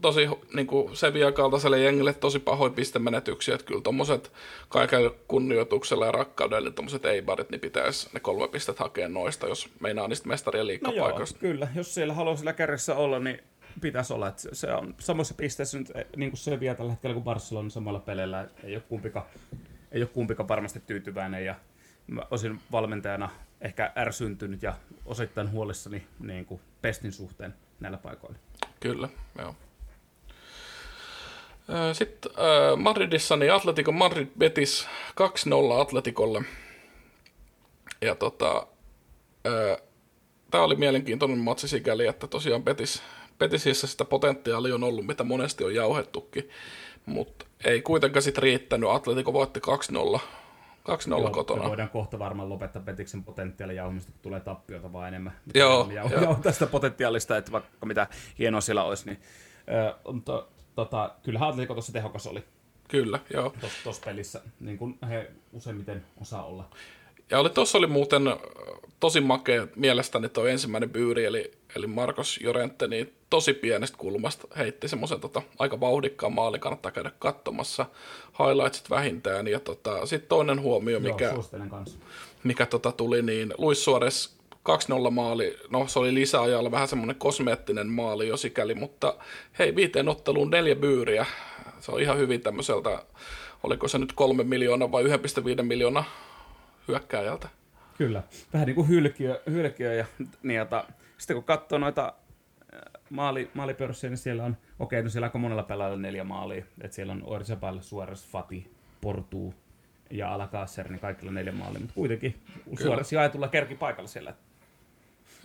tosi 0.00 0.28
niin 0.54 0.66
kuin 0.66 0.96
Sevilla 0.96 1.32
kaltaiselle 1.32 1.78
jengille 1.78 2.14
tosi 2.14 2.38
pahoin 2.38 2.74
pistemenetyksiä, 2.74 3.54
että 3.54 3.66
kyllä 3.66 3.80
tuommoiset 3.80 4.32
kaiken 4.68 5.10
kunnioituksella 5.28 6.06
ja 6.06 6.12
rakkaudella 6.12 6.68
niin 6.68 6.74
tuommoiset 6.74 7.04
ei-barit, 7.04 7.50
niin 7.50 7.60
pitäisi 7.60 8.08
ne 8.12 8.20
kolme 8.20 8.48
pistet 8.48 8.78
hakea 8.78 9.08
noista, 9.08 9.46
jos 9.46 9.68
meinaa 9.80 10.08
niistä 10.08 10.28
mestarien 10.28 10.66
liikkapaikoista. 10.66 11.38
No 11.42 11.48
joo, 11.48 11.52
kyllä, 11.52 11.68
jos 11.74 11.94
siellä 11.94 12.14
haluaa 12.14 12.36
sillä 12.36 12.52
kärjessä 12.52 12.94
olla, 12.94 13.18
niin 13.18 13.40
pitäisi 13.80 14.12
olla. 14.12 14.28
Että 14.28 14.48
se 14.52 14.72
on 14.72 14.94
samassa 14.98 15.34
pisteessä 15.34 15.78
nyt, 15.78 15.92
eh, 15.94 16.06
niin 16.16 16.30
kuin 16.30 16.38
se 16.38 16.60
vielä 16.60 16.74
tällä 16.74 16.90
hetkellä 16.90 17.14
kuin 17.14 17.24
Barcelona 17.24 17.70
samalla 17.70 18.00
peleillä. 18.00 18.48
Ei 18.64 18.74
ole 18.74 18.82
kumpika, 18.88 19.26
ei 19.92 20.02
ole 20.02 20.10
kumpika 20.12 20.48
varmasti 20.48 20.82
tyytyväinen 20.86 21.44
ja 21.44 21.54
mä 22.06 22.22
olisin 22.30 22.60
valmentajana 22.72 23.30
ehkä 23.60 23.92
ärsyntynyt 23.96 24.62
ja 24.62 24.74
osittain 25.06 25.50
huolissani 25.50 26.06
niin 26.20 26.44
kuin 26.44 26.60
pestin 26.82 27.12
suhteen 27.12 27.54
näillä 27.80 27.98
paikoilla. 27.98 28.38
Kyllä, 28.80 29.08
joo. 29.38 29.54
Sitten 31.92 32.32
Madridissa 32.76 33.36
niin 33.36 33.52
Atletico 33.52 33.92
Madrid 33.92 34.28
Betis 34.38 34.88
2-0 35.78 35.80
Atletikolle. 35.80 36.42
Ja 38.00 38.14
tota, 38.14 38.66
tämä 40.50 40.64
oli 40.64 40.76
mielenkiintoinen 40.76 41.38
matsi 41.38 41.68
sikäli, 41.68 42.06
että 42.06 42.26
tosiaan 42.26 42.62
Betis 42.62 43.02
Petisissä 43.40 43.86
sitä 43.86 44.04
potentiaalia 44.04 44.74
on 44.74 44.84
ollut, 44.84 45.06
mitä 45.06 45.24
monesti 45.24 45.64
on 45.64 45.74
jauhettukin, 45.74 46.48
mutta 47.06 47.46
ei 47.64 47.82
kuitenkaan 47.82 48.22
sitten 48.22 48.42
riittänyt. 48.42 48.90
Atletico 48.90 49.32
voitti 49.32 49.60
2-0 50.16 50.20
2-0 50.20 51.20
Joo, 51.20 51.30
kotona. 51.30 51.68
voidaan 51.68 51.88
kohta 51.88 52.18
varmaan 52.18 52.48
lopettaa 52.48 52.82
Petiksen 52.82 53.24
potentiaalin 53.24 53.76
jauhumista, 53.76 54.12
kun 54.12 54.20
tulee 54.22 54.40
tappiota 54.40 54.92
vaan 54.92 55.08
enemmän. 55.08 55.32
Joo, 55.54 55.90
jau, 55.94 56.08
joo. 56.22 56.34
tästä 56.42 56.66
potentiaalista, 56.66 57.36
että 57.36 57.52
vaikka 57.52 57.86
mitä 57.86 58.06
hienoa 58.38 58.60
siellä 58.60 58.84
olisi, 58.84 59.06
niin 59.06 59.20
äh, 59.74 59.94
mutta 60.12 60.46
tota, 60.74 61.10
kyllähän 61.22 61.48
Atletico 61.48 61.74
tuossa 61.74 61.92
tehokas 61.92 62.26
oli. 62.26 62.44
Kyllä, 62.88 63.18
joo. 63.34 63.54
Tuossa 63.84 64.02
pelissä, 64.04 64.40
niin 64.60 64.78
kuin 64.78 64.98
he 65.08 65.30
useimmiten 65.52 66.04
osaa 66.20 66.44
olla. 66.44 66.64
Ja 67.30 67.38
oli, 67.38 67.50
tuossa 67.50 67.78
oli 67.78 67.86
muuten 67.86 68.22
tosi 69.00 69.20
makea 69.20 69.66
mielestäni 69.76 70.28
tuo 70.28 70.46
ensimmäinen 70.46 70.90
byyri, 70.90 71.24
eli, 71.24 71.52
eli 71.76 71.86
Marcos 71.86 72.38
Jorente, 72.42 72.86
niin 72.86 73.12
tosi 73.30 73.54
pienestä 73.54 73.98
kulmasta 73.98 74.48
heitti 74.56 74.88
semmoisen 74.88 75.20
tota, 75.20 75.42
aika 75.58 75.80
vauhdikkaan 75.80 76.32
maali, 76.32 76.58
kannattaa 76.58 76.92
käydä 76.92 77.10
katsomassa 77.18 77.86
highlightsit 78.38 78.90
vähintään. 78.90 79.48
Ja 79.48 79.60
tota, 79.60 80.06
sitten 80.06 80.28
toinen 80.28 80.60
huomio, 80.60 81.00
mikä, 81.00 81.24
Joo, 81.24 81.44
mikä 82.44 82.66
tota, 82.66 82.92
tuli, 82.92 83.22
niin 83.22 83.54
Luis 83.58 83.84
Suarez 83.84 84.28
2-0 84.68 85.10
maali, 85.10 85.58
no 85.70 85.88
se 85.88 85.98
oli 85.98 86.14
lisäajalla 86.14 86.70
vähän 86.70 86.88
semmoinen 86.88 87.16
kosmeettinen 87.16 87.86
maali 87.88 88.28
jo 88.28 88.36
sikäli, 88.36 88.74
mutta 88.74 89.14
hei, 89.58 89.76
viiteen 89.76 90.08
otteluun 90.08 90.50
neljä 90.50 90.76
byyriä, 90.76 91.26
se 91.80 91.92
on 91.92 92.00
ihan 92.00 92.18
hyvin 92.18 92.40
tämmöiseltä, 92.40 93.02
oliko 93.62 93.88
se 93.88 93.98
nyt 93.98 94.12
kolme 94.12 94.44
miljoonaa 94.44 94.92
vai 94.92 95.04
1,5 95.04 95.62
miljoonaa 95.62 96.04
hyökkääjältä. 96.88 97.48
Kyllä, 97.98 98.22
vähän 98.52 98.66
niin 98.66 98.74
kuin 98.74 98.88
hylkiö, 98.88 99.42
hylkiö 99.50 99.94
ja 99.94 100.06
jota, 100.54 100.84
sitten 101.18 101.36
kun 101.36 101.44
katsoo 101.44 101.78
noita 101.78 102.12
maali, 103.10 103.50
maalipörssiä, 103.54 104.10
niin 104.10 104.18
siellä 104.18 104.44
on, 104.44 104.56
okei, 104.78 104.98
okay, 104.98 105.04
no 105.04 105.10
siellä 105.10 105.24
on 105.24 105.28
aika 105.28 105.38
monella 105.38 105.62
pelaajalla 105.62 106.02
neljä 106.02 106.24
maalia, 106.24 106.64
että 106.80 106.94
siellä 106.94 107.12
on 107.12 107.22
Orzabal, 107.24 107.78
Suarez, 107.80 108.26
Fati, 108.26 108.70
Portu 109.00 109.54
ja 110.10 110.34
Alakaser, 110.34 110.88
niin 110.88 111.00
kaikilla 111.00 111.32
neljä 111.32 111.52
maalia, 111.52 111.80
mutta 111.80 111.94
kuitenkin 111.94 112.34
Suarez 112.82 113.12
jaetulla 113.12 113.48
kerki 113.48 113.74
paikalla 113.74 114.08
siellä. 114.08 114.34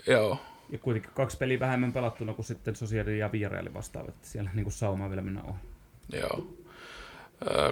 Joo. 0.07 0.37
Ja 0.69 0.77
kuitenkin 0.77 1.11
kaksi 1.13 1.37
peliä 1.37 1.59
vähemmän 1.59 1.93
pelattuna 1.93 2.33
kuin 2.33 2.45
sitten 2.45 2.75
Sosiaali 2.75 3.19
ja 3.19 3.31
Villareal 3.31 3.73
vastaavat, 3.73 4.15
siellä 4.21 4.49
niin 4.53 4.63
kuin 4.63 4.73
saumaa 4.73 5.09
vielä 5.09 5.21
mennä 5.21 5.41
on. 5.41 5.55
Joo. 6.13 6.47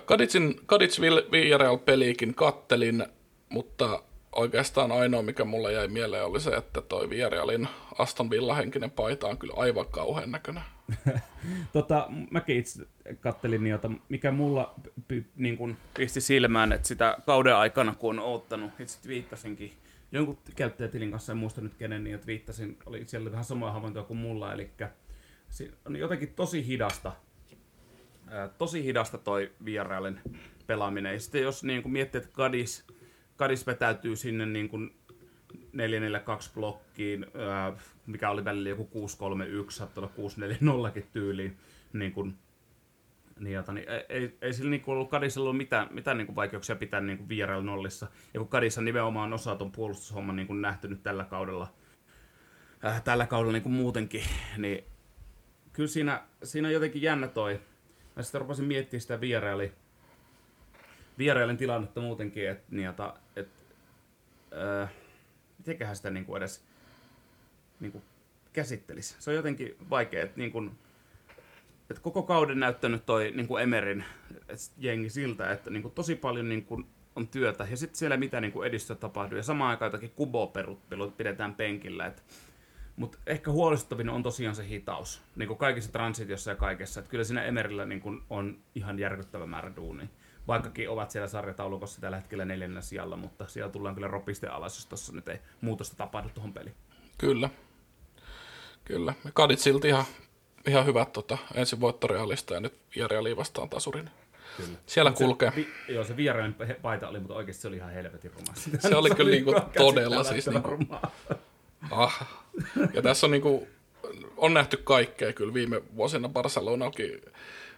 Kaditsin, 0.05 0.59
Kadits 0.65 1.01
Villarreal 1.31 1.77
peliikin 1.77 2.35
kattelin, 2.35 3.05
mutta 3.49 4.03
oikeastaan 4.35 4.91
ainoa, 4.91 5.21
mikä 5.21 5.45
mulle 5.45 5.73
jäi 5.73 5.87
mieleen, 5.87 6.25
oli 6.25 6.39
se, 6.39 6.55
että 6.55 6.81
toi 6.81 7.09
Villarrealin 7.09 7.67
Aston 7.97 8.29
Villa-henkinen 8.29 8.91
paita 8.91 9.27
on 9.27 9.37
kyllä 9.37 9.53
aivan 9.57 9.85
kauhean 9.91 10.31
näköinen. 10.31 10.63
tota, 11.73 12.07
mäkin 12.31 12.57
itse 12.57 12.85
kattelin 13.19 13.63
niitä, 13.63 13.89
mikä 14.09 14.31
mulla 14.31 14.73
p- 15.07 15.27
niin 15.35 15.57
kun 15.57 15.77
pisti 15.97 16.21
silmään, 16.21 16.71
että 16.71 16.87
sitä 16.87 17.17
kauden 17.25 17.55
aikana, 17.55 17.95
kun 17.99 18.19
on 18.19 18.25
ottanut, 18.25 18.71
itse 18.79 19.07
viittasinkin 19.07 19.73
jonkun 20.13 20.37
käyttäjätilin 20.55 21.11
kanssa, 21.11 21.31
en 21.31 21.37
muista 21.37 21.61
nyt 21.61 21.73
kenen, 21.73 22.03
niin 22.03 22.19
viittasin, 22.25 22.77
oli 22.85 23.03
siellä 23.07 23.31
vähän 23.31 23.45
samoja 23.45 23.71
havaintoja 23.71 24.05
kuin 24.05 24.17
mulla, 24.17 24.53
eli 24.53 24.69
on 25.85 25.95
jotenkin 25.95 26.33
tosi 26.33 26.67
hidasta, 26.67 27.11
tosi 28.57 28.83
hidasta 28.83 29.17
toi 29.17 29.51
Villarrealin 29.65 30.19
pelaaminen. 30.67 31.13
Ja 31.13 31.19
sitten 31.19 31.41
jos 31.41 31.63
niin 31.63 31.91
miettii, 31.91 32.21
että 32.21 32.33
Kadis, 32.33 32.85
Kadis 33.35 33.67
vetäytyy 33.67 34.15
sinne 34.15 34.45
niin 34.45 34.69
kuin 34.69 34.95
442 35.73 36.51
blokkiin, 36.53 37.25
mikä 38.05 38.29
oli 38.29 38.45
välillä 38.45 38.69
joku 38.69 38.85
631, 38.85 39.77
saattoi 39.77 40.03
olla 40.03 40.13
640 40.15 41.01
tyyliin, 41.13 41.57
niin 41.93 42.11
kuin, 42.11 42.35
niin, 43.39 43.53
jota, 43.53 43.71
niin 43.73 43.89
ei, 43.89 44.05
ei, 44.09 44.37
ei 44.41 44.53
sillä 44.53 44.69
niin 44.69 44.83
ollut 44.85 45.09
Kadisella 45.09 45.49
ollut 45.49 45.57
mitään, 45.57 45.87
mitään 45.91 46.17
niin 46.17 46.25
kuin 46.25 46.35
vaikeuksia 46.35 46.75
pitää 46.75 47.01
niin 47.01 47.29
VRL 47.29 47.61
nollissa. 47.61 48.07
Ja 48.33 48.39
kun 48.39 48.49
Kadissa 48.49 48.81
nimenomaan 48.81 49.33
osa 49.33 49.55
tuon 49.55 49.71
puolustushomman 49.71 50.35
niin 50.35 50.61
nähty 50.61 50.87
nyt 50.87 51.03
tällä 51.03 51.23
kaudella, 51.23 51.73
äh, 52.85 53.03
tällä 53.03 53.27
kaudella 53.27 53.53
niin 53.53 53.63
kuin 53.63 53.73
muutenkin, 53.73 54.23
niin 54.57 54.83
kyllä 55.73 55.89
siinä, 55.89 56.23
siinä 56.43 56.67
on 56.67 56.73
jotenkin 56.73 57.01
jännä 57.01 57.27
toi. 57.27 57.61
Mä 58.15 58.23
sitten 58.23 58.41
rupesin 58.41 58.65
miettimään 58.65 59.01
sitä 59.01 59.21
VRLin, 59.21 59.71
VRLin 61.19 61.57
tilannetta 61.57 62.01
muutenkin, 62.01 62.49
että 62.49 62.63
niin, 62.69 62.89
että, 62.89 63.13
että 63.35 63.63
äh, 64.81 64.91
mitenköhän 65.57 65.95
sitä 65.95 66.09
niin 66.09 66.25
kuin 66.25 66.37
edes 66.37 66.63
niin 67.79 67.91
kuin 67.91 68.03
käsittelisi. 68.53 69.15
Se 69.19 69.29
on 69.29 69.35
jotenkin 69.35 69.75
vaikea, 69.89 70.23
että, 70.23 70.39
niin 70.39 70.51
kuin, 70.51 70.71
että 71.89 72.01
koko 72.01 72.23
kauden 72.23 72.59
näyttänyt 72.59 73.05
toi 73.05 73.31
niin 73.35 73.47
kuin 73.47 73.63
Emerin 73.63 74.03
jengi 74.77 75.09
siltä, 75.09 75.51
että 75.51 75.69
niin 75.69 75.81
kuin 75.81 75.93
tosi 75.93 76.15
paljon 76.15 76.49
niin 76.49 76.65
kuin 76.65 76.85
on 77.15 77.27
työtä, 77.27 77.67
ja 77.69 77.77
sitten 77.77 77.97
siellä 77.97 78.17
mitä 78.17 78.41
niin 78.41 78.51
kuin 78.51 78.67
edistyä 78.67 78.95
tapahtuu, 78.95 79.37
ja 79.37 79.43
samaan 79.43 79.69
aikaan 79.69 79.87
jotakin 79.87 80.13
kubo-peruttelut 80.15 81.17
pidetään 81.17 81.55
penkillä, 81.55 82.05
että 82.05 82.21
mutta 82.95 83.17
ehkä 83.27 83.51
huolestuttavin 83.51 84.09
on 84.09 84.23
tosiaan 84.23 84.55
se 84.55 84.67
hitaus, 84.67 85.21
niin 85.35 85.47
kuin 85.47 85.57
kaikissa 85.57 85.91
transitiossa 85.91 86.51
ja 86.51 86.55
kaikessa. 86.55 86.99
Että 86.99 87.09
kyllä 87.09 87.23
siinä 87.23 87.43
Emerillä 87.43 87.85
niin 87.85 88.01
kuin 88.01 88.21
on 88.29 88.57
ihan 88.75 88.99
järkyttävä 88.99 89.45
määrä 89.45 89.75
duunia 89.75 90.07
vaikkakin 90.47 90.89
ovat 90.89 91.11
siellä 91.11 91.27
sarjataulukossa 91.27 92.01
tällä 92.01 92.17
hetkellä 92.17 92.45
neljännellä 92.45 92.81
sijalla, 92.81 93.17
mutta 93.17 93.47
siellä 93.47 93.71
tullaan 93.71 93.95
kyllä 93.95 94.07
ropiste 94.07 94.47
alas, 94.47 94.77
jos 94.77 94.85
tuossa 94.85 95.13
nyt 95.13 95.27
ei 95.27 95.39
muutosta 95.61 95.95
tapahdu 95.95 96.29
tuohon 96.29 96.53
peliin. 96.53 96.75
Kyllä. 97.17 97.49
Kyllä. 98.85 99.13
Kadit 99.33 99.59
silti 99.59 99.87
ihan, 99.87 100.05
ihan 100.67 100.85
hyvät 100.85 101.13
tota, 101.13 101.37
ensin 101.55 101.81
voittorealista 101.81 102.53
ja 102.53 102.59
nyt 102.59 102.73
Viareali 102.95 103.37
vastaan 103.37 103.69
tasurin. 103.69 104.09
Kyllä. 104.57 104.77
Siellä 104.85 105.11
Mut 105.11 105.17
kulkee. 105.17 105.49
Se, 105.49 105.55
vi, 105.55 105.67
joo, 105.93 106.03
se 106.03 106.17
Viarealin 106.17 106.55
paita 106.81 107.07
oli, 107.07 107.19
mutta 107.19 107.33
oikeasti 107.33 107.61
se 107.61 107.67
oli 107.67 107.75
ihan 107.75 107.91
helvetin 107.91 108.31
ruma. 108.31 108.53
Se, 108.55 108.89
se 108.89 108.95
oli 108.95 109.09
kyllä 109.09 109.31
niinku 109.31 109.55
todella 109.77 110.23
siis 110.23 110.47
niinku, 110.47 110.77
ah. 111.91 112.27
Ja 112.93 113.01
tässä 113.01 113.27
on 113.27 113.31
niinku, 113.31 113.67
on 114.37 114.53
nähty 114.53 114.77
kaikkea 114.77 115.33
kyllä 115.33 115.53
viime 115.53 115.81
vuosina 115.95 116.29
Barcelonakin 116.29 117.21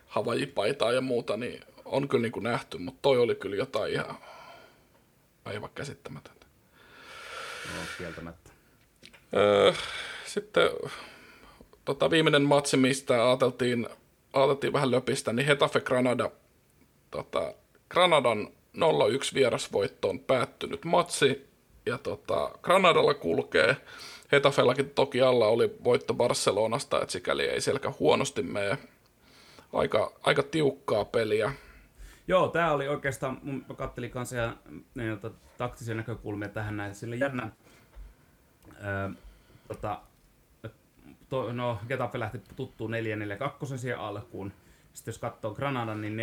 Havaji-paitaa 0.08 0.92
ja 0.92 1.02
muuta, 1.02 1.38
niin 1.38 1.64
on 1.86 2.08
kyllä 2.08 2.22
niin 2.22 2.32
kuin 2.32 2.44
nähty, 2.44 2.78
mutta 2.78 3.00
toi 3.02 3.18
oli 3.18 3.36
kyllä 3.36 3.56
jotain 3.56 3.94
ihan 3.94 4.18
aivan 5.46 5.70
käsittämätöntä. 5.76 6.46
No, 7.66 7.82
kieltämättä. 7.98 8.50
Öö, 9.36 9.74
sitten 10.26 10.70
tota, 11.86 12.10
viimeinen 12.10 12.42
matsi, 12.44 12.78
mistä 12.78 13.28
ajateltiin, 13.28 13.90
ajateltiin 14.34 14.74
vähän 14.74 14.92
löpistä, 14.92 15.34
niin 15.34 15.48
Hetafe 15.48 15.80
Granada. 15.80 16.32
Tota, 17.12 17.54
Granadan 17.90 18.48
0-1 18.78 19.34
vierasvoitto 19.34 20.10
on 20.10 20.20
päättynyt 20.20 20.86
matsi, 20.86 21.50
ja 21.86 21.98
tota, 21.98 22.52
Granadalla 22.62 23.14
kulkee. 23.14 23.78
Hetafellakin 24.32 24.90
toki 24.90 25.22
alla 25.22 25.48
oli 25.48 25.76
voitto 25.84 26.14
Barcelonasta, 26.14 27.02
että 27.02 27.12
sikäli 27.12 27.44
ei 27.44 27.62
selkä 27.62 27.94
huonosti 28.00 28.42
mene. 28.42 28.78
Aika, 29.74 30.12
aika 30.24 30.44
tiukkaa 30.44 31.06
peliä. 31.06 31.54
Joo, 32.28 32.48
tämä 32.48 32.72
oli 32.72 32.88
oikeastaan, 32.88 33.40
mä 33.44 33.76
kattelin 33.76 34.12
kanssa 34.12 34.36
niin, 34.96 35.20
tota, 35.20 35.38
taktisia 35.58 35.96
näkökulmia 35.96 36.50
tähän 36.50 36.78
näin, 36.78 36.96
sille 36.96 37.16
jännä, 37.16 37.50
ää, 38.82 39.12
tota, 39.68 40.02
to, 41.30 41.54
no 41.54 41.80
Getafe 41.88 42.20
lähti 42.20 42.42
tuttuun 42.56 42.92
4-4-2 43.74 43.78
siihen 43.78 44.00
alkuun, 44.00 44.54
sitten 44.94 45.12
jos 45.12 45.20
katsoo 45.20 45.54
Granadan, 45.54 46.02
niin 46.02 46.18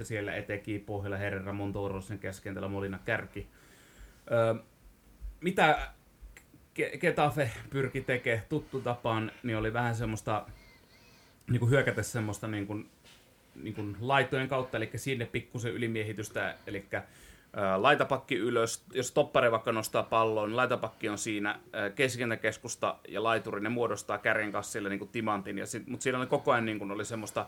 4-1-4-1, 0.00 0.04
siellä 0.04 0.34
eteki 0.34 0.78
pohjalla 0.78 1.16
Herrera 1.16 1.52
Montorosen 1.52 2.18
keskentällä 2.18 2.68
Molina 2.68 2.98
Kärki. 3.04 3.48
Öö, 4.32 4.54
mitä 5.40 5.92
Getafe 7.00 7.50
pyrki 7.70 8.00
tekemään 8.00 8.46
tuttu 8.48 8.80
tapaan, 8.80 9.32
niin 9.42 9.56
oli 9.56 9.72
vähän 9.72 9.94
semmoista, 9.94 10.46
niin 11.50 11.60
kuin 11.60 11.70
hyökätä 11.70 12.02
semmoista 12.02 12.48
niin 12.48 12.66
kuin 12.66 12.90
niin 13.54 13.74
kuin 13.74 13.96
laitojen 14.00 14.48
kautta, 14.48 14.76
eli 14.76 14.90
sinne 14.96 15.26
pikkusen 15.26 15.72
ylimiehitystä, 15.72 16.56
eli 16.66 16.86
laitapakki 17.76 18.36
ylös, 18.36 18.84
jos 18.92 19.12
toppari 19.12 19.50
vaikka 19.50 19.72
nostaa 19.72 20.02
palloon, 20.02 20.48
niin 20.48 20.56
laitapakki 20.56 21.08
on 21.08 21.18
siinä 21.18 21.60
keskusta 22.40 22.96
ja 23.08 23.22
laituri, 23.22 23.60
ne 23.60 23.68
muodostaa 23.68 24.18
kärjen 24.18 24.52
kanssa 24.52 24.72
sille 24.72 24.88
niin 24.88 24.98
kuin 24.98 25.10
timantin, 25.10 25.58
ja 25.58 25.66
sit, 25.66 25.86
mutta 25.86 26.02
siinä 26.02 26.18
oli 26.18 26.26
koko 26.26 26.52
ajan 26.52 26.64
niin 26.64 26.78
kuin 26.78 26.90
oli 26.90 27.04
semmoista 27.04 27.46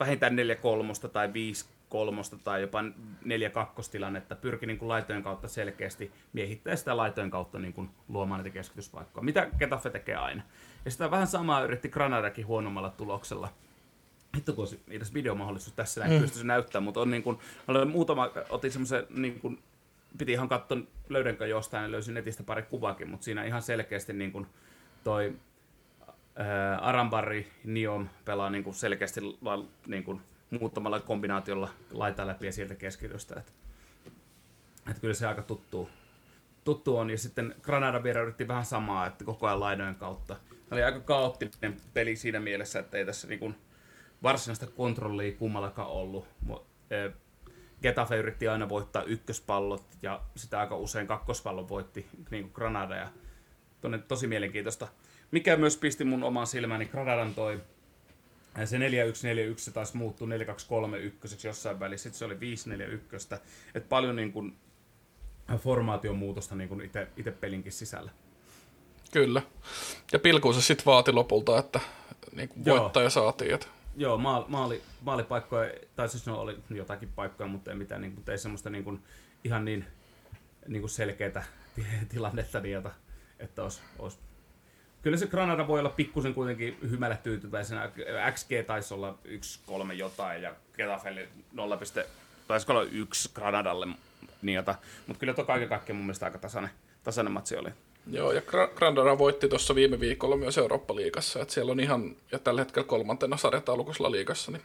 vähintään 0.00 0.36
4 0.36 0.54
kolmosta 0.54 1.08
tai 1.08 1.32
5 1.32 1.66
kolmosta 1.88 2.36
tai 2.44 2.60
jopa 2.60 2.84
4 3.24 3.50
kakkostilannetta, 3.50 4.36
pyrki 4.36 4.66
niin 4.66 4.78
kuin 4.78 4.88
laitojen 4.88 5.22
kautta 5.22 5.48
selkeästi 5.48 6.12
miehittää 6.32 6.76
sitä 6.76 6.96
laitojen 6.96 7.30
kautta 7.30 7.58
niin 7.58 7.72
kuin 7.72 7.90
luomaan 8.08 8.42
niitä 8.42 8.54
keskityspaikkoja, 8.54 9.24
mitä 9.24 9.48
Getafe 9.58 9.90
tekee 9.90 10.16
aina. 10.16 10.42
Ja 10.84 10.90
sitä 10.90 11.10
vähän 11.10 11.26
samaa 11.26 11.64
yritti 11.64 11.88
Granadakin 11.88 12.46
huonommalla 12.46 12.90
tuloksella 12.90 13.48
hitto 14.36 14.52
kun 14.52 14.62
olisi 14.62 14.82
edes 14.88 15.14
videomahdollisuus 15.14 15.72
tässä 15.72 16.00
näin 16.00 16.12
mm. 16.12 16.20
pystyisi 16.20 16.46
näyttää, 16.46 16.80
mutta 16.80 17.00
on 17.00 17.10
niin 17.10 17.22
kuin, 17.22 17.38
olen 17.68 17.88
muutama, 17.88 18.30
otin 18.48 18.72
semmoisen, 18.72 19.06
niin 19.10 19.40
kuin, 19.40 19.62
piti 20.18 20.32
ihan 20.32 20.48
katsoa 20.48 20.78
löydänkö 21.08 21.46
jostain 21.46 21.82
ja 21.82 21.90
löysin 21.90 22.14
netistä 22.14 22.42
pari 22.42 22.62
kuvakin, 22.62 23.10
mutta 23.10 23.24
siinä 23.24 23.44
ihan 23.44 23.62
selkeästi 23.62 24.12
niin 24.12 24.32
kuin 24.32 24.46
toi 25.04 25.36
ää, 26.36 26.78
Arambari 26.78 27.52
Niom 27.64 28.08
pelaa 28.24 28.50
niin 28.50 28.64
kuin 28.64 28.74
selkeästi 28.74 29.20
niin 29.86 30.04
kuin, 30.04 30.20
muuttamalla 30.50 31.00
kombinaatiolla 31.00 31.68
laita 31.90 32.26
läpi 32.26 32.46
ja 32.46 32.52
sieltä 32.52 32.74
keskitystä. 32.74 33.34
Että, 33.40 33.52
että 34.90 35.00
kyllä 35.00 35.14
se 35.14 35.26
aika 35.26 35.42
tuttu, 35.42 35.88
tuttu 36.64 36.96
on. 36.96 37.10
Ja 37.10 37.18
sitten 37.18 37.54
Granada 37.62 38.02
vielä 38.02 38.20
yritti 38.20 38.48
vähän 38.48 38.64
samaa, 38.64 39.06
että 39.06 39.24
koko 39.24 39.46
ajan 39.46 39.60
laidojen 39.60 39.94
kautta. 39.94 40.34
Tämä 40.34 40.76
oli 40.76 40.82
aika 40.82 41.00
kaoottinen 41.00 41.76
peli 41.94 42.16
siinä 42.16 42.40
mielessä, 42.40 42.78
että 42.78 42.98
ei 42.98 43.04
tässä 43.04 43.28
niin 43.28 43.40
kuin, 43.40 43.56
varsinaista 44.22 44.66
kontrollia 44.66 45.36
kummallakaan 45.36 45.88
ollut. 45.88 46.26
E, 46.90 47.10
Getafe 47.82 48.16
yritti 48.16 48.48
aina 48.48 48.68
voittaa 48.68 49.02
ykköspallot 49.02 49.84
ja 50.02 50.22
sitä 50.36 50.60
aika 50.60 50.76
usein 50.76 51.06
kakkospallon 51.06 51.68
voitti 51.68 52.06
niin 52.30 52.42
kuin 52.44 52.52
Granada. 52.54 52.96
Ja 52.96 53.08
tonne, 53.80 53.98
tosi 53.98 54.26
mielenkiintoista. 54.26 54.88
Mikä 55.30 55.56
myös 55.56 55.76
pisti 55.76 56.04
mun 56.04 56.24
omaan 56.24 56.46
silmääni, 56.46 56.86
Granadan 56.86 57.34
toi 57.34 57.60
se 58.64 58.78
4141 58.78 59.64
se 59.64 59.70
taisi 59.70 59.96
muuttua 59.96 60.28
4231 60.28 61.46
jossain 61.46 61.80
välissä, 61.80 62.02
sitten 62.02 62.18
se 62.18 62.24
oli 62.24 62.40
541. 62.40 63.28
Et 63.74 63.88
paljon 63.88 64.16
niin 64.16 64.32
kuin, 64.32 64.56
formaation 65.58 66.16
muutosta 66.16 66.54
niin 66.54 66.68
kuin 66.68 66.80
itse, 66.80 67.08
itse 67.16 67.30
pelinkin 67.30 67.72
sisällä. 67.72 68.10
Kyllä. 69.12 69.42
Ja 70.12 70.18
pilkuunsa 70.18 70.60
sitten 70.60 70.86
vaati 70.86 71.12
lopulta, 71.12 71.58
että 71.58 71.80
niin 72.32 72.48
kuin 72.48 72.64
voittaja 72.64 73.10
saatiin. 73.10 73.54
Että 73.54 73.66
Joo, 73.98 74.18
maali, 74.18 74.44
maali, 74.48 74.82
maalipaikkoja, 75.00 75.70
tai 75.96 76.08
siis 76.08 76.26
no 76.26 76.40
oli 76.40 76.58
jotakin 76.70 77.08
paikkoja, 77.08 77.48
mutta 77.48 77.70
ei 77.70 77.76
mitään, 77.76 78.00
niin, 78.00 78.14
mutta 78.14 78.32
ei 78.32 78.38
semmoista 78.38 78.70
niin 78.70 78.84
kuin, 78.84 79.02
ihan 79.44 79.64
niin 79.64 79.84
niin 80.68 80.82
kuin 80.82 80.90
selkeätä 80.90 81.44
tilannetta, 82.08 82.60
niin 82.60 82.72
jota, 82.72 82.90
että 83.38 83.62
olisi, 83.62 83.80
olisi 83.98 84.18
Kyllä 85.02 85.16
se 85.16 85.26
Granada 85.26 85.68
voi 85.68 85.80
olla 85.80 85.88
pikkusen 85.88 86.34
kuitenkin 86.34 86.78
hymällä 86.90 87.16
tyytyväisenä. 87.16 87.90
XG 88.32 88.50
taisi 88.66 88.94
olla 88.94 89.18
1-3 89.88 89.92
jotain 89.92 90.42
ja 90.42 90.54
Getafelle 90.76 91.28
0, 91.52 91.78
taisi 92.48 92.72
olla 92.72 92.82
1 92.82 93.30
Granadalle. 93.34 93.86
Niin 94.42 94.64
mutta 95.06 95.20
kyllä 95.20 95.34
tuo 95.34 95.44
kaiken 95.44 95.68
kaikkiaan 95.68 95.96
mun 95.96 96.06
mielestä 96.06 96.26
aika 96.26 96.38
tasainen, 96.38 96.70
tasainen 97.04 97.32
matsi 97.32 97.56
oli. 97.56 97.70
Joo, 98.10 98.32
ja 98.32 98.42
Granada 98.76 99.18
voitti 99.18 99.48
tuossa 99.48 99.74
viime 99.74 100.00
viikolla 100.00 100.36
myös 100.36 100.58
Eurooppa-liigassa, 100.58 101.42
että 101.42 101.54
siellä 101.54 101.72
on 101.72 101.80
ihan, 101.80 102.16
ja 102.32 102.38
tällä 102.38 102.60
hetkellä 102.60 102.88
kolmantena 102.88 103.36
sarjataulukossa 103.36 104.10
liigassa, 104.10 104.52
niin 104.52 104.62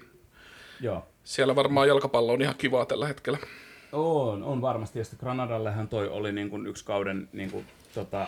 Joo. 0.79 1.05
siellä 1.23 1.55
varmaan 1.55 1.87
jalkapallo 1.87 2.33
on 2.33 2.41
ihan 2.41 2.55
kivaa 2.57 2.85
tällä 2.85 3.07
hetkellä. 3.07 3.37
On, 3.91 4.43
on 4.43 4.61
varmasti, 4.61 4.99
ja 4.99 5.05
sitten 5.05 5.19
Granadallehan 5.19 5.87
toi 5.87 6.07
oli 6.07 6.31
niin 6.31 6.49
kuin 6.49 6.67
yksi 6.67 6.85
kauden 6.85 7.29
niin 7.33 7.51
kuin, 7.51 7.65
tota, 7.93 8.27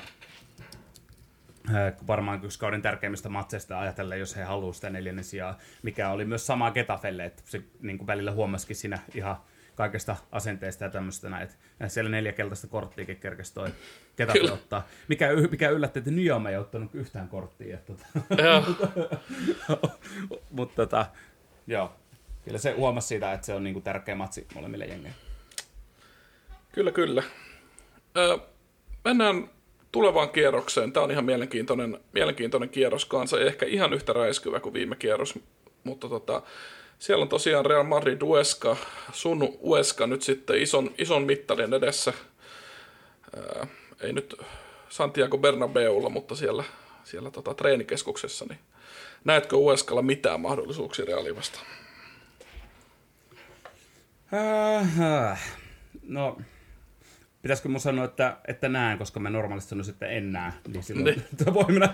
varmaan 2.08 2.46
yksi 2.46 2.60
kauden 2.60 2.82
tärkeimmistä 2.82 3.30
matseista 3.30 3.80
ajatellen, 3.80 4.20
jos 4.20 4.36
he 4.36 4.44
haluavat 4.44 4.76
sitä 4.76 4.90
neljännen 4.90 5.24
sijaa, 5.24 5.58
mikä 5.84 6.10
oli 6.10 6.26
myös 6.26 6.48
sama 6.48 6.72
Getafelle, 6.72 7.26
että 7.26 7.42
se 7.46 7.62
niin 7.82 7.98
kuin 7.98 8.08
välillä 8.08 8.32
huomasikin 8.32 8.76
siinä 8.76 9.00
ihan 9.16 9.38
kaikesta 9.76 10.16
asenteesta 10.32 10.84
ja 10.84 10.90
tämmöistä 10.90 11.30
näin. 11.30 11.50
Siellä 11.88 12.10
neljä 12.10 12.32
keltaista 12.32 12.68
korttiakin 12.68 13.18
kerkesi 13.18 13.54
toi 13.54 13.70
Getafe 14.18 14.52
ottaa. 14.52 14.88
Mikä, 15.08 15.30
mikä 15.52 15.70
yllätti, 15.70 16.00
että 16.00 16.12
Nyom 16.12 16.46
ei 16.46 16.58
ottanut 16.58 16.96
yhtään 16.96 17.28
korttia. 17.28 17.78
Tota. 17.78 18.06
Mutta 20.52 20.76
tota, 20.76 21.06
joo, 21.68 21.92
kyllä 22.44 22.58
se 22.58 22.72
huomasi 22.72 23.08
siitä, 23.08 23.34
että 23.34 23.46
se 23.46 23.54
on 23.54 23.64
niinku 23.64 23.82
tärkeä 23.82 24.16
matsi 24.16 24.48
molemmille 24.56 24.86
jengeille. 24.86 25.18
Kyllä, 26.72 26.92
kyllä. 26.92 27.24
Ö, 28.18 28.40
mennään 29.04 29.50
tulevaan 29.92 30.30
kierrokseen. 30.30 30.92
Tämä 30.92 31.04
on 31.04 31.12
ihan 31.12 31.26
mielenkiintoinen, 31.26 32.00
mielenkiintoinen 32.14 32.70
kierros 32.70 33.06
kanssa, 33.06 33.40
ei 33.40 33.48
ehkä 33.48 33.66
ihan 33.66 33.94
yhtä 33.94 34.14
räiskyvä 34.14 34.60
kuin 34.60 34.74
viime 34.74 34.96
kierros, 34.96 35.40
mutta 35.84 36.10
tota, 36.10 36.42
siellä 37.06 37.24
on 37.24 37.30
tosiaan 37.30 37.66
Real 37.66 37.84
Madrid 37.84 38.22
Uesca, 38.22 38.78
sun 39.12 39.58
Uesca 39.62 40.08
nyt 40.08 40.22
sitten 40.22 40.62
ison, 40.62 40.92
ison 40.98 41.24
mittalin 41.24 41.74
edessä. 41.74 42.14
Ää, 43.38 43.68
ei 44.02 44.14
nyt 44.14 44.36
Santiago 44.90 45.38
Bernabeulla, 45.38 46.10
mutta 46.10 46.36
siellä, 46.36 46.64
siellä 47.04 47.32
tota, 47.32 47.54
treenikeskuksessa, 47.54 48.46
niin 48.50 48.60
näetkö 49.24 49.56
Uescalla 49.56 50.02
mitään 50.02 50.42
mahdollisuuksia 50.42 51.06
Realia 51.06 51.36
vastaan? 51.36 51.66
Äh, 54.34 55.54
no, 56.04 56.38
pitäisikö 57.46 57.70
mun 57.70 57.80
sanoa, 57.80 58.06
että, 58.06 58.38
että 58.48 58.70
näen, 58.70 58.98
koska 58.98 59.20
mä 59.20 59.30
normaalisti 59.30 59.70
sanoisin, 59.70 59.94
että 59.94 60.08
en 60.08 60.32
näe, 60.32 60.54
niin 60.68 60.84
silloin 60.84 61.06
niin. 61.06 61.54
voi 61.54 61.66
mennä 61.68 61.94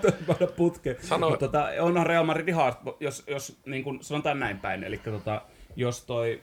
putkeen. 0.55 0.95
Sano. 1.01 1.29
Mutta 1.29 1.47
tota, 1.47 1.67
onhan 1.79 2.05
Real 2.05 2.23
Madrid 2.23 2.53
hard, 2.53 2.75
jos, 2.99 3.23
jos 3.27 3.59
niin 3.65 3.83
kuin 3.83 4.03
sanotaan 4.03 4.39
näin 4.39 4.59
päin, 4.59 4.83
eli 4.83 4.97
tota, 4.97 5.41
jos 5.75 6.05
toi 6.05 6.41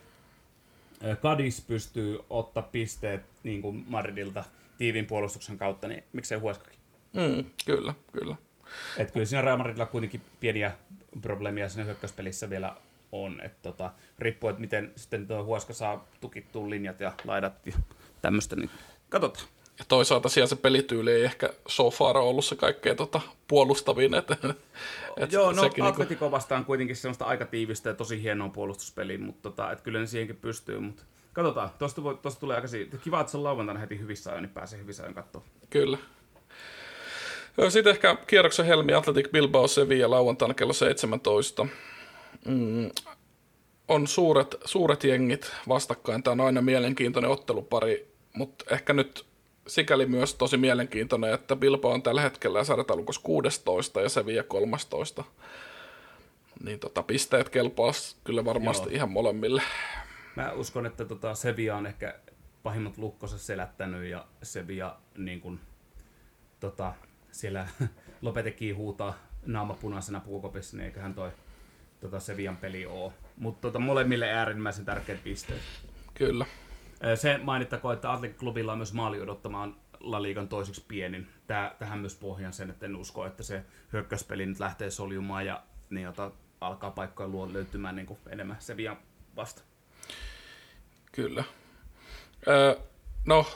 Kadis 1.20 1.61
pystyy 1.61 2.18
ottaa 2.30 2.62
pisteet 2.62 3.22
niin 3.42 3.62
kuin 3.62 3.84
Madridilta 3.88 4.44
tiivin 4.78 5.06
puolustuksen 5.06 5.59
kautta, 5.59 5.88
niin 5.88 6.04
miksei 6.12 6.38
Hueskakin? 6.38 6.78
Mm, 7.12 7.44
kyllä, 7.66 7.94
kyllä. 8.12 8.36
Et 8.98 9.11
kyllä 9.11 9.26
siinä 9.26 9.42
Real 9.42 9.56
Madridilla 9.56 9.86
kuitenkin 9.86 10.20
pieniä 10.40 10.72
probleemia 11.22 11.68
siinä 11.68 11.84
hyökkäyspelissä 11.84 12.50
vielä 12.50 12.76
on. 13.12 13.40
Et 13.44 13.62
tota, 13.62 13.90
riippuu, 14.18 14.50
että 14.50 14.61
miten 14.61 14.92
sitten 14.96 15.26
tuo 15.26 15.44
Huoska 15.44 15.72
saa 15.72 16.09
tukittua 16.20 16.70
linjat 16.70 17.00
ja 17.00 17.12
laidat 17.24 17.66
ja 17.66 17.72
tämmöistä, 18.22 18.56
niin 18.56 18.70
katsotaan. 19.09 19.46
Ja 19.78 19.84
toisaalta 19.88 20.28
siellä 20.28 20.48
se 20.48 20.56
pelityyli 20.56 21.12
ei 21.12 21.24
ehkä 21.24 21.50
so 21.68 21.90
far 21.90 22.16
ollut 22.16 22.44
se 22.44 22.56
kaikkein 22.56 22.96
tota, 22.96 23.20
puolustavin. 23.48 24.14
Että, 24.14 24.36
et 25.16 25.32
Joo, 25.32 25.52
no 25.52 25.62
Atletico 25.62 26.24
niinku... 26.24 26.30
vastaan 26.30 26.64
kuitenkin 26.64 26.96
sellaista 26.96 27.24
aika 27.24 27.46
tiivistä 27.46 27.88
ja 27.88 27.94
tosi 27.94 28.22
hienoa 28.22 28.48
puolustuspeliä, 28.48 29.18
mutta 29.18 29.50
tota, 29.50 29.72
et 29.72 29.80
kyllä 29.80 30.00
ne 30.00 30.06
siihenkin 30.06 30.36
pystyy. 30.36 30.80
Mutta 30.80 31.02
katsotaan, 31.32 31.70
tuosta, 31.78 32.02
voi, 32.02 32.18
tuosta 32.22 32.40
tulee 32.40 32.56
aika 32.56 32.68
siitä. 32.68 32.96
Kiva, 32.96 33.20
että 33.20 33.30
se 33.30 33.36
on 33.36 33.44
lauantaina 33.44 33.80
heti 33.80 33.98
hyvissä 33.98 34.30
ajoin, 34.30 34.42
niin 34.42 34.54
pääsee 34.54 34.78
hyvissä 34.78 35.02
ajoin 35.02 35.14
katsomaan. 35.14 35.50
Kyllä. 35.70 35.98
Sitten 37.68 37.90
ehkä 37.90 38.16
kierroksen 38.26 38.66
helmi 38.66 38.94
Atletic 38.94 39.32
Bilbao 39.32 39.68
Sevilla 39.68 40.11
lauantaina 40.11 40.54
kello 40.54 40.72
17. 40.72 41.66
Mm, 42.44 42.90
on 43.88 44.06
suuret, 44.06 44.56
suuret 44.64 45.04
jengit 45.04 45.52
vastakkain. 45.68 46.22
Tämä 46.22 46.32
on 46.32 46.40
aina 46.40 46.62
mielenkiintoinen 46.62 47.30
ottelupari 47.30 48.17
mutta 48.39 48.64
ehkä 48.70 48.93
nyt 48.93 49.26
sikäli 49.66 50.07
myös 50.07 50.34
tosi 50.34 50.57
mielenkiintoinen, 50.57 51.34
että 51.34 51.57
Bilbao 51.57 51.93
on 51.93 52.03
tällä 52.03 52.20
hetkellä 52.20 52.64
sarjataulukossa 52.64 53.20
16 53.24 54.01
ja 54.01 54.09
Sevilla 54.09 54.43
13. 54.43 55.24
Niin 56.64 56.78
tota, 56.78 57.03
pisteet 57.03 57.49
kelpaa 57.49 57.93
kyllä 58.24 58.45
varmasti 58.45 58.86
Joo. 58.89 58.95
ihan 58.95 59.11
molemmille. 59.11 59.62
Mä 60.36 60.53
uskon, 60.53 60.86
että 60.86 61.05
tota 61.05 61.34
Sevilla 61.34 61.76
on 61.76 61.86
ehkä 61.86 62.14
pahimmat 62.62 62.99
lukkossa 62.99 63.39
selättänyt 63.39 64.11
ja 64.11 64.26
Sevilla 64.43 65.01
niin 65.16 65.41
kun, 65.41 65.61
tota, 66.61 66.95
siellä 67.32 67.68
Lopetekin 68.22 68.76
huutaa 68.76 69.18
naamapunaisena 69.47 70.20
puukopissa, 70.20 70.76
niin 70.76 70.84
eiköhän 70.84 71.14
toi 71.14 71.30
tota 72.01 72.20
Sevian 72.20 72.57
peli 72.57 72.86
oo. 72.86 73.12
Mutta 73.36 73.61
tota, 73.61 73.78
molemmille 73.78 74.30
äärimmäisen 74.30 74.84
tärkeät 74.84 75.24
pisteet. 75.24 75.62
Kyllä. 76.14 76.47
Se 77.14 77.38
mainittakoon, 77.42 77.94
että 77.94 78.12
Atletic-klubilla 78.12 78.72
on 78.72 78.78
myös 78.78 78.92
maali 78.92 79.20
odottamaan 79.20 79.76
La 80.01 80.22
Ligan 80.22 80.49
toiseksi 80.49 80.84
pienin. 80.88 81.26
Tää, 81.46 81.76
tähän 81.78 81.99
myös 81.99 82.14
pohjan 82.14 82.53
sen, 82.53 82.70
että 82.70 82.86
en 82.86 82.96
usko, 82.96 83.26
että 83.26 83.42
se 83.42 83.64
hyökkäyspeli 83.92 84.46
nyt 84.46 84.61
lähtee 84.61 84.90
soljumaan 84.90 85.46
ja 85.46 85.62
niin, 85.90 86.05
jota 86.05 86.30
alkaa 86.61 86.90
paikkoja 86.90 87.28
luo 87.28 87.53
löytymään 87.53 87.96
niin 87.96 88.07
kuin 88.07 88.18
enemmän 88.28 88.57
se 88.61 88.76
vielä 88.76 88.96
vasta. 89.36 89.62
Kyllä. 91.12 91.44
Öö, 92.49 92.76
no, 93.26 93.46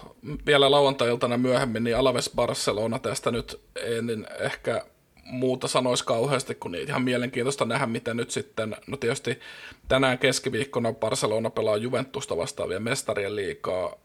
vielä 0.46 0.70
lauantai-iltana 0.70 1.36
myöhemmin, 1.38 1.84
niin 1.84 1.96
Alaves 1.96 2.30
Barcelona 2.36 2.98
tästä 2.98 3.30
nyt 3.30 3.60
en 3.76 4.26
ehkä 4.40 4.84
muuta 5.22 5.68
sanoisi 5.68 6.04
kauheasti, 6.04 6.54
kun 6.54 6.72
niitä 6.72 6.92
ihan 6.92 7.02
mielenkiintoista 7.02 7.64
nähdä, 7.64 7.86
miten 7.86 8.16
nyt 8.16 8.30
sitten, 8.30 8.76
no 8.86 8.96
tietysti 8.96 9.40
tänään 9.88 10.18
keskiviikkona 10.18 10.92
Barcelona 10.92 11.50
pelaa 11.50 11.76
Juventusta 11.76 12.36
vastaavia 12.36 12.80
mestarien 12.80 13.36
liikaa, 13.36 13.96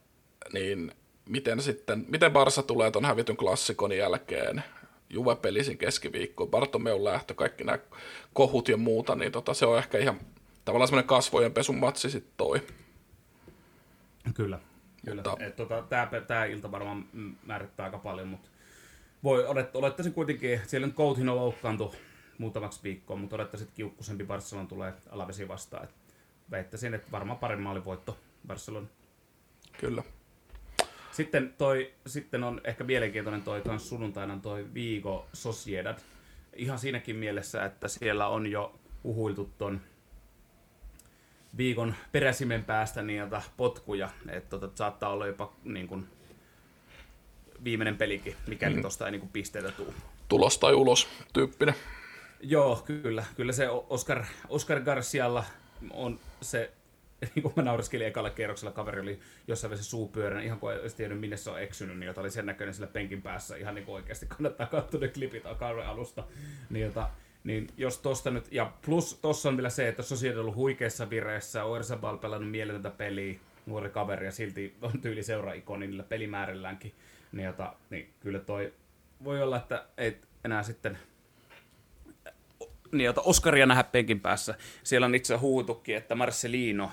niin 0.53 0.91
miten 1.29 1.61
sitten, 1.61 2.05
miten 2.07 2.31
Barsa 2.31 2.63
tulee 2.63 2.91
tuon 2.91 3.05
hävityn 3.05 3.37
klassikon 3.37 3.91
jälkeen, 3.91 4.63
Juve 5.09 5.35
pelisin 5.35 5.77
keskiviikko, 5.77 6.47
Bartomeun 6.47 7.03
lähtö, 7.03 7.33
kaikki 7.33 7.63
nämä 7.63 7.79
kohut 8.33 8.69
ja 8.69 8.77
muuta, 8.77 9.15
niin 9.15 9.31
tota, 9.31 9.53
se 9.53 9.65
on 9.65 9.77
ehkä 9.77 9.97
ihan 9.97 10.19
tavallaan 10.65 10.87
semmoinen 10.87 11.07
kasvojen 11.07 11.53
pesun 11.53 11.77
matsi 11.77 12.09
sitten 12.09 12.33
toi. 12.37 12.61
Kyllä, 14.33 14.59
kyllä. 15.05 15.23
Mutta, 15.29 15.51
tota, 15.55 15.83
tämä 16.27 16.45
ilta 16.45 16.71
varmaan 16.71 17.05
määrittää 17.45 17.85
aika 17.85 17.97
paljon, 17.97 18.27
mutta 18.27 18.49
voi 19.23 19.45
olet, 19.45 19.75
olettaisin 19.75 20.13
kuitenkin, 20.13 20.61
siellä 20.67 20.87
nyt 20.87 20.95
Coutinho 20.95 21.35
loukkaantui 21.35 21.91
muutamaksi 22.37 22.79
viikkoon, 22.83 23.19
mutta 23.19 23.35
odottaisin, 23.35 23.67
että 23.67 23.75
kiukkusempi 23.75 24.23
Barcelona 24.23 24.67
tulee 24.67 24.93
alavesi 25.09 25.47
vastaan. 25.47 25.83
Et 25.83 25.95
väittäisin, 26.51 26.93
että 26.93 27.11
varmaan 27.11 27.39
paremmin 27.39 27.63
maali 27.63 27.85
voitto 27.85 28.17
Barcelona. 28.47 28.87
Kyllä. 29.79 30.03
Sitten, 31.11 31.53
toi, 31.57 31.93
sitten 32.07 32.43
on 32.43 32.61
ehkä 32.63 32.83
mielenkiintoinen 32.83 33.41
toi 33.41 33.61
kans 33.61 33.89
sunnuntaina 33.89 34.39
toi 34.41 34.73
Vigo 34.73 35.27
Sociedad. 35.33 35.97
Ihan 36.55 36.79
siinäkin 36.79 37.15
mielessä, 37.15 37.65
että 37.65 37.87
siellä 37.87 38.27
on 38.27 38.47
jo 38.47 38.79
uhuiltu 39.03 39.53
ton 39.57 39.81
viikon 41.57 41.95
peräsimen 42.11 42.63
päästä 42.63 43.01
niiltä 43.01 43.41
potkuja, 43.57 44.09
että 44.29 44.49
tota, 44.49 44.77
saattaa 44.77 45.09
olla 45.09 45.27
jopa 45.27 45.53
niin 45.63 45.87
kun, 45.87 46.07
viimeinen 47.63 47.97
pelikin, 47.97 48.35
mikäli 48.47 48.75
mm. 48.75 48.81
tuosta 48.81 49.05
ei 49.05 49.11
niinku 49.11 49.29
pisteitä 49.33 49.71
tuu. 49.71 49.93
Tulos 50.27 50.57
tai 50.57 50.73
ulos 50.73 51.07
tyyppinen. 51.33 51.75
Joo, 52.41 52.83
kyllä. 52.85 53.25
Kyllä 53.35 53.53
se 53.53 53.69
Oscar, 53.69 54.23
Oscar 54.49 54.79
Garcialla 54.79 55.43
on 55.91 56.19
se, 56.41 56.71
niin 57.35 57.43
kuin 57.43 57.53
mä 57.55 57.63
nauriskelin 57.63 58.07
ekalla 58.07 58.29
kierroksella, 58.29 58.71
kaveri 58.71 59.01
oli 59.01 59.19
jossain 59.47 59.69
vaiheessa 59.69 59.89
suupyörän, 59.89 60.43
ihan 60.43 60.59
kuin 60.59 60.81
olisi 60.81 60.95
tiennyt 60.95 61.19
minne 61.19 61.37
se 61.37 61.49
on 61.49 61.61
eksynyt, 61.61 61.99
niin 61.99 62.07
jota 62.07 62.21
oli 62.21 62.31
sen 62.31 62.45
näköinen 62.45 62.73
sillä 62.73 62.87
penkin 62.87 63.21
päässä, 63.21 63.55
ihan 63.55 63.75
niin 63.75 63.85
kuin 63.85 63.95
oikeasti 63.95 64.25
kannattaa 64.25 64.67
katsoa 64.67 64.99
ne 64.99 65.07
klipit 65.07 65.43
kauden 65.59 65.87
alusta. 65.87 66.23
Niin, 66.69 66.85
jota, 66.85 67.09
niin 67.43 67.67
jos 67.77 67.97
tosta 67.97 68.31
nyt, 68.31 68.47
ja 68.51 68.71
plus 68.85 69.19
tossa 69.21 69.49
on 69.49 69.57
vielä 69.57 69.69
se, 69.69 69.87
että 69.87 70.03
Sociedad 70.03 70.37
on 70.37 70.41
ollut 70.41 70.55
huikeassa 70.55 71.09
vireessä, 71.09 71.63
Oersabal 71.63 72.17
pelannut 72.17 72.51
mieletöntä 72.51 72.89
peliä, 72.89 73.39
nuori 73.65 73.89
kaveri 73.89 74.25
ja 74.25 74.31
silti 74.31 74.75
on 74.81 75.01
tyyli 75.01 75.23
seura-ikoni 75.23 75.87
niillä 75.87 76.03
pelimäärilläänkin. 76.03 76.93
Niin, 77.31 77.45
jota, 77.45 77.73
niin 77.89 78.13
kyllä 78.19 78.39
toi 78.39 78.73
voi 79.23 79.41
olla, 79.41 79.57
että 79.57 79.85
ei 79.97 80.17
enää 80.45 80.63
sitten 80.63 80.97
niin, 82.91 83.05
jota 83.05 83.21
Oskaria 83.21 83.65
nähdä 83.65 83.83
penkin 83.83 84.19
päässä. 84.19 84.55
Siellä 84.83 85.05
on 85.05 85.15
itse 85.15 85.35
huutukin, 85.35 85.95
että 85.97 86.15
Marcelino, 86.15 86.91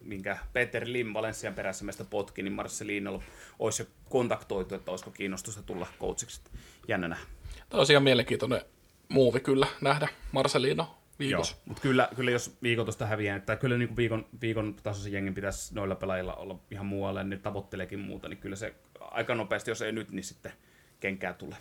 minkä 0.00 0.38
Peter 0.52 0.82
Lim 0.86 1.14
Valenssian 1.14 1.54
perässä 1.54 1.84
meistä 1.84 2.04
potki, 2.04 2.42
niin 2.42 2.52
Marcelino 2.52 3.22
olisi 3.58 3.82
jo 3.82 3.86
kontaktoitu, 4.08 4.74
että 4.74 4.90
olisiko 4.90 5.10
kiinnostusta 5.10 5.62
tulla 5.62 5.86
coachiksi. 6.00 6.40
Jännä 6.88 7.08
nähdä. 7.08 7.24
Tosiaan 7.68 8.02
mielenkiintoinen 8.02 8.60
muuvi 9.08 9.40
kyllä 9.40 9.66
nähdä 9.80 10.08
Marcelino 10.32 10.99
viikossa. 11.20 11.54
Joo, 11.54 11.62
mutta 11.64 11.82
kyllä, 11.82 12.08
kyllä 12.16 12.30
jos 12.30 12.56
viikon 12.62 12.84
tuosta 12.84 13.06
häviää, 13.06 13.36
että 13.36 13.56
kyllä 13.56 13.78
niin 13.78 13.88
kuin 13.88 13.96
viikon, 13.96 14.26
viikon 14.40 14.74
tasoisen 14.82 15.12
jengin 15.12 15.34
pitäisi 15.34 15.74
noilla 15.74 15.94
pelaajilla 15.94 16.34
olla 16.34 16.58
ihan 16.70 16.86
muualle, 16.86 17.24
niin 17.24 17.40
tavoitteleekin 17.40 17.98
muuta, 17.98 18.28
niin 18.28 18.38
kyllä 18.38 18.56
se 18.56 18.74
aika 19.00 19.34
nopeasti, 19.34 19.70
jos 19.70 19.82
ei 19.82 19.92
nyt, 19.92 20.10
niin 20.10 20.24
sitten 20.24 20.52
kenkää 21.00 21.32
tulee. 21.32 21.58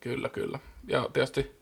Kyllä, 0.00 0.28
kyllä. 0.28 0.58
Ja 0.88 1.08
tietysti 1.12 1.60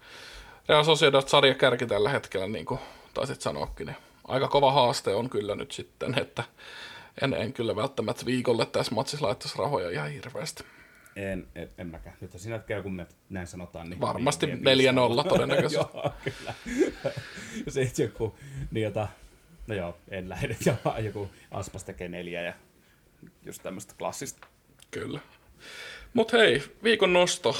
Real 0.69 0.85
Sociedad 0.85 1.29
sarja 1.29 1.55
kärki 1.55 1.87
tällä 1.87 2.11
hetkellä, 2.11 2.47
niin 2.47 2.67
kuin 2.67 2.81
taisit 3.15 3.41
sanoakin, 3.41 3.87
niin 3.87 3.97
aika 4.25 4.49
kova 4.49 4.73
haaste 4.73 5.15
on 5.15 5.31
kyllä 5.31 5.55
nyt 5.55 5.73
sitten, 5.73 6.19
että 6.19 6.45
en, 7.23 7.35
en 7.35 7.53
kyllä 7.53 7.77
välttämättä 7.77 8.27
viikolle 8.27 8.67
tässä 8.67 8.95
matsissa 8.95 9.27
laittaisi 9.27 9.59
rahoja 9.59 9.91
ihan 9.91 10.11
hirveästi. 10.11 10.65
En, 11.17 11.47
en, 11.55 11.69
en 11.79 11.87
mäkään. 11.87 12.17
Nyt 12.21 12.33
siinä 12.37 12.59
käy, 12.59 12.83
kun 12.83 12.95
me 12.95 13.07
näin 13.29 13.47
sanotaan. 13.47 13.91
Niin 13.91 14.01
Varmasti 14.01 14.47
niin, 14.47 14.59
4-0 15.25 15.29
todennäköisesti. 15.29 15.75
joo, 15.95 16.13
kyllä. 16.25 16.55
Ei 17.77 18.05
joku, 18.05 18.39
niin 18.71 18.85
jota, 18.85 19.09
no 19.67 19.75
joo, 19.75 19.99
en 20.09 20.29
lähde, 20.29 20.57
ja 20.67 20.99
joku 21.01 21.31
Aspas 21.51 21.85
tekee 21.85 22.09
neljä 22.09 22.43
ja 22.43 22.53
just 23.47 23.63
tämmöistä 23.63 23.95
klassista. 23.99 24.49
Kyllä. 24.91 25.21
Mutta 26.15 26.37
hei, 26.37 26.63
viikon 26.83 27.13
nosto. 27.13 27.57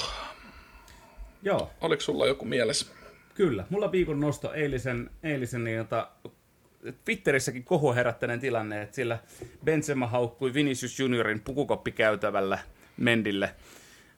Joo. 1.43 1.71
Oliko 1.81 2.01
sulla 2.01 2.27
joku 2.27 2.45
mielessä? 2.45 2.85
Kyllä. 3.33 3.65
Mulla 3.69 3.91
viikon 3.91 4.19
nosto 4.19 4.53
eilisen, 4.53 5.09
eilisen 5.23 5.63
niin 5.63 5.77
jota, 5.77 6.11
Twitterissäkin 7.05 7.63
kohu 7.63 7.93
herättäneen 7.93 8.39
tilanne, 8.39 8.81
että 8.81 8.95
sillä 8.95 9.19
Benzema 9.63 10.07
haukkui 10.07 10.53
Vinicius 10.53 10.99
Juniorin 10.99 11.41
pukukoppikäytävällä 11.41 12.59
Mendille. 13.01 13.55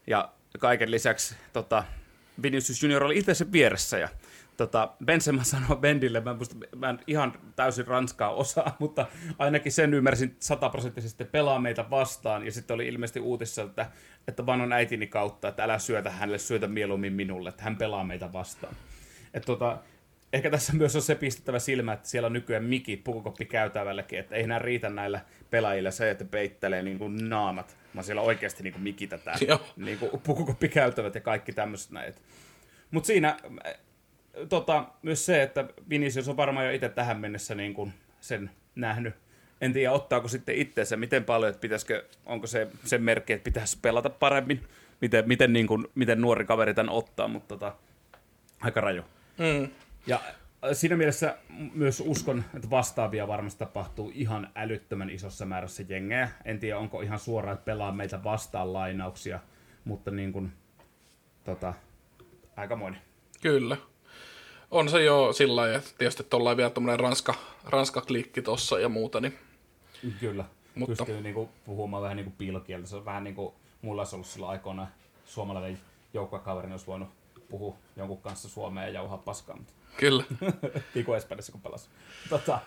Ja 0.08 0.32
kaiken 0.60 0.92
lisäksi 0.92 1.36
tota, 1.54 1.84
Vinicius 2.42 2.84
Junior 2.84 3.04
oli 3.04 3.18
itse 3.18 3.34
sen 3.34 3.52
vieressä 3.52 3.98
ja 3.98 4.10
tota, 4.58 4.90
Benzema 5.06 5.44
sanoi 5.44 5.78
Bendille, 5.78 6.20
mä 6.20 6.32
en, 6.32 6.38
muista, 6.38 6.56
mä 6.76 6.90
en 6.90 7.00
ihan 7.08 7.34
täysin 7.56 7.88
ranskaa 7.88 8.30
osaa, 8.30 8.76
mutta 8.80 9.06
ainakin 9.40 9.72
sen 9.72 9.94
ymmärsin 9.94 10.36
sataprosenttisesti, 10.40 11.26
pelaa 11.26 11.60
meitä 11.60 11.90
vastaan. 11.90 12.46
Ja 12.46 12.52
sitten 12.52 12.76
oli 12.76 12.88
ilmeisesti 12.88 13.20
uutissa, 13.20 13.62
että, 13.62 13.92
että 14.28 14.46
vaan 14.46 14.62
on 14.62 14.74
äitini 14.74 15.08
kautta, 15.08 15.48
että 15.48 15.64
älä 15.64 15.80
syötä 15.80 16.10
hänelle, 16.10 16.38
syötä 16.38 16.68
mieluummin 16.68 17.14
minulle, 17.14 17.50
että 17.50 17.64
hän 17.64 17.78
pelaa 17.78 18.04
meitä 18.04 18.34
vastaan. 18.34 18.76
Et 19.34 19.46
tota, 19.46 19.78
ehkä 20.34 20.50
tässä 20.50 20.74
myös 20.74 20.96
on 20.96 21.02
se 21.02 21.16
pistettävä 21.16 21.60
silmä, 21.60 21.94
että 21.94 22.10
siellä 22.10 22.26
on 22.26 22.34
nykyään 22.34 22.64
mikit 22.64 23.04
pukukoppi 23.04 23.46
käytävälläkin, 23.46 24.20
että 24.20 24.36
ei 24.36 24.44
enää 24.44 24.60
riitä 24.60 24.90
näillä 24.90 25.22
pelaajilla 25.50 25.92
se, 25.92 26.12
että 26.12 26.26
peittelee 26.26 26.84
niin 26.84 27.00
kuin 27.00 27.30
naamat, 27.30 27.78
vaan 27.96 28.04
siellä 28.04 28.22
oikeasti 28.22 28.64
niin 28.64 28.74
kuin 28.74 28.84
mikitetään 28.84 29.39
niin 29.76 29.98
kuin 29.98 30.22
pukukoppi 30.24 30.70
käytävät 30.70 31.16
ja 31.16 31.22
kaikki 31.22 31.54
tämmöiset 31.54 31.91
näin. 31.91 32.14
Mutta 32.91 33.08
siinä 33.08 33.38
tota, 34.50 34.86
myös 35.02 35.26
se, 35.26 35.44
että 35.44 35.66
Vinicius 35.89 36.30
on 36.30 36.38
varmaan 36.38 36.66
jo 36.66 36.72
itse 36.72 36.89
tähän 36.89 37.18
mennessä 37.18 37.56
niin 37.56 37.74
kuin 37.74 37.94
sen 38.22 38.52
nähnyt. 38.76 39.16
En 39.62 39.74
tiedä, 39.74 39.91
ottaako 39.91 40.28
sitten 40.28 40.56
itseensä, 40.56 40.98
miten 40.98 41.24
paljon, 41.24 41.50
että 41.50 41.62
pitäisikö, 41.62 42.06
onko 42.26 42.48
se 42.48 42.68
sen 42.86 43.04
merkki, 43.04 43.34
että 43.34 43.44
pitäisi 43.44 43.78
pelata 43.82 44.10
paremmin, 44.10 44.64
miten, 45.02 45.28
miten, 45.28 45.54
niin 45.54 45.68
kuin, 45.68 45.88
miten 45.96 46.22
nuori 46.22 46.46
kaveri 46.46 46.74
tämän 46.74 46.94
ottaa, 46.94 47.28
mutta 47.28 47.48
tota, 47.48 47.76
aika 48.62 48.82
raju. 48.82 49.04
Mm. 49.38 49.70
Ja 50.08 50.16
äh, 50.16 50.36
siinä 50.74 50.95
mielessä 50.95 51.38
myös 51.74 52.03
uskon, 52.05 52.43
että 52.53 52.70
vastaavia 52.70 53.28
varmasti 53.28 53.59
tapahtuu 53.59 54.11
ihan 54.14 54.49
älyttömän 54.55 55.09
isossa 55.09 55.45
määrässä 55.45 55.84
jengejä. 55.89 56.30
En 56.45 56.59
tiedä, 56.59 56.78
onko 56.78 57.01
ihan 57.01 57.20
suoraan, 57.20 57.53
että 57.53 57.66
pelaa 57.66 57.91
meitä 57.91 58.24
vastaan 58.24 58.74
lainauksia, 58.74 59.39
mutta 59.86 60.11
niin 60.11 60.34
kuin, 60.34 60.53
tota, 61.43 61.74
aikamoinen. 62.55 63.01
Kyllä. 63.41 63.78
On 64.72 64.89
se 64.89 65.03
jo 65.03 65.34
sillä 65.34 65.55
lailla, 65.55 65.78
että 65.78 65.89
tietysti 65.97 66.24
tuolla 66.24 66.57
vielä 66.57 66.70
tuommoinen 66.70 66.99
ranska, 66.99 67.34
ranska-klikki 67.66 68.41
tuossa 68.41 68.80
ja 68.80 68.89
muuta, 68.89 69.22
niin 69.22 69.38
Kyllä. 70.20 70.45
Mutta... 70.76 71.05
Pystyy 71.05 71.22
niinku 71.22 71.49
puhumaan 71.66 72.03
vähän 72.03 72.18
niinku 72.18 72.34
piilokieltä. 72.38 72.88
Se 72.88 72.95
on 72.95 73.05
vähän 73.05 73.24
niin 73.24 73.36
kuin 73.36 73.53
mulla 73.82 74.01
olisi 74.01 74.16
ollut 74.16 74.28
sillä 74.28 74.47
aikoina 74.47 74.88
suomalainen 75.26 75.80
joukkuekaverin 76.14 76.72
olisi 76.72 76.88
voinut 76.88 77.09
puhua 77.50 77.78
jonkun 77.96 78.22
kanssa 78.22 78.50
suomea 78.50 78.84
ja 78.84 78.89
jauhaa 78.89 79.18
paskaa. 79.18 79.56
Mutta... 79.56 79.74
Kyllä. 79.98 80.24
Tiku 80.94 81.14
Espanjassa 81.14 81.52
kun 81.52 81.62
pelasi. 81.62 81.89
Tota, 82.30 82.60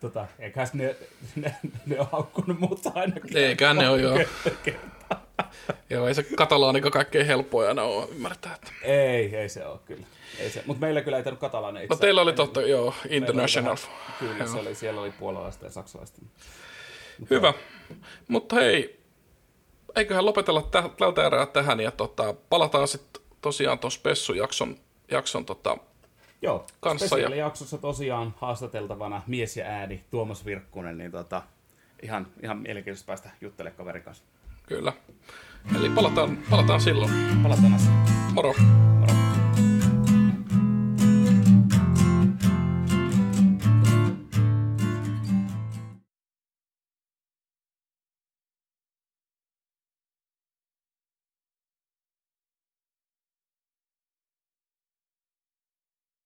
tota, 0.00 0.26
eiköhän 0.38 0.68
ne, 0.72 0.96
ne, 1.36 1.56
ne 1.86 1.98
ole 1.98 2.08
haukkunut 2.12 2.60
muuta 2.60 2.92
ainakin. 2.94 3.36
Eiköhän 3.36 3.76
ne 3.76 3.88
ole, 3.88 4.00
joo. 4.00 4.18
joo, 5.90 6.08
ei 6.08 6.14
se 6.14 6.22
katalaanikaan 6.22 6.92
kaikkein 6.92 7.26
helppoja 7.26 7.68
aina 7.68 7.82
ole 7.82 8.08
ymmärtää. 8.10 8.54
Että... 8.54 8.72
Ei, 8.82 9.36
ei 9.36 9.48
se 9.48 9.66
ole 9.66 9.78
kyllä. 9.84 10.06
Ei 10.38 10.50
se. 10.50 10.62
Mutta 10.66 10.80
meillä 10.80 11.02
kyllä 11.02 11.16
ei 11.16 11.22
tehnyt 11.22 11.40
katalainen 11.40 11.82
itse. 11.82 11.94
No 11.94 11.98
teillä 11.98 12.20
oli 12.20 12.32
totta, 12.32 12.62
joo, 12.62 12.94
international. 13.08 13.76
Vähän, 13.76 14.14
kyllä, 14.18 14.36
joo. 14.38 14.46
Se 14.46 14.58
oli, 14.58 14.74
siellä 14.74 15.00
oli 15.00 15.10
puolalaista 15.10 15.64
ja 15.64 15.70
saksalaista. 15.70 16.18
Mutta 17.18 17.34
Hyvä. 17.34 17.52
Mutta 18.28 18.56
hei, 18.56 19.00
eiköhän 19.96 20.26
lopetella 20.26 20.62
tä- 20.62 20.90
tältä 20.98 21.26
erää 21.26 21.46
tähän 21.46 21.80
ja 21.80 21.90
tota, 21.90 22.34
palataan 22.50 22.88
sitten 22.88 23.22
tosiaan 23.46 23.78
tuon 23.78 23.90
Spessu-jakson 23.90 24.76
jakson, 25.10 25.44
tota, 25.44 25.78
Joo, 26.42 26.66
kanssa. 26.80 27.18
Ja... 27.18 27.34
jaksossa 27.34 27.78
tosiaan 27.78 28.34
haastateltavana 28.36 29.22
mies 29.26 29.56
ja 29.56 29.64
ääni 29.64 30.04
Tuomas 30.10 30.44
Virkkunen, 30.44 30.98
niin 30.98 31.10
tota, 31.10 31.42
ihan, 32.02 32.26
ihan 32.42 32.58
mielenkiintoista 32.58 33.06
päästä 33.06 33.30
juttelemaan 33.40 33.76
kaverin 33.76 34.02
kanssa. 34.02 34.24
Kyllä. 34.68 34.92
Eli 35.78 35.88
palataan, 35.90 36.38
palataan 36.50 36.80
silloin. 36.80 37.10
Palataan 37.42 37.74
asiaan. 37.74 38.06
Moro. 38.32 38.54